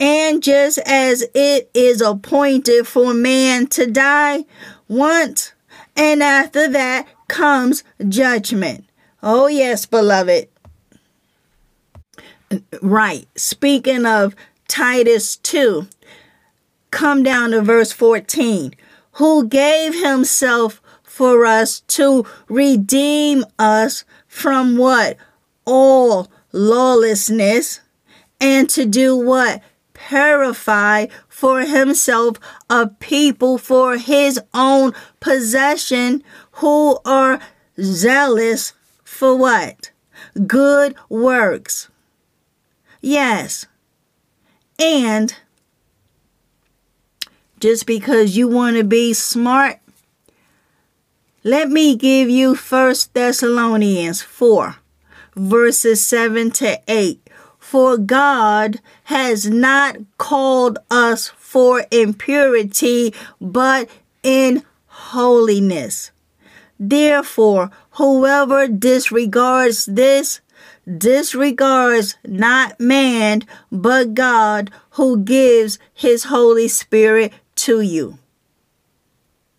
And 0.00 0.42
just 0.42 0.78
as 0.78 1.24
it 1.34 1.70
is 1.74 2.00
appointed 2.00 2.88
for 2.88 3.14
man 3.14 3.66
to 3.68 3.86
die 3.86 4.46
once, 4.88 5.52
and 5.96 6.22
after 6.22 6.66
that 6.68 7.06
comes 7.28 7.84
judgment. 8.08 8.84
Oh, 9.22 9.46
yes, 9.46 9.86
beloved. 9.86 10.48
Right. 12.80 13.28
Speaking 13.36 14.04
of 14.04 14.34
Titus 14.66 15.36
2, 15.36 15.86
come 16.90 17.22
down 17.22 17.52
to 17.52 17.62
verse 17.62 17.92
14. 17.92 18.74
Who 19.12 19.46
gave 19.46 19.94
himself 19.94 20.82
for 21.02 21.44
us 21.44 21.80
to 21.80 22.26
redeem 22.48 23.44
us 23.58 24.04
from 24.32 24.78
what? 24.78 25.18
all 25.64 26.30
lawlessness 26.52 27.80
and 28.40 28.68
to 28.70 28.84
do 28.84 29.16
what? 29.16 29.62
Purify 29.94 31.06
for 31.28 31.60
himself 31.60 32.38
a 32.68 32.88
people 32.88 33.56
for 33.56 33.96
his 33.98 34.40
own 34.52 34.92
possession 35.20 36.24
who 36.52 36.98
are 37.04 37.40
zealous 37.80 38.72
for 39.04 39.36
what? 39.36 39.90
Good 40.46 40.96
works. 41.08 41.88
Yes. 43.00 43.66
And 44.78 45.36
just 47.60 47.86
because 47.86 48.36
you 48.36 48.48
want 48.48 48.76
to 48.76 48.82
be 48.84 49.12
smart, 49.12 49.78
let 51.44 51.68
me 51.68 51.96
give 51.96 52.30
you 52.30 52.54
First 52.54 53.14
Thessalonians 53.14 54.22
4 54.22 54.76
verses 55.34 56.04
7 56.06 56.50
to 56.52 56.80
8. 56.88 57.28
For 57.58 57.96
God 57.96 58.80
has 59.04 59.46
not 59.46 59.96
called 60.18 60.78
us 60.90 61.28
for 61.28 61.84
impurity, 61.90 63.14
but 63.40 63.88
in 64.22 64.62
holiness. 64.86 66.10
Therefore, 66.78 67.70
whoever 67.92 68.68
disregards 68.68 69.86
this 69.86 70.40
disregards 70.98 72.16
not 72.26 72.78
man, 72.80 73.42
but 73.70 74.14
God 74.14 74.70
who 74.90 75.18
gives 75.18 75.78
his 75.94 76.24
Holy 76.24 76.66
Spirit 76.68 77.32
to 77.54 77.80
you. 77.80 78.18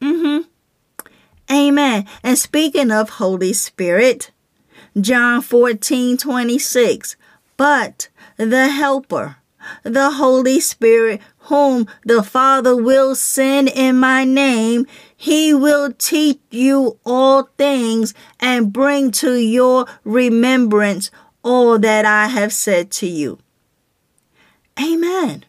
Mm-hmm. 0.01 0.49
Amen. 1.53 2.07
And 2.23 2.37
speaking 2.37 2.89
of 2.89 3.11
Holy 3.11 3.53
Spirit, 3.53 4.31
John 4.99 5.41
14 5.41 6.17
26. 6.17 7.15
But 7.57 8.09
the 8.37 8.69
Helper, 8.69 9.37
the 9.83 10.11
Holy 10.11 10.59
Spirit, 10.59 11.21
whom 11.37 11.87
the 12.03 12.23
Father 12.23 12.75
will 12.75 13.13
send 13.13 13.69
in 13.69 13.97
my 13.97 14.23
name, 14.23 14.87
he 15.15 15.53
will 15.53 15.91
teach 15.93 16.39
you 16.49 16.97
all 17.05 17.49
things 17.57 18.15
and 18.39 18.73
bring 18.73 19.11
to 19.11 19.35
your 19.35 19.85
remembrance 20.03 21.11
all 21.43 21.77
that 21.77 22.05
I 22.05 22.27
have 22.27 22.51
said 22.51 22.89
to 22.91 23.07
you. 23.07 23.37
Amen. 24.81 25.45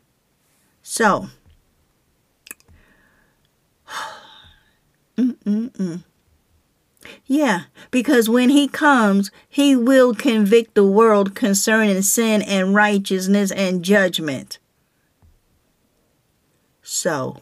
So, 0.82 1.28
mm-mm-mm. 5.16 6.02
Yeah, 7.26 7.62
because 7.90 8.28
when 8.28 8.48
he 8.48 8.68
comes, 8.68 9.30
he 9.48 9.76
will 9.76 10.14
convict 10.14 10.74
the 10.74 10.86
world 10.86 11.34
concerning 11.34 12.02
sin 12.02 12.42
and 12.42 12.74
righteousness 12.74 13.50
and 13.50 13.84
judgment. 13.84 14.58
So, 16.82 17.40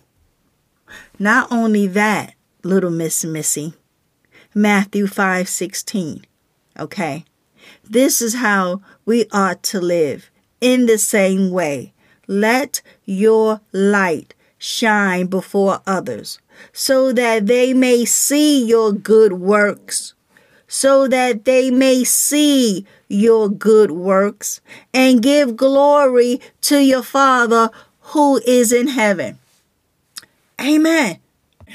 not 1.19 1.51
only 1.51 1.87
that, 1.89 2.35
little 2.63 2.91
Miss 2.91 3.25
Missy, 3.25 3.75
Matthew 4.55 5.07
5 5.07 5.49
16. 5.49 6.25
Okay, 6.79 7.25
this 7.85 8.23
is 8.23 8.37
how 8.37 8.83
we 9.05 9.27
ought 9.33 9.63
to 9.65 9.81
live 9.81 10.31
in 10.61 10.87
the 10.87 10.99
same 10.99 11.51
way. 11.51 11.93
Let 12.27 12.83
your 13.05 13.61
light 13.73 14.35
shine 14.59 15.27
before 15.27 15.81
others 15.87 16.39
so 16.73 17.13
that 17.13 17.47
they 17.47 17.75
may 17.75 18.05
see 18.05 18.65
your 18.65 18.93
good 18.93 19.35
works, 19.35 20.15
so 20.67 21.07
that 21.09 21.45
they 21.45 21.71
may 21.71 22.05
see 22.05 22.87
your 23.09 23.49
good 23.49 23.91
works 23.91 24.61
and 24.95 25.23
give 25.23 25.57
glory 25.57 26.41
to 26.63 26.79
your 26.79 27.03
Father 27.03 27.71
who 28.13 28.41
is 28.47 28.73
in 28.73 28.89
heaven. 28.89 29.39
Amen. 30.61 31.19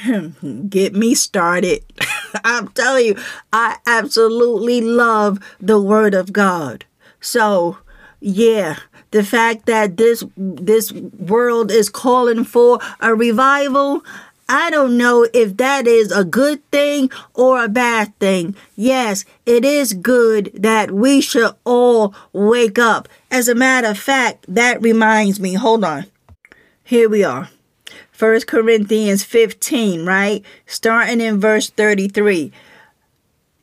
Get 0.69 0.93
me 0.93 1.15
started. 1.15 1.83
I'm 2.43 2.69
telling 2.69 3.05
you, 3.05 3.17
I 3.51 3.77
absolutely 3.85 4.81
love 4.81 5.39
the 5.59 5.81
Word 5.81 6.13
of 6.13 6.33
God. 6.33 6.85
So, 7.19 7.77
yeah, 8.19 8.77
the 9.11 9.23
fact 9.23 9.65
that 9.65 9.97
this 9.97 10.23
this 10.35 10.91
world 10.91 11.71
is 11.71 11.89
calling 11.89 12.43
for 12.43 12.79
a 12.99 13.15
revival 13.15 14.03
I 14.49 14.69
don't 14.69 14.97
know 14.97 15.27
if 15.33 15.57
that 15.57 15.87
is 15.87 16.11
a 16.11 16.23
good 16.23 16.69
thing 16.71 17.11
or 17.33 17.63
a 17.63 17.67
bad 17.67 18.17
thing. 18.19 18.55
Yes, 18.75 19.25
it 19.45 19.65
is 19.65 19.91
good 19.93 20.51
that 20.53 20.91
we 20.91 21.19
should 21.19 21.53
all 21.65 22.15
wake 22.31 22.79
up. 22.79 23.09
As 23.29 23.49
a 23.49 23.55
matter 23.55 23.89
of 23.89 23.99
fact, 23.99 24.45
that 24.47 24.81
reminds 24.81 25.39
me, 25.39 25.55
hold 25.55 25.83
on. 25.83 26.05
Here 26.83 27.09
we 27.09 27.25
are. 27.25 27.49
First 28.11 28.47
Corinthians 28.47 29.23
15, 29.25 30.05
right? 30.05 30.43
Starting 30.65 31.19
in 31.19 31.41
verse 31.41 31.69
33. 31.69 32.53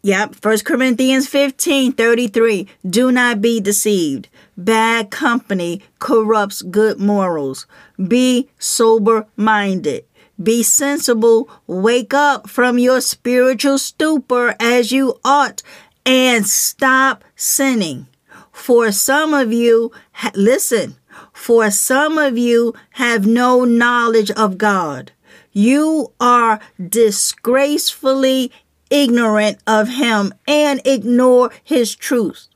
Yep, 0.03 0.35
First 0.35 0.67
Corinthians 0.67 1.27
15, 1.29 1.93
33. 1.95 2.69
Do 2.87 3.11
not 3.11 3.41
be 3.41 3.59
deceived. 3.59 4.29
Bad 4.55 5.11
company 5.11 5.81
corrupts 5.99 6.61
good 6.61 7.01
morals. 7.01 7.67
Be 7.97 8.51
sober 8.59 9.27
minded. 9.35 10.05
Be 10.43 10.63
sensible. 10.63 11.49
Wake 11.67 12.13
up 12.13 12.49
from 12.49 12.79
your 12.79 13.01
spiritual 13.01 13.79
stupor 13.79 14.55
as 14.59 14.93
you 14.93 15.19
ought 15.25 15.63
and 16.05 16.47
stop 16.47 17.25
sinning. 17.37 18.07
For 18.53 18.93
some 18.93 19.35
of 19.35 19.53
you, 19.53 19.93
listen, 20.35 20.97
for 21.33 21.71
some 21.71 22.19
of 22.19 22.39
you 22.39 22.75
have 22.93 23.27
no 23.27 23.65
knowledge 23.65 24.31
of 24.33 24.59
God. 24.59 25.13
You 25.53 26.13
are 26.21 26.61
disgracefully 26.89 28.51
ignorant 28.91 29.59
of 29.67 29.89
Him 29.89 30.35
and 30.47 30.81
ignore 30.85 31.51
His 31.63 31.95
truth. 31.95 32.49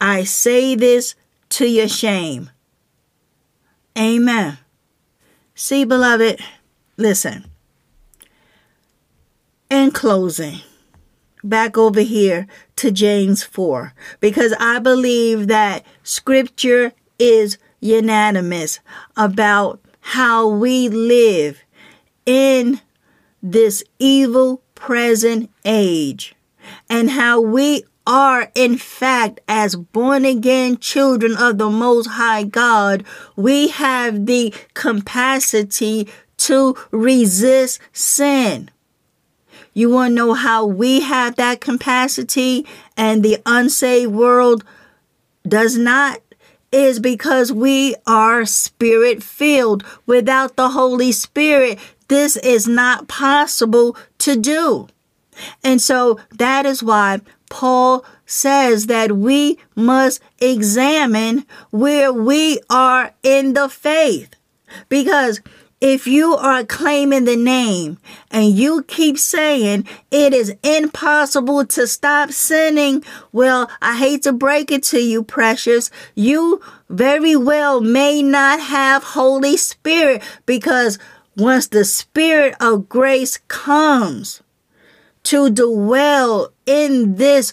I 0.00 0.24
say 0.24 0.74
this 0.74 1.14
to 1.50 1.66
your 1.66 1.88
shame. 1.88 2.50
Amen. 3.96 4.58
See, 5.54 5.84
beloved, 5.84 6.40
Listen. 7.02 7.46
In 9.68 9.90
closing, 9.90 10.60
back 11.42 11.76
over 11.76 12.02
here 12.02 12.46
to 12.76 12.92
James 12.92 13.42
4, 13.42 13.92
because 14.20 14.54
I 14.60 14.78
believe 14.78 15.48
that 15.48 15.84
scripture 16.04 16.92
is 17.18 17.58
unanimous 17.80 18.78
about 19.16 19.80
how 20.00 20.46
we 20.46 20.88
live 20.88 21.64
in 22.24 22.80
this 23.42 23.82
evil 23.98 24.62
present 24.76 25.50
age 25.64 26.36
and 26.88 27.10
how 27.10 27.40
we 27.40 27.82
are, 28.06 28.52
in 28.54 28.78
fact, 28.78 29.40
as 29.48 29.74
born 29.74 30.24
again 30.24 30.76
children 30.76 31.36
of 31.36 31.58
the 31.58 31.68
Most 31.68 32.06
High 32.06 32.44
God, 32.44 33.04
we 33.34 33.68
have 33.68 34.26
the 34.26 34.54
capacity 34.74 36.08
to 36.46 36.76
resist 36.90 37.80
sin. 37.92 38.70
You 39.74 39.90
want 39.90 40.10
to 40.10 40.14
know 40.14 40.34
how 40.34 40.66
we 40.66 41.00
have 41.00 41.36
that 41.36 41.60
capacity 41.60 42.66
and 42.96 43.22
the 43.22 43.38
unsaved 43.46 44.12
world 44.12 44.64
does 45.46 45.76
not? 45.76 46.20
Is 46.70 47.00
because 47.00 47.52
we 47.52 47.94
are 48.06 48.46
spirit 48.46 49.22
filled. 49.22 49.84
Without 50.06 50.56
the 50.56 50.70
Holy 50.70 51.12
Spirit, 51.12 51.78
this 52.08 52.36
is 52.38 52.66
not 52.66 53.08
possible 53.08 53.94
to 54.18 54.36
do. 54.36 54.88
And 55.62 55.80
so 55.82 56.18
that 56.30 56.64
is 56.64 56.82
why 56.82 57.20
Paul 57.50 58.04
says 58.24 58.86
that 58.86 59.12
we 59.12 59.58
must 59.74 60.22
examine 60.40 61.44
where 61.70 62.10
we 62.12 62.60
are 62.70 63.12
in 63.22 63.52
the 63.52 63.68
faith. 63.68 64.34
Because 64.88 65.40
if 65.82 66.06
you 66.06 66.36
are 66.36 66.64
claiming 66.64 67.24
the 67.24 67.34
name 67.34 67.98
and 68.30 68.56
you 68.56 68.84
keep 68.84 69.18
saying 69.18 69.84
it 70.12 70.32
is 70.32 70.54
impossible 70.62 71.66
to 71.66 71.88
stop 71.88 72.30
sinning, 72.30 73.02
well, 73.32 73.68
I 73.82 73.96
hate 73.96 74.22
to 74.22 74.32
break 74.32 74.70
it 74.70 74.84
to 74.84 75.00
you, 75.00 75.24
precious. 75.24 75.90
You 76.14 76.60
very 76.88 77.34
well 77.34 77.80
may 77.80 78.22
not 78.22 78.60
have 78.60 79.02
Holy 79.02 79.56
Spirit 79.56 80.22
because 80.46 81.00
once 81.36 81.66
the 81.66 81.84
Spirit 81.84 82.54
of 82.60 82.88
grace 82.88 83.38
comes 83.48 84.40
to 85.24 85.50
dwell 85.50 86.52
in 86.64 87.16
this 87.16 87.52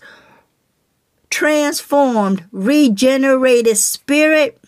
transformed, 1.31 2.43
regenerated 2.51 3.77
spirit, 3.77 4.59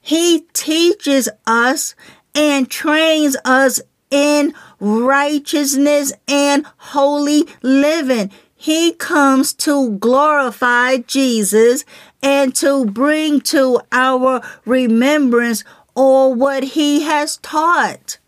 he 0.00 0.46
teaches 0.52 1.28
us 1.46 1.94
and 2.38 2.70
trains 2.70 3.36
us 3.44 3.80
in 4.12 4.54
righteousness 4.78 6.12
and 6.28 6.64
holy 6.76 7.48
living. 7.62 8.30
he 8.60 8.92
comes 8.92 9.52
to 9.54 9.90
glorify 9.98 10.96
Jesus 10.98 11.84
and 12.22 12.54
to 12.56 12.84
bring 12.86 13.40
to 13.40 13.80
our 13.92 14.42
remembrance 14.64 15.62
all 15.94 16.34
what 16.34 16.64
he 16.64 17.02
has 17.02 17.36
taught. 17.38 18.18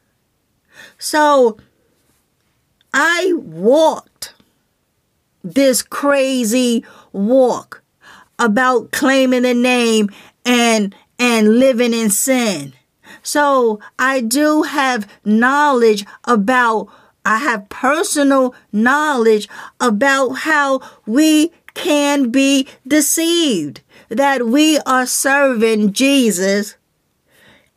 So 0.99 1.59
I 2.95 3.33
walked 3.35 4.35
this 5.43 5.83
crazy 5.83 6.85
walk 7.13 7.83
about 8.39 8.93
claiming 8.93 9.43
the 9.43 9.55
name 9.55 10.11
and 10.45 10.95
and 11.19 11.59
living 11.59 11.93
in 11.93 12.11
sin. 12.11 12.73
So 13.23 13.81
I 13.99 14.21
do 14.21 14.63
have 14.63 15.11
knowledge 15.25 16.05
about 16.25 16.89
I 17.25 17.39
have 17.39 17.69
personal 17.69 18.55
knowledge 18.73 19.47
about 19.79 20.31
how 20.31 20.81
we 21.07 21.53
can 21.75 22.31
be 22.31 22.67
deceived, 22.87 23.83
that 24.09 24.47
we 24.47 24.79
are 24.81 25.07
serving 25.07 25.93
Jesus 25.93 26.77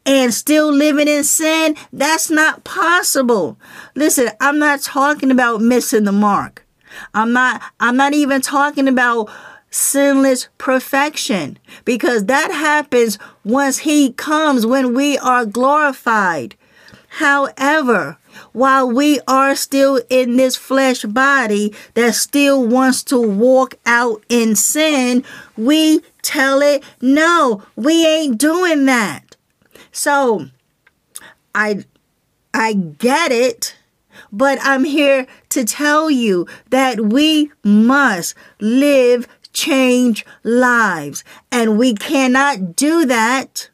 and 0.05 0.33
still 0.33 0.71
living 0.71 1.07
in 1.07 1.23
sin. 1.23 1.75
That's 1.91 2.29
not 2.29 2.63
possible. 2.63 3.57
Listen, 3.95 4.29
I'm 4.39 4.59
not 4.59 4.81
talking 4.81 5.31
about 5.31 5.61
missing 5.61 6.05
the 6.05 6.11
mark. 6.11 6.65
I'm 7.13 7.33
not, 7.33 7.61
I'm 7.79 7.97
not 7.97 8.13
even 8.13 8.41
talking 8.41 8.87
about 8.87 9.29
sinless 9.73 10.49
perfection 10.59 11.57
because 11.83 12.25
that 12.25 12.51
happens 12.51 13.17
once 13.43 13.79
he 13.79 14.13
comes 14.13 14.65
when 14.65 14.93
we 14.93 15.17
are 15.17 15.45
glorified. 15.45 16.55
However, 17.17 18.17
while 18.51 18.89
we 18.89 19.19
are 19.27 19.55
still 19.55 20.01
in 20.09 20.37
this 20.37 20.55
flesh 20.55 21.03
body 21.03 21.73
that 21.95 22.15
still 22.15 22.65
wants 22.65 23.03
to 23.05 23.19
walk 23.19 23.75
out 23.85 24.23
in 24.29 24.55
sin, 24.55 25.23
we 25.57 26.01
tell 26.21 26.61
it, 26.61 26.83
no, 27.01 27.63
we 27.75 28.05
ain't 28.05 28.37
doing 28.37 28.85
that. 28.85 29.35
So 29.91 30.47
I 31.55 31.85
I 32.53 32.73
get 32.73 33.31
it, 33.31 33.75
but 34.31 34.59
I'm 34.61 34.83
here 34.83 35.25
to 35.49 35.65
tell 35.65 36.11
you 36.11 36.47
that 36.69 36.99
we 36.99 37.51
must 37.63 38.35
live 38.59 39.27
change 39.53 40.25
lives. 40.43 41.23
And 41.51 41.77
we 41.77 41.93
cannot 41.93 42.75
do 42.75 43.05
that 43.05 43.69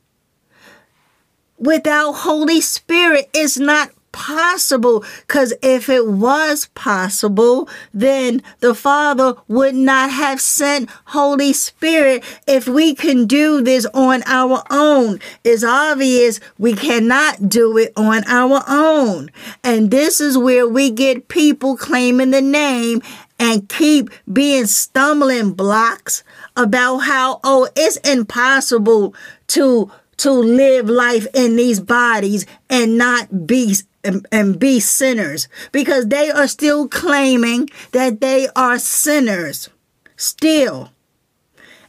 without 1.57 2.13
Holy 2.13 2.61
Spirit. 2.61 3.29
It's 3.33 3.57
not 3.57 3.91
possible 4.11 5.03
because 5.21 5.53
if 5.61 5.89
it 5.89 6.07
was 6.07 6.65
possible 6.73 7.69
then 7.93 8.41
the 8.59 8.73
father 8.73 9.35
would 9.47 9.75
not 9.75 10.09
have 10.09 10.41
sent 10.41 10.89
holy 11.05 11.53
spirit. 11.53 12.23
If 12.47 12.67
we 12.67 12.95
can 12.95 13.27
do 13.27 13.61
this 13.61 13.85
on 13.93 14.23
our 14.25 14.63
own 14.69 15.19
it's 15.43 15.63
obvious 15.63 16.39
we 16.57 16.73
cannot 16.73 17.49
do 17.49 17.77
it 17.77 17.93
on 17.95 18.23
our 18.25 18.63
own. 18.67 19.29
And 19.63 19.91
this 19.91 20.19
is 20.19 20.37
where 20.37 20.67
we 20.67 20.91
get 20.91 21.27
people 21.27 21.77
claiming 21.77 22.31
the 22.31 22.41
name 22.41 23.01
and 23.39 23.67
keep 23.69 24.09
being 24.31 24.65
stumbling 24.65 25.53
blocks 25.53 26.23
about 26.55 26.97
how 26.99 27.39
oh 27.43 27.69
it's 27.75 27.97
impossible 27.97 29.15
to 29.47 29.91
to 30.17 30.31
live 30.31 30.89
life 30.89 31.25
in 31.33 31.55
these 31.55 31.79
bodies 31.79 32.45
and 32.69 32.97
not 32.97 33.47
be 33.47 33.73
and, 34.03 34.25
and 34.31 34.59
be 34.59 34.79
sinners 34.79 35.47
because 35.71 36.07
they 36.07 36.29
are 36.29 36.47
still 36.47 36.87
claiming 36.87 37.69
that 37.91 38.21
they 38.21 38.47
are 38.55 38.77
sinners 38.77 39.69
still 40.17 40.91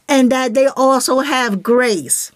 and 0.07 0.31
that 0.31 0.53
they 0.53 0.67
also 0.67 1.19
have 1.19 1.63
grace. 1.63 2.31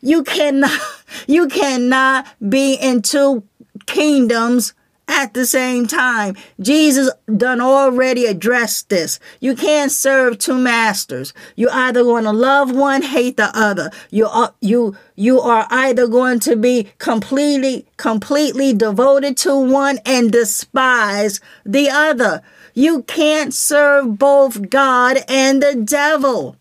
You 0.00 0.24
cannot 0.24 0.78
you 1.26 1.48
cannot 1.48 2.26
be 2.48 2.74
in 2.74 3.02
two 3.02 3.44
kingdoms 3.86 4.74
at 5.10 5.34
the 5.34 5.44
same 5.44 5.86
time. 5.86 6.36
Jesus 6.60 7.10
done 7.36 7.60
already 7.60 8.26
addressed 8.26 8.88
this. 8.88 9.18
You 9.40 9.56
can't 9.56 9.90
serve 9.90 10.38
two 10.38 10.58
masters. 10.58 11.34
You 11.56 11.68
either 11.70 12.02
going 12.04 12.24
to 12.24 12.32
love 12.32 12.70
one, 12.70 13.02
hate 13.02 13.36
the 13.36 13.50
other. 13.54 13.90
You 14.10 14.26
are 14.26 14.54
you 14.60 14.96
you 15.16 15.40
are 15.40 15.66
either 15.70 16.06
going 16.06 16.40
to 16.40 16.56
be 16.56 16.90
completely 16.98 17.86
completely 17.96 18.72
devoted 18.72 19.36
to 19.38 19.56
one 19.58 19.98
and 20.06 20.30
despise 20.30 21.40
the 21.66 21.90
other. 21.90 22.42
You 22.72 23.02
can't 23.02 23.52
serve 23.52 24.16
both 24.16 24.70
God 24.70 25.18
and 25.28 25.62
the 25.62 25.74
devil. 25.74 26.56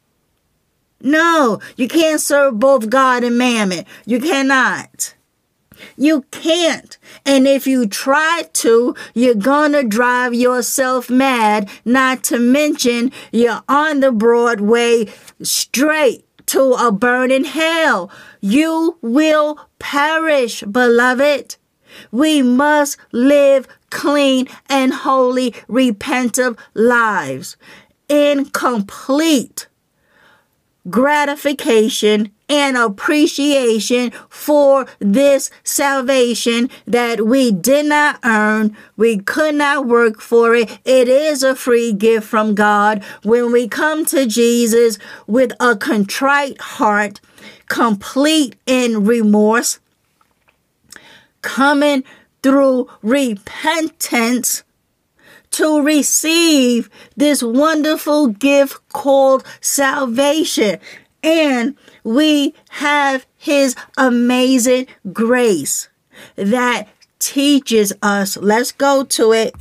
No, 1.02 1.62
you 1.78 1.88
can't 1.88 2.20
serve 2.20 2.60
both 2.60 2.90
God 2.90 3.24
and 3.24 3.38
mammon. 3.38 3.86
You 4.06 4.20
cannot. 4.20 5.14
You 5.96 6.26
can't. 6.32 6.98
And 7.26 7.48
if 7.48 7.68
you 7.68 7.88
try 7.88 8.44
to, 8.54 8.96
you're 9.14 9.36
gonna 9.36 9.84
drive 9.84 10.34
yourself 10.34 11.10
mad, 11.10 11.70
not 11.86 12.24
to 12.26 12.40
mention 12.40 13.12
you're 13.32 13.64
on 13.68 14.00
the 14.00 14.12
Broadway 14.12 15.08
straight 15.42 16.26
to 16.48 16.74
a 16.74 16.92
burning 16.92 17.46
hell. 17.46 18.12
You 18.42 18.98
will 19.02 19.60
perish, 19.78 20.62
beloved. 20.64 21.56
We 22.12 22.42
must 22.42 22.98
live 23.12 23.68
clean 23.90 24.48
and 24.68 24.94
holy, 24.94 25.56
repentant 25.68 26.58
lives 26.74 27.58
in 28.08 28.46
complete 28.46 29.68
gratification 30.88 32.32
and 32.48 32.78
appreciation 32.78 34.12
for 34.30 34.88
this 35.00 35.52
salvation 35.64 36.70
that 36.86 37.26
we 37.26 37.52
did 37.52 37.86
not 37.86 38.20
earn. 38.24 38.76
We 38.98 39.20
could 39.20 39.56
not 39.56 39.86
work 39.86 40.22
for 40.22 40.56
it. 40.56 40.80
It 40.86 41.08
is 41.08 41.44
a 41.44 41.56
free 41.56 41.94
gift 41.94 42.28
from 42.28 42.56
God. 42.56 43.04
When 43.24 43.52
we 43.52 43.68
come 43.68 44.06
to 44.06 44.26
Jesus 44.26 44.98
with 45.28 45.52
a 45.60 45.76
contrite 45.76 46.60
heart, 46.60 47.22
complete 47.68 48.56
in 48.66 49.06
remorse, 49.06 49.80
coming 51.42 52.04
through 52.42 52.90
repentance, 53.02 54.64
to 55.52 55.82
receive 55.82 56.90
this 57.16 57.42
wonderful 57.42 58.28
gift 58.28 58.88
called 58.90 59.46
salvation. 59.62 60.80
And 61.22 61.76
we 62.04 62.54
have 62.70 63.26
his 63.36 63.76
amazing 63.98 64.88
grace 65.12 65.90
that 66.36 66.88
teaches 67.20 67.94
us. 68.02 68.38
Let's 68.38 68.72
go 68.72 69.04
to 69.04 69.34
it. 69.34 69.56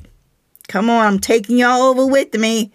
Come 0.68 0.90
on, 0.90 1.06
I'm 1.06 1.18
taking 1.18 1.58
y'all 1.58 1.82
over 1.82 2.06
with 2.06 2.34
me. 2.34 2.72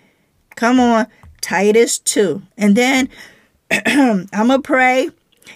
Come 0.55 0.79
on, 0.79 1.07
Titus 1.41 1.99
2. 1.99 2.41
And 2.57 2.75
then 2.75 3.09
I'm 3.71 4.27
going 4.31 4.47
to 4.49 4.59
pray. 4.61 5.09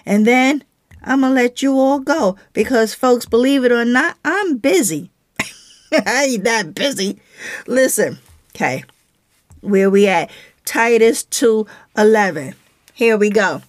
And 0.06 0.26
then 0.26 0.64
I'm 1.02 1.20
going 1.20 1.34
to 1.34 1.42
let 1.42 1.62
you 1.62 1.78
all 1.78 1.98
go. 1.98 2.36
Because, 2.52 2.94
folks, 2.94 3.26
believe 3.26 3.64
it 3.64 3.72
or 3.72 3.84
not, 3.84 4.16
I'm 4.24 4.58
busy. 4.58 5.10
I 5.92 6.24
ain't 6.30 6.44
that 6.44 6.74
busy. 6.74 7.20
Listen, 7.66 8.18
okay, 8.54 8.84
where 9.60 9.90
we 9.90 10.06
at? 10.06 10.30
Titus 10.64 11.24
2 11.24 11.66
11. 11.96 12.54
Here 12.94 13.16
we 13.16 13.30
go. 13.30 13.62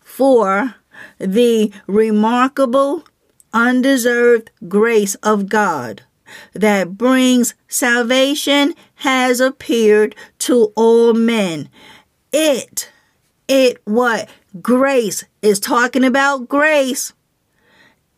For 0.00 0.74
the 1.18 1.72
remarkable, 1.86 3.04
undeserved 3.52 4.50
grace 4.68 5.14
of 5.16 5.48
God 5.48 6.02
that 6.52 6.96
brings 6.96 7.54
salvation 7.68 8.74
has 8.96 9.40
appeared 9.40 10.14
to 10.38 10.72
all 10.76 11.14
men. 11.14 11.68
It, 12.32 12.90
it 13.48 13.78
what? 13.84 14.28
Grace 14.60 15.24
is 15.42 15.58
talking 15.60 16.04
about 16.04 16.48
grace. 16.48 17.12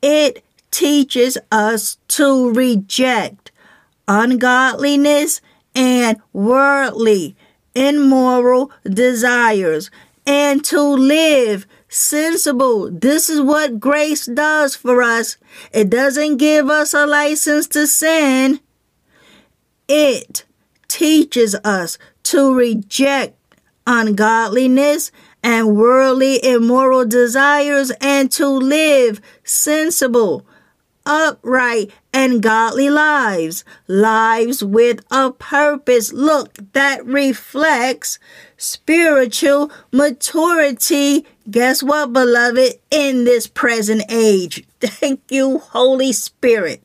It 0.03 0.45
teaches 0.71 1.39
us 1.51 1.99
to 2.09 2.53
reject 2.53 3.52
ungodliness 4.09 5.41
and 5.75 6.19
worldly, 6.33 7.37
immoral 7.75 8.71
desires 8.85 9.91
and 10.27 10.65
to 10.65 10.81
live 10.81 11.67
sensible. 11.89 12.91
This 12.91 13.29
is 13.29 13.41
what 13.41 13.81
grace 13.81 14.27
does 14.27 14.77
for 14.77 15.03
us. 15.03 15.37
It 15.73 15.91
doesn't 15.91 16.37
give 16.37 16.71
us 16.71 16.95
a 16.95 17.07
license 17.07 17.67
to 17.69 17.87
sin. 17.87 18.61
It 19.89 20.45
teaches 20.89 21.55
us 21.65 21.99
to 22.25 22.55
reject 22.55 23.37
ungodliness 23.87 25.11
and 25.43 25.77
worldly 25.77 26.43
immoral 26.45 27.05
desires 27.05 27.91
and 28.01 28.31
to 28.33 28.47
live 28.47 29.21
sensible 29.43 30.47
upright 31.07 31.91
and 32.13 32.43
godly 32.43 32.91
lives, 32.91 33.65
lives 33.87 34.63
with 34.63 35.01
a 35.11 35.33
purpose. 35.33 36.13
Look, 36.13 36.57
that 36.73 37.05
reflects 37.05 38.19
spiritual 38.57 39.71
maturity. 39.91 41.27
Guess 41.51 41.83
what, 41.83 42.13
beloved? 42.13 42.75
In 42.91 43.25
this 43.25 43.47
present 43.47 44.03
age. 44.09 44.65
Thank 44.81 45.23
you, 45.31 45.59
Holy 45.59 46.13
Spirit. 46.13 46.83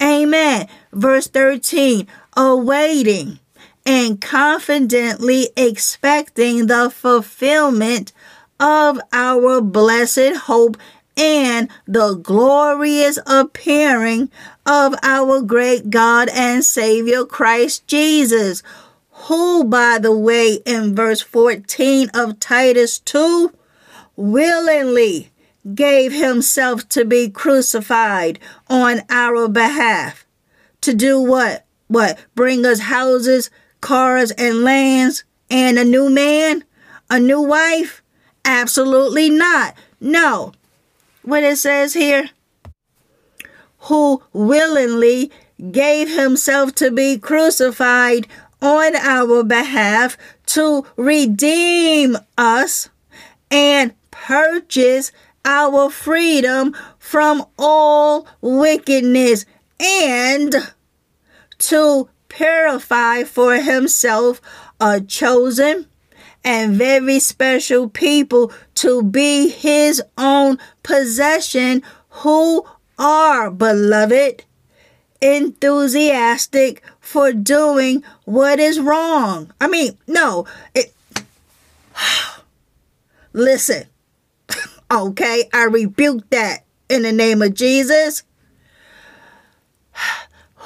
Amen. 0.00 0.68
Verse 0.92 1.26
13, 1.28 2.06
awaiting 2.36 3.38
and 3.84 4.20
confidently 4.20 5.50
expecting 5.56 6.66
the 6.66 6.90
fulfillment 6.90 8.12
of 8.60 9.00
our 9.12 9.60
blessed 9.60 10.36
hope 10.44 10.76
and 11.16 11.68
the 11.86 12.14
glorious 12.14 13.18
appearing 13.26 14.30
of 14.66 14.94
our 15.02 15.42
great 15.42 15.90
God 15.90 16.28
and 16.32 16.64
Savior 16.64 17.24
Christ 17.24 17.86
Jesus, 17.86 18.62
who, 19.10 19.64
by 19.64 19.98
the 19.98 20.16
way, 20.16 20.60
in 20.64 20.94
verse 20.94 21.20
14 21.20 22.10
of 22.14 22.40
Titus 22.40 22.98
2, 23.00 23.52
willingly 24.16 25.30
gave 25.74 26.12
himself 26.12 26.88
to 26.88 27.04
be 27.04 27.30
crucified 27.30 28.38
on 28.68 29.02
our 29.08 29.48
behalf. 29.48 30.26
To 30.82 30.94
do 30.94 31.20
what? 31.20 31.64
What? 31.86 32.18
Bring 32.34 32.66
us 32.66 32.80
houses, 32.80 33.50
cars, 33.80 34.30
and 34.32 34.62
lands, 34.62 35.24
and 35.50 35.78
a 35.78 35.84
new 35.84 36.10
man? 36.10 36.64
A 37.10 37.20
new 37.20 37.40
wife? 37.40 38.02
Absolutely 38.44 39.30
not. 39.30 39.76
No. 40.00 40.52
What 41.22 41.44
it 41.44 41.56
says 41.56 41.94
here? 41.94 42.30
Who 43.86 44.22
willingly 44.32 45.30
gave 45.70 46.10
himself 46.10 46.74
to 46.76 46.90
be 46.90 47.18
crucified 47.18 48.26
on 48.60 48.96
our 48.96 49.44
behalf 49.44 50.16
to 50.46 50.86
redeem 50.96 52.16
us 52.36 52.88
and 53.50 53.94
purchase 54.10 55.12
our 55.44 55.90
freedom 55.90 56.74
from 56.98 57.44
all 57.58 58.26
wickedness 58.40 59.44
and 59.80 60.54
to 61.58 62.08
purify 62.28 63.24
for 63.24 63.56
himself 63.56 64.40
a 64.80 65.00
chosen 65.00 65.86
and 66.44 66.74
very 66.74 67.20
special 67.20 67.88
people 67.88 68.52
to 68.74 69.02
be 69.02 69.48
his 69.48 70.02
own 70.18 70.58
possession 70.82 71.82
who 72.10 72.64
are 72.98 73.50
beloved 73.50 74.44
enthusiastic 75.20 76.82
for 77.00 77.32
doing 77.32 78.02
what 78.24 78.58
is 78.58 78.80
wrong. 78.80 79.52
I 79.60 79.68
mean, 79.68 79.96
no, 80.06 80.46
it, 80.74 80.92
listen, 83.32 83.84
okay, 84.90 85.48
I 85.52 85.64
rebuke 85.64 86.28
that 86.30 86.64
in 86.88 87.02
the 87.02 87.12
name 87.12 87.40
of 87.40 87.54
Jesus. 87.54 88.24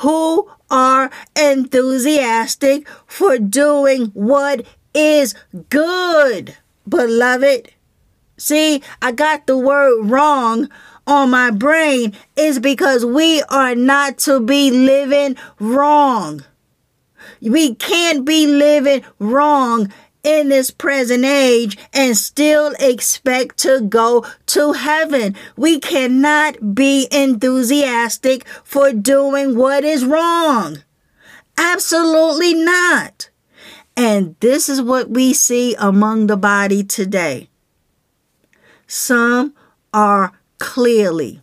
Who 0.01 0.51
are 0.71 1.11
enthusiastic 1.35 2.87
for 3.07 3.39
doing 3.39 4.07
what 4.09 4.67
is 4.97 5.35
good, 5.69 6.57
beloved. 6.89 7.71
See, 8.39 8.83
I 9.01 9.13
got 9.13 9.47
the 9.47 9.57
word 9.57 10.07
wrong 10.07 10.69
on 11.07 11.31
my 11.31 11.51
brain 11.51 12.15
is 12.35 12.59
because 12.59 13.05
we 13.05 13.43
are 13.43 13.75
not 13.75 14.19
to 14.19 14.41
be 14.41 14.71
living 14.71 15.37
wrong. 15.61 16.45
We 17.41 17.75
can't 17.75 18.25
be 18.25 18.47
living 18.47 19.05
wrong 19.19 19.93
in 20.23 20.49
this 20.49 20.71
present 20.73 21.25
age 21.25 21.79
and 21.93 22.17
still 22.17 22.75
expect 22.81 23.59
to 23.59 23.81
go 23.83 24.27
to 24.47 24.73
heaven. 24.73 25.37
We 25.57 25.79
cannot 25.79 26.75
be 26.75 27.07
enthusiastic 27.13 28.47
for 28.65 28.93
doing 28.93 29.57
what 29.57 29.85
is 29.85 30.05
wrong. 30.05 30.83
Absolutely 31.57 32.55
not. 32.55 33.31
And 33.97 34.37
this 34.41 34.69
is 34.69 34.83
what 34.83 35.09
we 35.11 35.33
see 35.33 35.75
among 35.79 36.27
the 36.27 36.37
body 36.37 36.85
today. 36.85 37.49
Some 38.87 39.55
are 39.93 40.33
clearly 40.59 41.41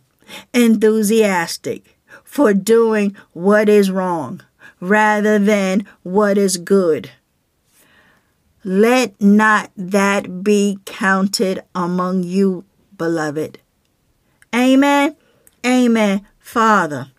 enthusiastic 0.52 1.98
for 2.22 2.54
doing 2.54 3.16
what 3.32 3.68
is 3.68 3.90
wrong 3.90 4.40
rather 4.80 5.38
than 5.38 5.86
what 6.02 6.38
is 6.38 6.56
good. 6.56 7.10
Let 8.64 9.20
not 9.20 9.70
that 9.76 10.42
be 10.42 10.78
counted 10.84 11.62
among 11.74 12.22
you, 12.22 12.64
beloved. 12.96 13.58
Amen. 14.54 15.16
Amen. 15.66 16.26
Father, 16.38 17.10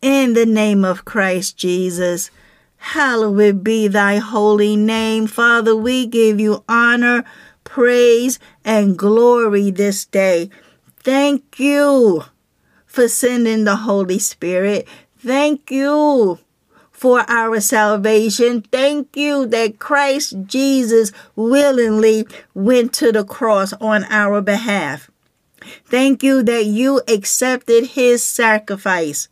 in 0.00 0.34
the 0.34 0.46
name 0.46 0.84
of 0.84 1.04
Christ 1.04 1.56
Jesus, 1.56 2.30
hallowed 2.78 3.62
be 3.62 3.88
thy 3.88 4.16
holy 4.16 4.76
name. 4.76 5.26
Father, 5.26 5.76
we 5.76 6.06
give 6.06 6.40
you 6.40 6.64
honor, 6.68 7.24
praise, 7.64 8.38
and 8.64 8.96
glory 8.96 9.70
this 9.70 10.04
day. 10.04 10.50
Thank 10.98 11.58
you 11.58 12.24
for 12.86 13.08
sending 13.08 13.64
the 13.64 13.76
Holy 13.76 14.18
Spirit. 14.18 14.88
Thank 15.18 15.70
you 15.70 16.38
for 16.90 17.20
our 17.30 17.60
salvation. 17.60 18.62
Thank 18.62 19.16
you 19.16 19.46
that 19.46 19.78
Christ 19.78 20.34
Jesus 20.46 21.12
willingly 21.36 22.26
went 22.54 22.92
to 22.94 23.12
the 23.12 23.24
cross 23.24 23.72
on 23.74 24.04
our 24.04 24.40
behalf. 24.40 25.10
Thank 25.84 26.22
you 26.22 26.42
that 26.42 26.64
you 26.66 27.02
accepted 27.06 27.88
his 27.88 28.22
sacrifice 28.22 29.28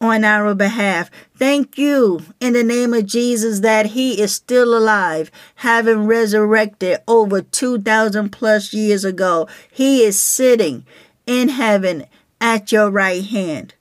on 0.00 0.24
our 0.24 0.54
behalf. 0.54 1.10
Thank 1.36 1.78
you 1.78 2.20
in 2.40 2.52
the 2.54 2.64
name 2.64 2.94
of 2.94 3.06
Jesus 3.06 3.60
that 3.60 3.86
he 3.86 4.20
is 4.20 4.34
still 4.34 4.76
alive, 4.76 5.30
having 5.56 6.06
resurrected 6.06 6.98
over 7.06 7.42
2,000 7.42 8.30
plus 8.30 8.72
years 8.72 9.04
ago. 9.04 9.48
He 9.70 10.02
is 10.02 10.20
sitting 10.20 10.86
in 11.26 11.48
heaven 11.48 12.06
at 12.40 12.72
your 12.72 12.90
right 12.90 13.24
hand 13.24 13.74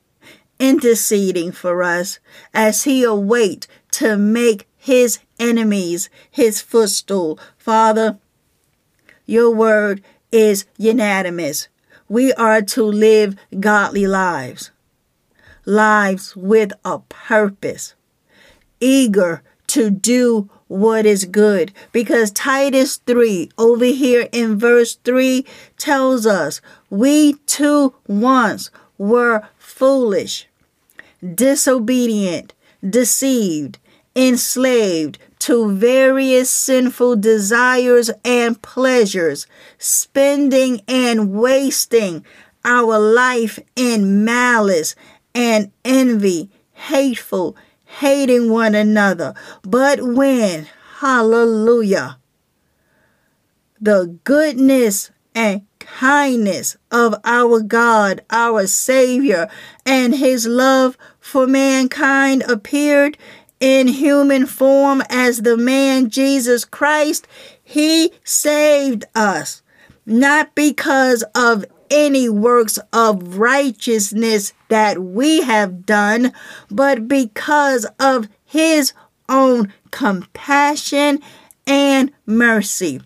interceding 0.60 1.52
for 1.52 1.84
us 1.84 2.19
as 2.53 2.84
he 2.84 3.03
await 3.03 3.68
to 3.91 4.18
make 4.18 4.68
his 4.77 5.19
enemies 5.40 6.10
his 6.30 6.61
footstool. 6.61 7.40
Father, 7.57 8.19
your 9.26 9.52
word 9.52 10.03
is 10.32 10.65
unanimous. 10.77 11.68
We 12.07 12.34
are 12.34 12.61
to 12.61 12.84
live 12.84 13.36
godly 13.60 14.06
lives, 14.06 14.72
lives 15.65 16.35
with 16.35 16.71
a 16.83 16.99
purpose, 16.99 17.95
eager 18.79 19.41
to 19.67 19.89
do 19.89 20.49
what 20.67 21.05
is 21.05 21.25
good. 21.25 21.73
Because 21.91 22.31
Titus 22.31 22.97
3 22.97 23.49
over 23.57 23.85
here 23.85 24.27
in 24.31 24.57
verse 24.57 24.95
3 25.03 25.45
tells 25.77 26.25
us 26.25 26.61
we 26.89 27.33
too 27.45 27.95
once 28.07 28.69
were 28.97 29.47
foolish, 29.57 30.47
disobedient, 31.33 32.53
deceived, 32.87 33.79
enslaved 34.15 35.17
to 35.39 35.71
various 35.71 36.49
sinful 36.49 37.17
desires 37.17 38.09
and 38.23 38.61
pleasures, 38.61 39.45
spending 39.77 40.81
and 40.87 41.33
wasting 41.33 42.25
our 42.63 42.97
life 42.97 43.59
in 43.75 44.25
malice 44.25 44.95
and 45.35 45.71
envy, 45.83 46.49
hateful, 46.73 47.55
hating 47.83 48.49
one 48.49 48.73
another. 48.73 49.35
But 49.61 50.01
when, 50.01 50.67
hallelujah, 50.99 52.17
the 53.79 54.17
goodness 54.23 55.11
and 55.35 55.67
kindness 55.79 56.77
of 56.89 57.15
our 57.25 57.59
God, 57.61 58.21
our 58.31 58.65
Savior, 58.65 59.49
and 59.85 60.15
His 60.15 60.47
love 60.47 60.97
for 61.19 61.45
mankind 61.45 62.43
appeared 62.43 63.17
in 63.59 63.87
human 63.87 64.45
form 64.45 65.03
as 65.09 65.41
the 65.41 65.57
man 65.57 66.09
Jesus 66.09 66.65
Christ, 66.65 67.27
He 67.61 68.11
saved 68.23 69.05
us, 69.13 69.61
not 70.05 70.55
because 70.55 71.23
of 71.35 71.65
any 71.91 72.29
works 72.29 72.79
of 72.91 73.37
righteousness 73.37 74.53
that 74.69 74.99
we 74.99 75.41
have 75.41 75.85
done, 75.85 76.33
but 76.69 77.07
because 77.07 77.85
of 77.99 78.27
His 78.43 78.93
own 79.29 79.73
compassion 79.91 81.19
and 81.65 82.11
mercy. 82.25 83.01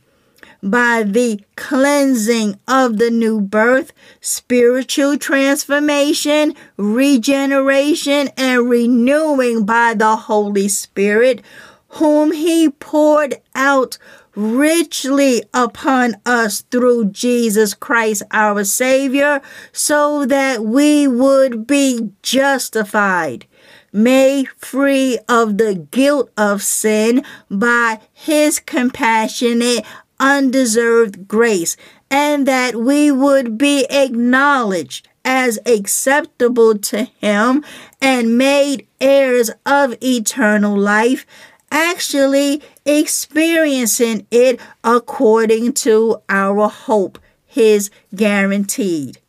By 0.61 1.03
the 1.03 1.39
cleansing 1.55 2.59
of 2.67 2.97
the 2.97 3.09
new 3.09 3.39
birth, 3.39 3.93
spiritual 4.19 5.17
transformation, 5.17 6.53
regeneration, 6.75 8.29
and 8.35 8.69
renewing 8.69 9.65
by 9.65 9.93
the 9.93 10.17
Holy 10.17 10.67
Spirit, 10.67 11.41
whom 11.89 12.33
He 12.33 12.69
poured 12.69 13.35
out 13.55 13.97
richly 14.39 15.43
upon 15.53 16.15
us 16.25 16.61
through 16.71 17.05
Jesus 17.11 17.73
Christ 17.73 18.23
our 18.31 18.63
Savior, 18.63 19.41
so 19.73 20.25
that 20.25 20.63
we 20.63 21.07
would 21.07 21.67
be 21.67 22.11
justified, 22.23 23.45
made 23.91 24.47
free 24.57 25.19
of 25.27 25.57
the 25.57 25.75
guilt 25.75 26.31
of 26.37 26.63
sin 26.63 27.23
by 27.51 27.99
His 28.13 28.59
compassionate, 28.59 29.85
undeserved 30.21 31.27
grace, 31.27 31.75
and 32.09 32.47
that 32.47 32.77
we 32.77 33.11
would 33.11 33.57
be 33.57 33.85
acknowledged 33.89 35.09
as 35.25 35.59
acceptable 35.65 36.77
to 36.77 37.03
Him 37.03 37.63
and 38.01 38.37
made 38.37 38.87
heirs 39.01 39.51
of 39.65 39.95
eternal 40.01 40.77
life 40.77 41.25
actually 41.71 42.61
experiencing 42.85 44.25
it 44.31 44.59
according 44.83 45.73
to 45.73 46.21
our 46.29 46.69
hope, 46.69 47.19
His 47.45 47.89
guaranteed. 48.15 49.19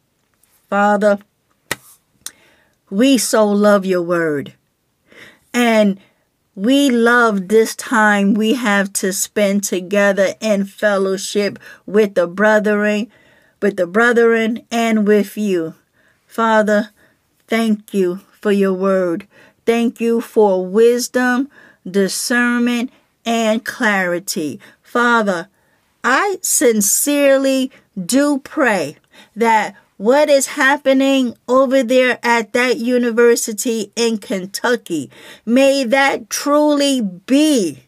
Father, 0.69 1.19
we 2.91 3.19
so 3.19 3.47
love 3.47 3.85
your 3.85 4.03
word. 4.03 4.55
And 5.53 5.99
we 6.55 6.91
love 6.91 7.49
this 7.49 7.75
time 7.75 8.35
we 8.35 8.55
have 8.55 8.93
to 8.95 9.13
spend 9.13 9.65
together 9.65 10.35
in 10.41 10.65
fellowship 10.65 11.59
with 11.87 12.15
the 12.15 12.27
brethren, 12.27 13.11
with 13.63 13.77
the 13.77 13.87
brethren 13.87 14.67
and 14.71 15.07
with 15.07 15.37
you. 15.37 15.75
Father, 16.27 16.91
thank 17.47 17.95
you 17.95 18.21
for 18.41 18.53
your 18.53 18.75
word. 18.75 19.27
Thank 19.65 20.01
you 20.01 20.21
for 20.21 20.67
wisdom, 20.67 21.49
discernment, 21.89 22.91
and 23.25 23.65
clarity. 23.65 24.61
Father, 24.83 25.49
I 26.03 26.39
sincerely 26.43 27.71
do 28.07 28.39
pray 28.39 28.97
that 29.37 29.77
what 29.97 30.31
is 30.31 30.47
happening 30.47 31.37
over 31.47 31.83
there 31.83 32.19
at 32.23 32.55
that 32.55 32.79
university 32.79 33.93
in 33.97 34.17
Kentucky, 34.17 35.11
may 35.45 35.85
that 35.85 36.31
truly 36.31 37.03
be 37.03 37.85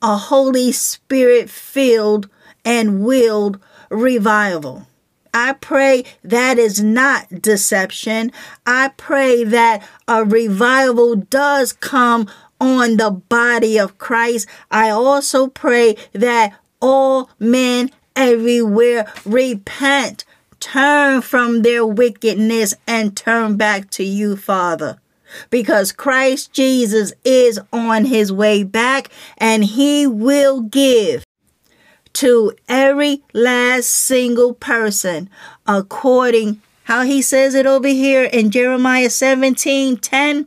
a 0.00 0.16
Holy 0.16 0.72
Spirit 0.72 1.50
filled 1.50 2.30
and 2.64 3.04
willed 3.04 3.60
revival. 3.90 4.86
I 5.34 5.54
pray 5.54 6.04
that 6.22 6.58
is 6.58 6.82
not 6.82 7.42
deception. 7.42 8.32
I 8.64 8.92
pray 8.96 9.44
that 9.44 9.86
a 10.06 10.24
revival 10.24 11.16
does 11.16 11.72
come 11.72 12.30
on 12.64 12.96
the 12.96 13.10
body 13.10 13.78
of 13.78 13.98
Christ. 13.98 14.48
I 14.70 14.88
also 14.90 15.48
pray 15.48 15.96
that 16.12 16.58
all 16.80 17.30
men 17.38 17.90
everywhere 18.16 19.12
repent, 19.24 20.24
turn 20.60 21.20
from 21.20 21.62
their 21.62 21.84
wickedness, 21.84 22.74
and 22.86 23.16
turn 23.16 23.56
back 23.56 23.90
to 23.90 24.04
you, 24.04 24.36
Father. 24.36 24.98
Because 25.50 25.92
Christ 25.92 26.52
Jesus 26.52 27.12
is 27.24 27.60
on 27.72 28.06
his 28.06 28.32
way 28.32 28.62
back 28.62 29.08
and 29.36 29.64
he 29.64 30.06
will 30.06 30.60
give 30.60 31.24
to 32.14 32.52
every 32.68 33.22
last 33.32 33.88
single 33.88 34.54
person 34.54 35.28
according 35.66 36.62
how 36.84 37.02
he 37.02 37.20
says 37.20 37.54
it 37.54 37.66
over 37.66 37.88
here 37.88 38.24
in 38.24 38.50
Jeremiah 38.50 39.10
17 39.10 39.96
10 39.96 40.46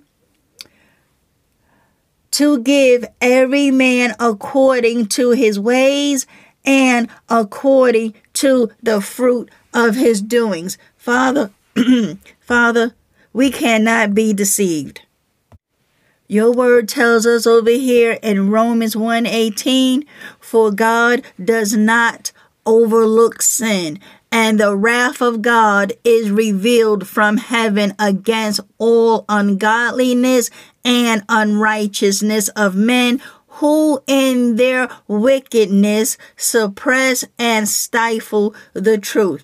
to 2.38 2.60
give 2.60 3.04
every 3.20 3.72
man 3.72 4.14
according 4.20 5.08
to 5.08 5.32
his 5.32 5.60
ways 5.60 6.28
and 6.64 7.10
according 7.30 8.14
to 8.32 8.70
the 8.84 9.02
fruit 9.02 9.50
of 9.74 9.96
his 9.96 10.22
doings. 10.22 10.78
Father, 10.96 11.50
Father, 12.40 12.94
we 13.34 13.50
cannot 13.50 14.14
be 14.14 14.34
deceived. 14.34 15.02
Your 16.28 16.52
word 16.52 16.88
tells 16.88 17.26
us 17.26 17.48
over 17.48 17.72
here 17.72 18.20
in 18.22 18.52
Romans 18.52 18.96
1:18, 18.96 20.06
for 20.40 20.70
God 20.72 21.24
does 21.44 21.76
not 21.76 22.32
overlook 22.68 23.42
sin, 23.42 24.00
and 24.32 24.60
the 24.60 24.76
wrath 24.76 25.24
of 25.24 25.42
God 25.42 25.94
is 26.04 26.30
revealed 26.30 27.08
from 27.08 27.38
heaven 27.38 27.96
against 27.98 28.60
all 28.78 29.26
ungodliness 29.28 30.52
and 30.88 31.22
unrighteousness 31.28 32.48
of 32.50 32.74
men 32.74 33.22
who 33.48 34.02
in 34.08 34.56
their 34.56 34.90
wickedness 35.06 36.18
suppress 36.38 37.26
and 37.38 37.68
stifle 37.68 38.56
the 38.72 38.98
truth. 38.98 39.44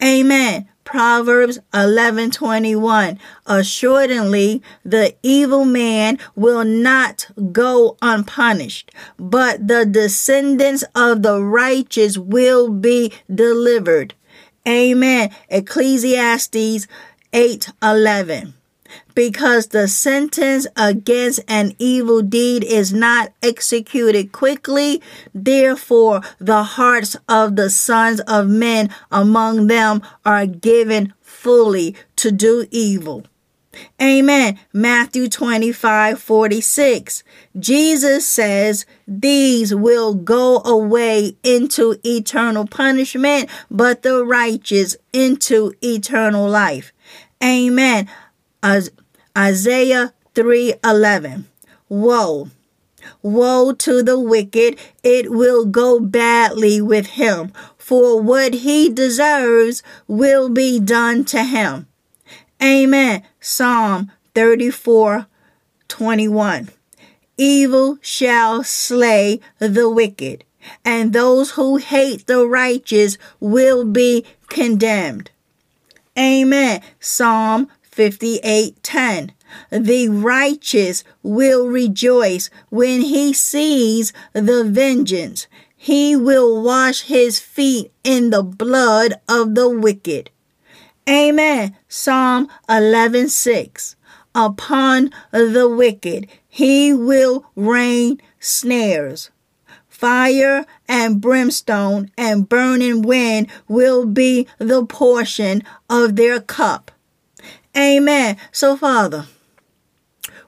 Amen. 0.00 0.68
Proverbs 0.84 1.58
11:21 1.74 3.18
Assuredly 3.46 4.62
the 4.84 5.16
evil 5.24 5.64
man 5.64 6.18
will 6.36 6.64
not 6.64 7.26
go 7.50 7.96
unpunished 8.00 8.92
but 9.18 9.66
the 9.66 9.84
descendants 9.84 10.84
of 10.94 11.22
the 11.22 11.42
righteous 11.42 12.16
will 12.16 12.68
be 12.70 13.12
delivered. 13.34 14.14
Amen. 14.68 15.30
Ecclesiastes 15.48 16.86
8:11 17.32 18.55
because 19.14 19.68
the 19.68 19.88
sentence 19.88 20.66
against 20.76 21.40
an 21.48 21.72
evil 21.78 22.22
deed 22.22 22.64
is 22.64 22.92
not 22.92 23.32
executed 23.42 24.32
quickly. 24.32 25.02
Therefore, 25.34 26.20
the 26.38 26.62
hearts 26.62 27.16
of 27.28 27.56
the 27.56 27.70
sons 27.70 28.20
of 28.20 28.48
men 28.48 28.90
among 29.10 29.66
them 29.66 30.02
are 30.24 30.46
given 30.46 31.12
fully 31.20 31.94
to 32.16 32.30
do 32.30 32.66
evil. 32.70 33.24
Amen. 34.00 34.58
Matthew 34.72 35.28
25 35.28 36.20
46. 36.20 37.24
Jesus 37.58 38.26
says, 38.26 38.86
These 39.06 39.74
will 39.74 40.14
go 40.14 40.60
away 40.64 41.36
into 41.42 41.96
eternal 42.04 42.66
punishment, 42.66 43.48
but 43.70 44.02
the 44.02 44.24
righteous 44.24 44.96
into 45.12 45.72
eternal 45.82 46.48
life. 46.48 46.92
Amen. 47.42 48.08
Isaiah 49.36 50.12
3:11. 50.34 51.44
Woe! 51.88 52.48
Woe 53.22 53.72
to 53.72 54.02
the 54.02 54.18
wicked, 54.18 54.76
it 55.04 55.30
will 55.30 55.64
go 55.64 56.00
badly 56.00 56.80
with 56.80 57.06
him, 57.06 57.52
for 57.78 58.20
what 58.20 58.54
he 58.54 58.88
deserves 58.88 59.82
will 60.08 60.48
be 60.48 60.80
done 60.80 61.24
to 61.26 61.44
him. 61.44 61.86
Amen. 62.60 63.22
Psalm 63.40 64.10
34 64.34 65.26
21. 65.86 66.68
Evil 67.38 67.98
shall 68.00 68.64
slay 68.64 69.40
the 69.58 69.88
wicked, 69.88 70.42
and 70.84 71.12
those 71.12 71.52
who 71.52 71.76
hate 71.76 72.26
the 72.26 72.46
righteous 72.46 73.18
will 73.38 73.84
be 73.84 74.24
condemned. 74.48 75.30
Amen. 76.18 76.80
Psalm 76.98 77.68
58:10 77.96 79.30
The 79.70 80.08
righteous 80.08 81.02
will 81.22 81.66
rejoice 81.66 82.50
when 82.68 83.00
he 83.00 83.32
sees 83.32 84.12
the 84.34 84.64
vengeance. 84.64 85.46
He 85.74 86.14
will 86.14 86.62
wash 86.62 87.02
his 87.02 87.40
feet 87.40 87.90
in 88.04 88.30
the 88.30 88.42
blood 88.42 89.14
of 89.28 89.54
the 89.54 89.68
wicked. 89.68 90.30
Amen. 91.08 91.76
Psalm 91.88 92.48
11:6 92.68 93.96
Upon 94.34 95.10
the 95.30 95.68
wicked 95.68 96.26
he 96.46 96.92
will 96.92 97.46
rain 97.56 98.20
snares. 98.40 99.30
Fire 99.88 100.66
and 100.86 101.22
brimstone 101.22 102.10
and 102.18 102.46
burning 102.46 103.00
wind 103.00 103.46
will 103.68 104.04
be 104.04 104.46
the 104.58 104.84
portion 104.84 105.62
of 105.88 106.16
their 106.16 106.38
cup. 106.40 106.90
Amen. 107.76 108.36
So, 108.52 108.76
Father, 108.76 109.26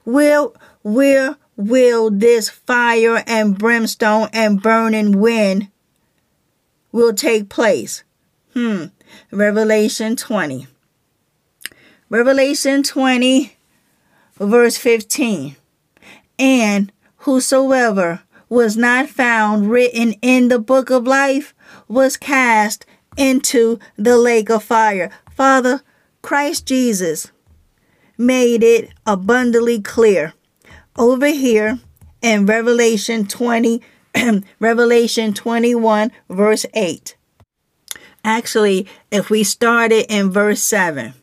will 0.05 0.55
where 0.81 1.37
will 1.55 2.09
this 2.09 2.49
fire 2.49 3.23
and 3.27 3.57
brimstone 3.57 4.29
and 4.33 4.61
burning 4.61 5.19
wind 5.19 5.69
will 6.91 7.13
take 7.13 7.49
place? 7.49 8.03
Hmm. 8.53 8.85
Revelation 9.31 10.15
20. 10.15 10.67
Revelation 12.09 12.81
20, 12.81 13.55
verse 14.39 14.77
15. 14.77 15.55
And 16.39 16.91
whosoever 17.17 18.21
was 18.47 18.75
not 18.75 19.09
found 19.09 19.69
written 19.69 20.13
in 20.21 20.47
the 20.47 20.59
book 20.59 20.89
of 20.89 21.05
life 21.05 21.53
was 21.87 22.17
cast 22.17 22.85
into 23.17 23.79
the 23.97 24.17
lake 24.17 24.49
of 24.49 24.63
fire. 24.63 25.11
Father, 25.29 25.83
Christ 26.29 26.67
Jesus 26.67 27.31
made 28.15 28.61
it 28.61 28.91
abundantly 29.03 29.81
clear 29.81 30.35
over 30.95 31.25
here 31.25 31.79
in 32.21 32.45
Revelation 32.45 33.25
20 33.25 33.81
Revelation 34.59 35.33
21 35.33 36.11
verse 36.29 36.67
8. 36.75 37.15
Actually, 38.23 38.85
if 39.09 39.31
we 39.31 39.43
started 39.43 40.05
in 40.07 40.29
verse 40.29 40.61
7, 40.61 41.15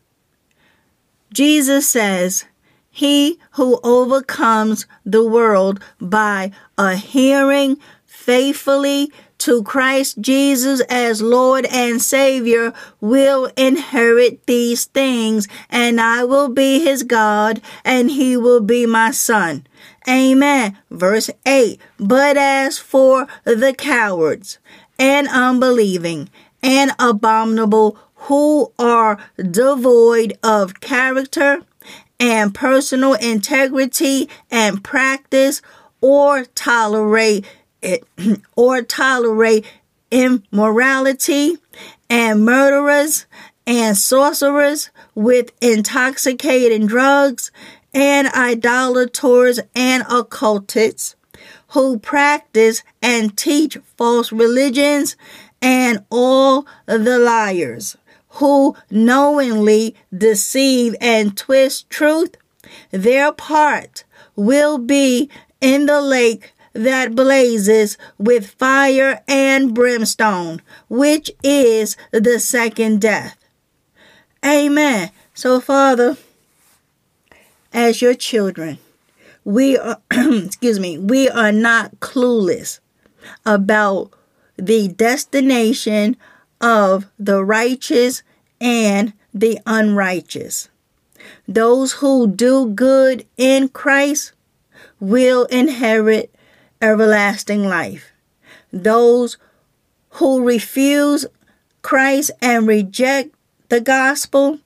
Jesus 1.32 1.88
says, 1.88 2.46
He 2.90 3.38
who 3.52 3.78
overcomes 3.84 4.86
the 5.04 5.24
world 5.24 5.80
by 6.00 6.50
adhering 6.76 7.76
faithfully 8.04 9.12
to 9.38 9.62
Christ 9.62 10.20
Jesus 10.20 10.80
as 10.82 11.22
Lord 11.22 11.66
and 11.66 12.00
Savior 12.00 12.72
will 13.00 13.50
inherit 13.56 14.46
these 14.46 14.86
things, 14.86 15.48
and 15.70 16.00
I 16.00 16.24
will 16.24 16.48
be 16.48 16.80
his 16.80 17.02
God, 17.02 17.60
and 17.84 18.10
he 18.10 18.36
will 18.36 18.60
be 18.60 18.86
my 18.86 19.10
son. 19.10 19.66
Amen. 20.08 20.78
Verse 20.90 21.30
8 21.44 21.80
But 21.98 22.36
as 22.36 22.78
for 22.78 23.26
the 23.44 23.74
cowards 23.76 24.58
and 24.98 25.28
unbelieving 25.28 26.30
and 26.62 26.92
abominable 26.98 27.98
who 28.14 28.72
are 28.78 29.18
devoid 29.38 30.38
of 30.42 30.80
character 30.80 31.62
and 32.18 32.54
personal 32.54 33.14
integrity 33.14 34.28
and 34.50 34.82
practice 34.82 35.62
or 36.00 36.44
tolerate 36.44 37.44
or 38.56 38.82
tolerate 38.82 39.64
immorality 40.10 41.56
and 42.08 42.44
murderers 42.44 43.26
and 43.66 43.96
sorcerers 43.96 44.90
with 45.14 45.50
intoxicating 45.60 46.86
drugs 46.86 47.50
and 47.92 48.28
idolaters 48.28 49.58
and 49.74 50.04
occultists 50.08 51.16
who 51.68 51.98
practice 51.98 52.82
and 53.02 53.36
teach 53.36 53.76
false 53.96 54.30
religions 54.30 55.16
and 55.60 56.04
all 56.10 56.66
the 56.86 57.18
liars 57.18 57.96
who 58.36 58.76
knowingly 58.90 59.94
deceive 60.16 60.94
and 61.00 61.36
twist 61.36 61.88
truth, 61.88 62.36
their 62.90 63.32
part 63.32 64.04
will 64.36 64.78
be 64.78 65.30
in 65.60 65.86
the 65.86 66.00
lake 66.00 66.52
that 66.76 67.14
blazes 67.14 67.96
with 68.18 68.50
fire 68.50 69.22
and 69.26 69.74
brimstone, 69.74 70.62
which 70.88 71.30
is 71.42 71.96
the 72.12 72.38
second 72.38 73.00
death. 73.00 73.36
Amen. 74.44 75.10
So, 75.34 75.60
Father, 75.60 76.16
as 77.72 78.00
your 78.00 78.14
children, 78.14 78.78
we 79.44 79.76
are, 79.76 80.00
excuse 80.10 80.78
me, 80.80 80.98
we 80.98 81.28
are 81.28 81.52
not 81.52 82.00
clueless 82.00 82.80
about 83.44 84.10
the 84.56 84.88
destination 84.88 86.16
of 86.60 87.10
the 87.18 87.44
righteous 87.44 88.22
and 88.60 89.12
the 89.34 89.58
unrighteous. 89.66 90.68
Those 91.46 91.92
who 91.94 92.26
do 92.26 92.66
good 92.66 93.26
in 93.36 93.68
Christ 93.68 94.32
will 94.98 95.44
inherit 95.46 96.34
everlasting 96.80 97.64
life. 97.64 98.12
Those 98.72 99.38
who 100.10 100.44
refuse 100.44 101.26
Christ 101.82 102.30
and 102.42 102.66
reject 102.66 103.34
the 103.68 103.80
gospel, 103.80 104.58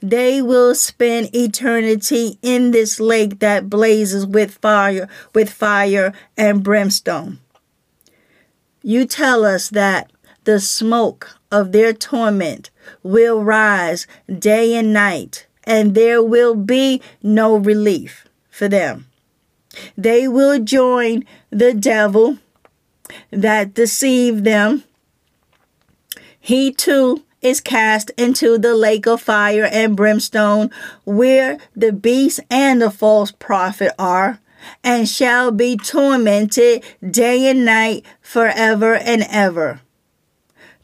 they 0.00 0.40
will 0.40 0.74
spend 0.74 1.34
eternity 1.34 2.38
in 2.42 2.70
this 2.70 3.00
lake 3.00 3.40
that 3.40 3.68
blazes 3.68 4.26
with 4.26 4.58
fire, 4.62 5.08
with 5.34 5.52
fire 5.52 6.12
and 6.36 6.62
brimstone. 6.62 7.38
You 8.82 9.06
tell 9.06 9.44
us 9.44 9.70
that 9.70 10.10
the 10.44 10.60
smoke 10.60 11.36
of 11.50 11.72
their 11.72 11.92
torment 11.92 12.70
will 13.02 13.42
rise 13.42 14.06
day 14.38 14.74
and 14.74 14.92
night, 14.92 15.46
and 15.64 15.94
there 15.94 16.22
will 16.22 16.54
be 16.54 17.02
no 17.22 17.56
relief 17.56 18.26
for 18.50 18.68
them. 18.68 19.06
They 19.96 20.28
will 20.28 20.58
join 20.58 21.24
the 21.50 21.74
devil 21.74 22.38
that 23.30 23.74
deceived 23.74 24.44
them. 24.44 24.84
He 26.38 26.72
too 26.72 27.24
is 27.40 27.60
cast 27.60 28.10
into 28.16 28.58
the 28.58 28.74
lake 28.74 29.06
of 29.06 29.20
fire 29.20 29.64
and 29.64 29.96
brimstone, 29.96 30.70
where 31.04 31.58
the 31.76 31.92
beast 31.92 32.40
and 32.50 32.82
the 32.82 32.90
false 32.90 33.30
prophet 33.32 33.92
are, 33.98 34.40
and 34.82 35.08
shall 35.08 35.50
be 35.50 35.76
tormented 35.76 36.82
day 37.08 37.48
and 37.48 37.64
night 37.64 38.04
forever 38.20 38.94
and 38.94 39.24
ever. 39.30 39.80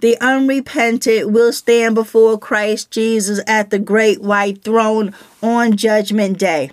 The 0.01 0.21
unrepentant 0.21 1.31
will 1.31 1.53
stand 1.53 1.95
before 1.95 2.39
Christ 2.39 2.91
Jesus 2.91 3.41
at 3.47 3.71
the 3.71 3.79
great 3.79 4.21
white 4.21 4.63
throne 4.63 5.15
on 5.43 5.77
Judgment 5.77 6.39
Day 6.39 6.71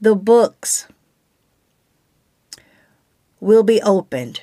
the 0.00 0.14
books 0.14 0.86
will 3.40 3.62
be 3.62 3.80
opened, 3.82 4.40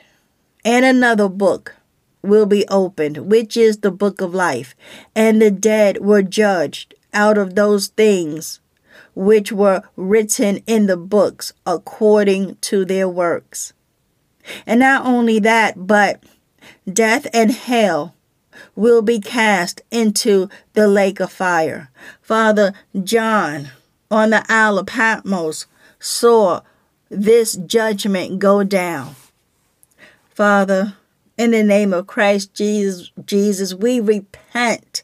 and 0.63 0.85
another 0.85 1.29
book 1.29 1.75
will 2.21 2.45
be 2.45 2.65
opened, 2.69 3.17
which 3.17 3.57
is 3.57 3.77
the 3.77 3.91
book 3.91 4.21
of 4.21 4.33
life, 4.33 4.75
and 5.15 5.41
the 5.41 5.51
dead 5.51 5.99
were 5.99 6.21
judged 6.21 6.95
out 7.13 7.37
of 7.37 7.55
those 7.55 7.87
things 7.87 8.59
which 9.15 9.51
were 9.51 9.83
written 9.95 10.57
in 10.65 10.87
the 10.87 10.97
books 10.97 11.53
according 11.65 12.55
to 12.57 12.85
their 12.85 13.07
works. 13.07 13.73
And 14.65 14.79
not 14.79 15.05
only 15.05 15.39
that, 15.39 15.87
but 15.87 16.23
death 16.91 17.27
and 17.33 17.51
hell 17.51 18.15
will 18.75 19.01
be 19.01 19.19
cast 19.19 19.81
into 19.91 20.49
the 20.73 20.87
lake 20.87 21.19
of 21.19 21.31
fire. 21.31 21.89
Father 22.21 22.73
John 23.03 23.69
on 24.13 24.29
the 24.29 24.45
Isle 24.47 24.77
of 24.77 24.85
Patmos 24.85 25.65
saw 25.99 26.61
this 27.09 27.55
judgment 27.55 28.37
go 28.37 28.63
down. 28.63 29.15
Father, 30.29 30.95
in 31.35 31.49
the 31.49 31.63
name 31.63 31.93
of 31.93 32.05
Christ 32.05 32.53
Jesus, 32.53 33.11
Jesus, 33.25 33.73
we 33.73 33.99
repent 33.99 35.01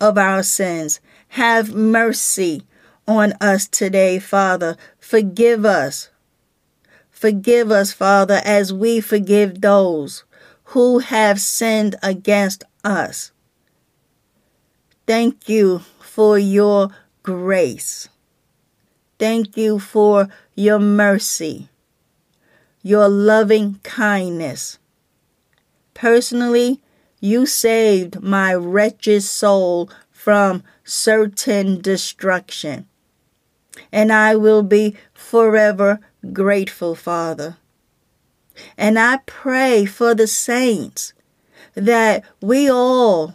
of 0.00 0.16
our 0.16 0.42
sins. 0.42 0.98
Have 1.28 1.74
mercy 1.74 2.62
on 3.06 3.34
us 3.38 3.68
today, 3.68 4.18
Father. 4.18 4.78
Forgive 4.98 5.66
us. 5.66 6.08
Forgive 7.10 7.70
us, 7.70 7.92
Father, 7.92 8.40
as 8.46 8.72
we 8.72 8.98
forgive 9.00 9.60
those 9.60 10.24
who 10.70 11.00
have 11.00 11.38
sinned 11.38 11.96
against 12.02 12.64
us. 12.82 13.30
Thank 15.06 15.50
you 15.50 15.80
for 16.00 16.38
your 16.38 16.90
grace. 17.26 18.08
Thank 19.18 19.56
you 19.56 19.80
for 19.80 20.28
your 20.54 20.78
mercy, 20.78 21.68
your 22.82 23.08
loving 23.08 23.80
kindness. 23.82 24.78
Personally, 25.92 26.80
you 27.20 27.44
saved 27.44 28.22
my 28.22 28.54
wretched 28.54 29.24
soul 29.24 29.90
from 30.12 30.62
certain 30.84 31.80
destruction. 31.80 32.86
And 33.90 34.12
I 34.12 34.36
will 34.36 34.62
be 34.62 34.96
forever 35.12 35.98
grateful, 36.32 36.94
Father. 36.94 37.56
And 38.78 38.98
I 38.98 39.18
pray 39.26 39.84
for 39.84 40.14
the 40.14 40.28
saints 40.28 41.12
that 41.74 42.24
we 42.40 42.70
all 42.70 43.34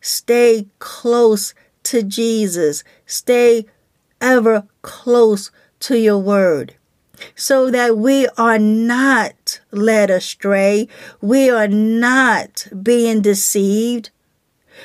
stay 0.00 0.68
close 0.78 1.54
to 1.84 2.02
Jesus. 2.02 2.84
Stay 3.06 3.66
ever 4.20 4.66
close 4.82 5.50
to 5.80 5.98
your 5.98 6.18
word 6.18 6.76
so 7.34 7.70
that 7.70 7.96
we 7.96 8.26
are 8.36 8.58
not 8.58 9.60
led 9.70 10.10
astray. 10.10 10.88
We 11.20 11.50
are 11.50 11.68
not 11.68 12.66
being 12.82 13.22
deceived. 13.22 14.10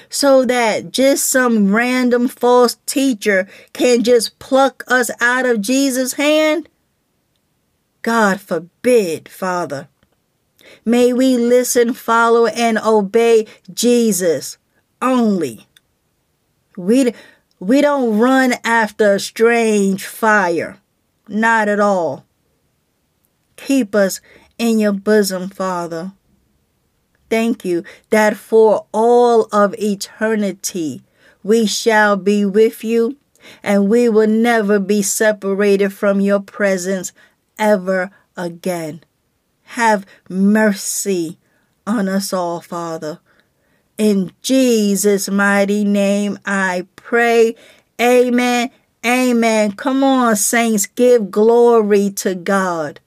So 0.09 0.45
that 0.45 0.91
just 0.91 1.27
some 1.29 1.73
random 1.73 2.27
false 2.27 2.77
teacher 2.85 3.47
can 3.73 4.03
just 4.03 4.37
pluck 4.39 4.83
us 4.87 5.09
out 5.19 5.45
of 5.45 5.61
Jesus' 5.61 6.13
hand? 6.13 6.69
God 8.01 8.39
forbid, 8.39 9.27
Father. 9.27 9.87
May 10.85 11.13
we 11.13 11.37
listen, 11.37 11.93
follow, 11.93 12.45
and 12.45 12.77
obey 12.77 13.47
Jesus 13.73 14.57
only. 15.01 15.66
We, 16.77 17.13
we 17.59 17.81
don't 17.81 18.17
run 18.17 18.53
after 18.63 19.19
strange 19.19 20.05
fire. 20.05 20.77
Not 21.27 21.67
at 21.67 21.79
all. 21.79 22.25
Keep 23.57 23.95
us 23.95 24.21
in 24.57 24.79
your 24.79 24.93
bosom, 24.93 25.49
Father. 25.49 26.13
Thank 27.29 27.65
you 27.65 27.83
that 28.09 28.37
for 28.37 28.85
all 28.93 29.49
of 29.51 29.75
eternity 29.77 31.01
we 31.43 31.65
shall 31.65 32.15
be 32.15 32.45
with 32.45 32.83
you 32.83 33.17
and 33.63 33.89
we 33.89 34.07
will 34.09 34.27
never 34.27 34.79
be 34.79 35.01
separated 35.01 35.91
from 35.93 36.21
your 36.21 36.39
presence 36.39 37.11
ever 37.57 38.11
again. 38.35 39.03
Have 39.71 40.05
mercy 40.29 41.37
on 41.85 42.07
us 42.07 42.31
all, 42.31 42.61
Father. 42.61 43.19
In 43.97 44.31
Jesus' 44.41 45.29
mighty 45.29 45.83
name 45.83 46.37
I 46.45 46.85
pray. 46.95 47.55
Amen. 47.99 48.69
Amen. 49.05 49.71
Come 49.71 50.03
on, 50.03 50.35
saints, 50.35 50.85
give 50.85 51.31
glory 51.31 52.09
to 52.11 52.35
God. 52.35 52.99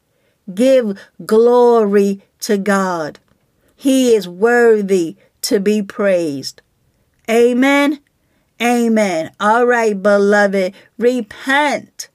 Give 0.52 0.98
glory 1.24 2.22
to 2.40 2.58
God. 2.58 3.18
He 3.76 4.14
is 4.14 4.26
worthy 4.28 5.16
to 5.42 5.60
be 5.60 5.82
praised. 5.82 6.62
Amen. 7.28 8.00
Amen. 8.60 9.30
All 9.38 9.66
right, 9.66 10.00
beloved, 10.00 10.74
repent 10.98 12.08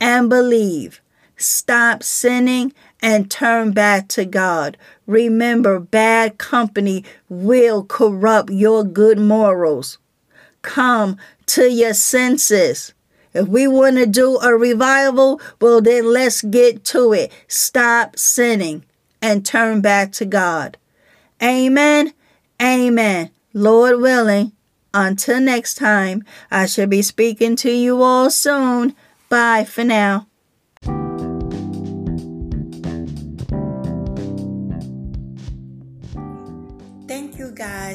and 0.00 0.28
believe. 0.28 1.00
Stop 1.36 2.02
sinning 2.02 2.72
and 3.02 3.30
turn 3.30 3.72
back 3.72 4.08
to 4.08 4.24
God. 4.24 4.76
Remember, 5.10 5.80
bad 5.80 6.38
company 6.38 7.04
will 7.28 7.82
corrupt 7.82 8.50
your 8.50 8.84
good 8.84 9.18
morals. 9.18 9.98
Come 10.62 11.16
to 11.46 11.68
your 11.68 11.94
senses. 11.94 12.94
If 13.34 13.48
we 13.48 13.66
want 13.66 13.96
to 13.96 14.06
do 14.06 14.38
a 14.38 14.54
revival, 14.56 15.40
well, 15.60 15.80
then 15.80 16.12
let's 16.12 16.42
get 16.42 16.84
to 16.94 17.12
it. 17.12 17.32
Stop 17.48 18.20
sinning 18.20 18.84
and 19.20 19.44
turn 19.44 19.80
back 19.80 20.12
to 20.12 20.24
God. 20.24 20.78
Amen. 21.42 22.14
Amen. 22.62 23.30
Lord 23.52 24.00
willing, 24.00 24.52
until 24.94 25.40
next 25.40 25.74
time, 25.74 26.22
I 26.52 26.66
shall 26.66 26.86
be 26.86 27.02
speaking 27.02 27.56
to 27.56 27.72
you 27.72 28.00
all 28.00 28.30
soon. 28.30 28.94
Bye 29.28 29.64
for 29.64 29.82
now. 29.82 30.28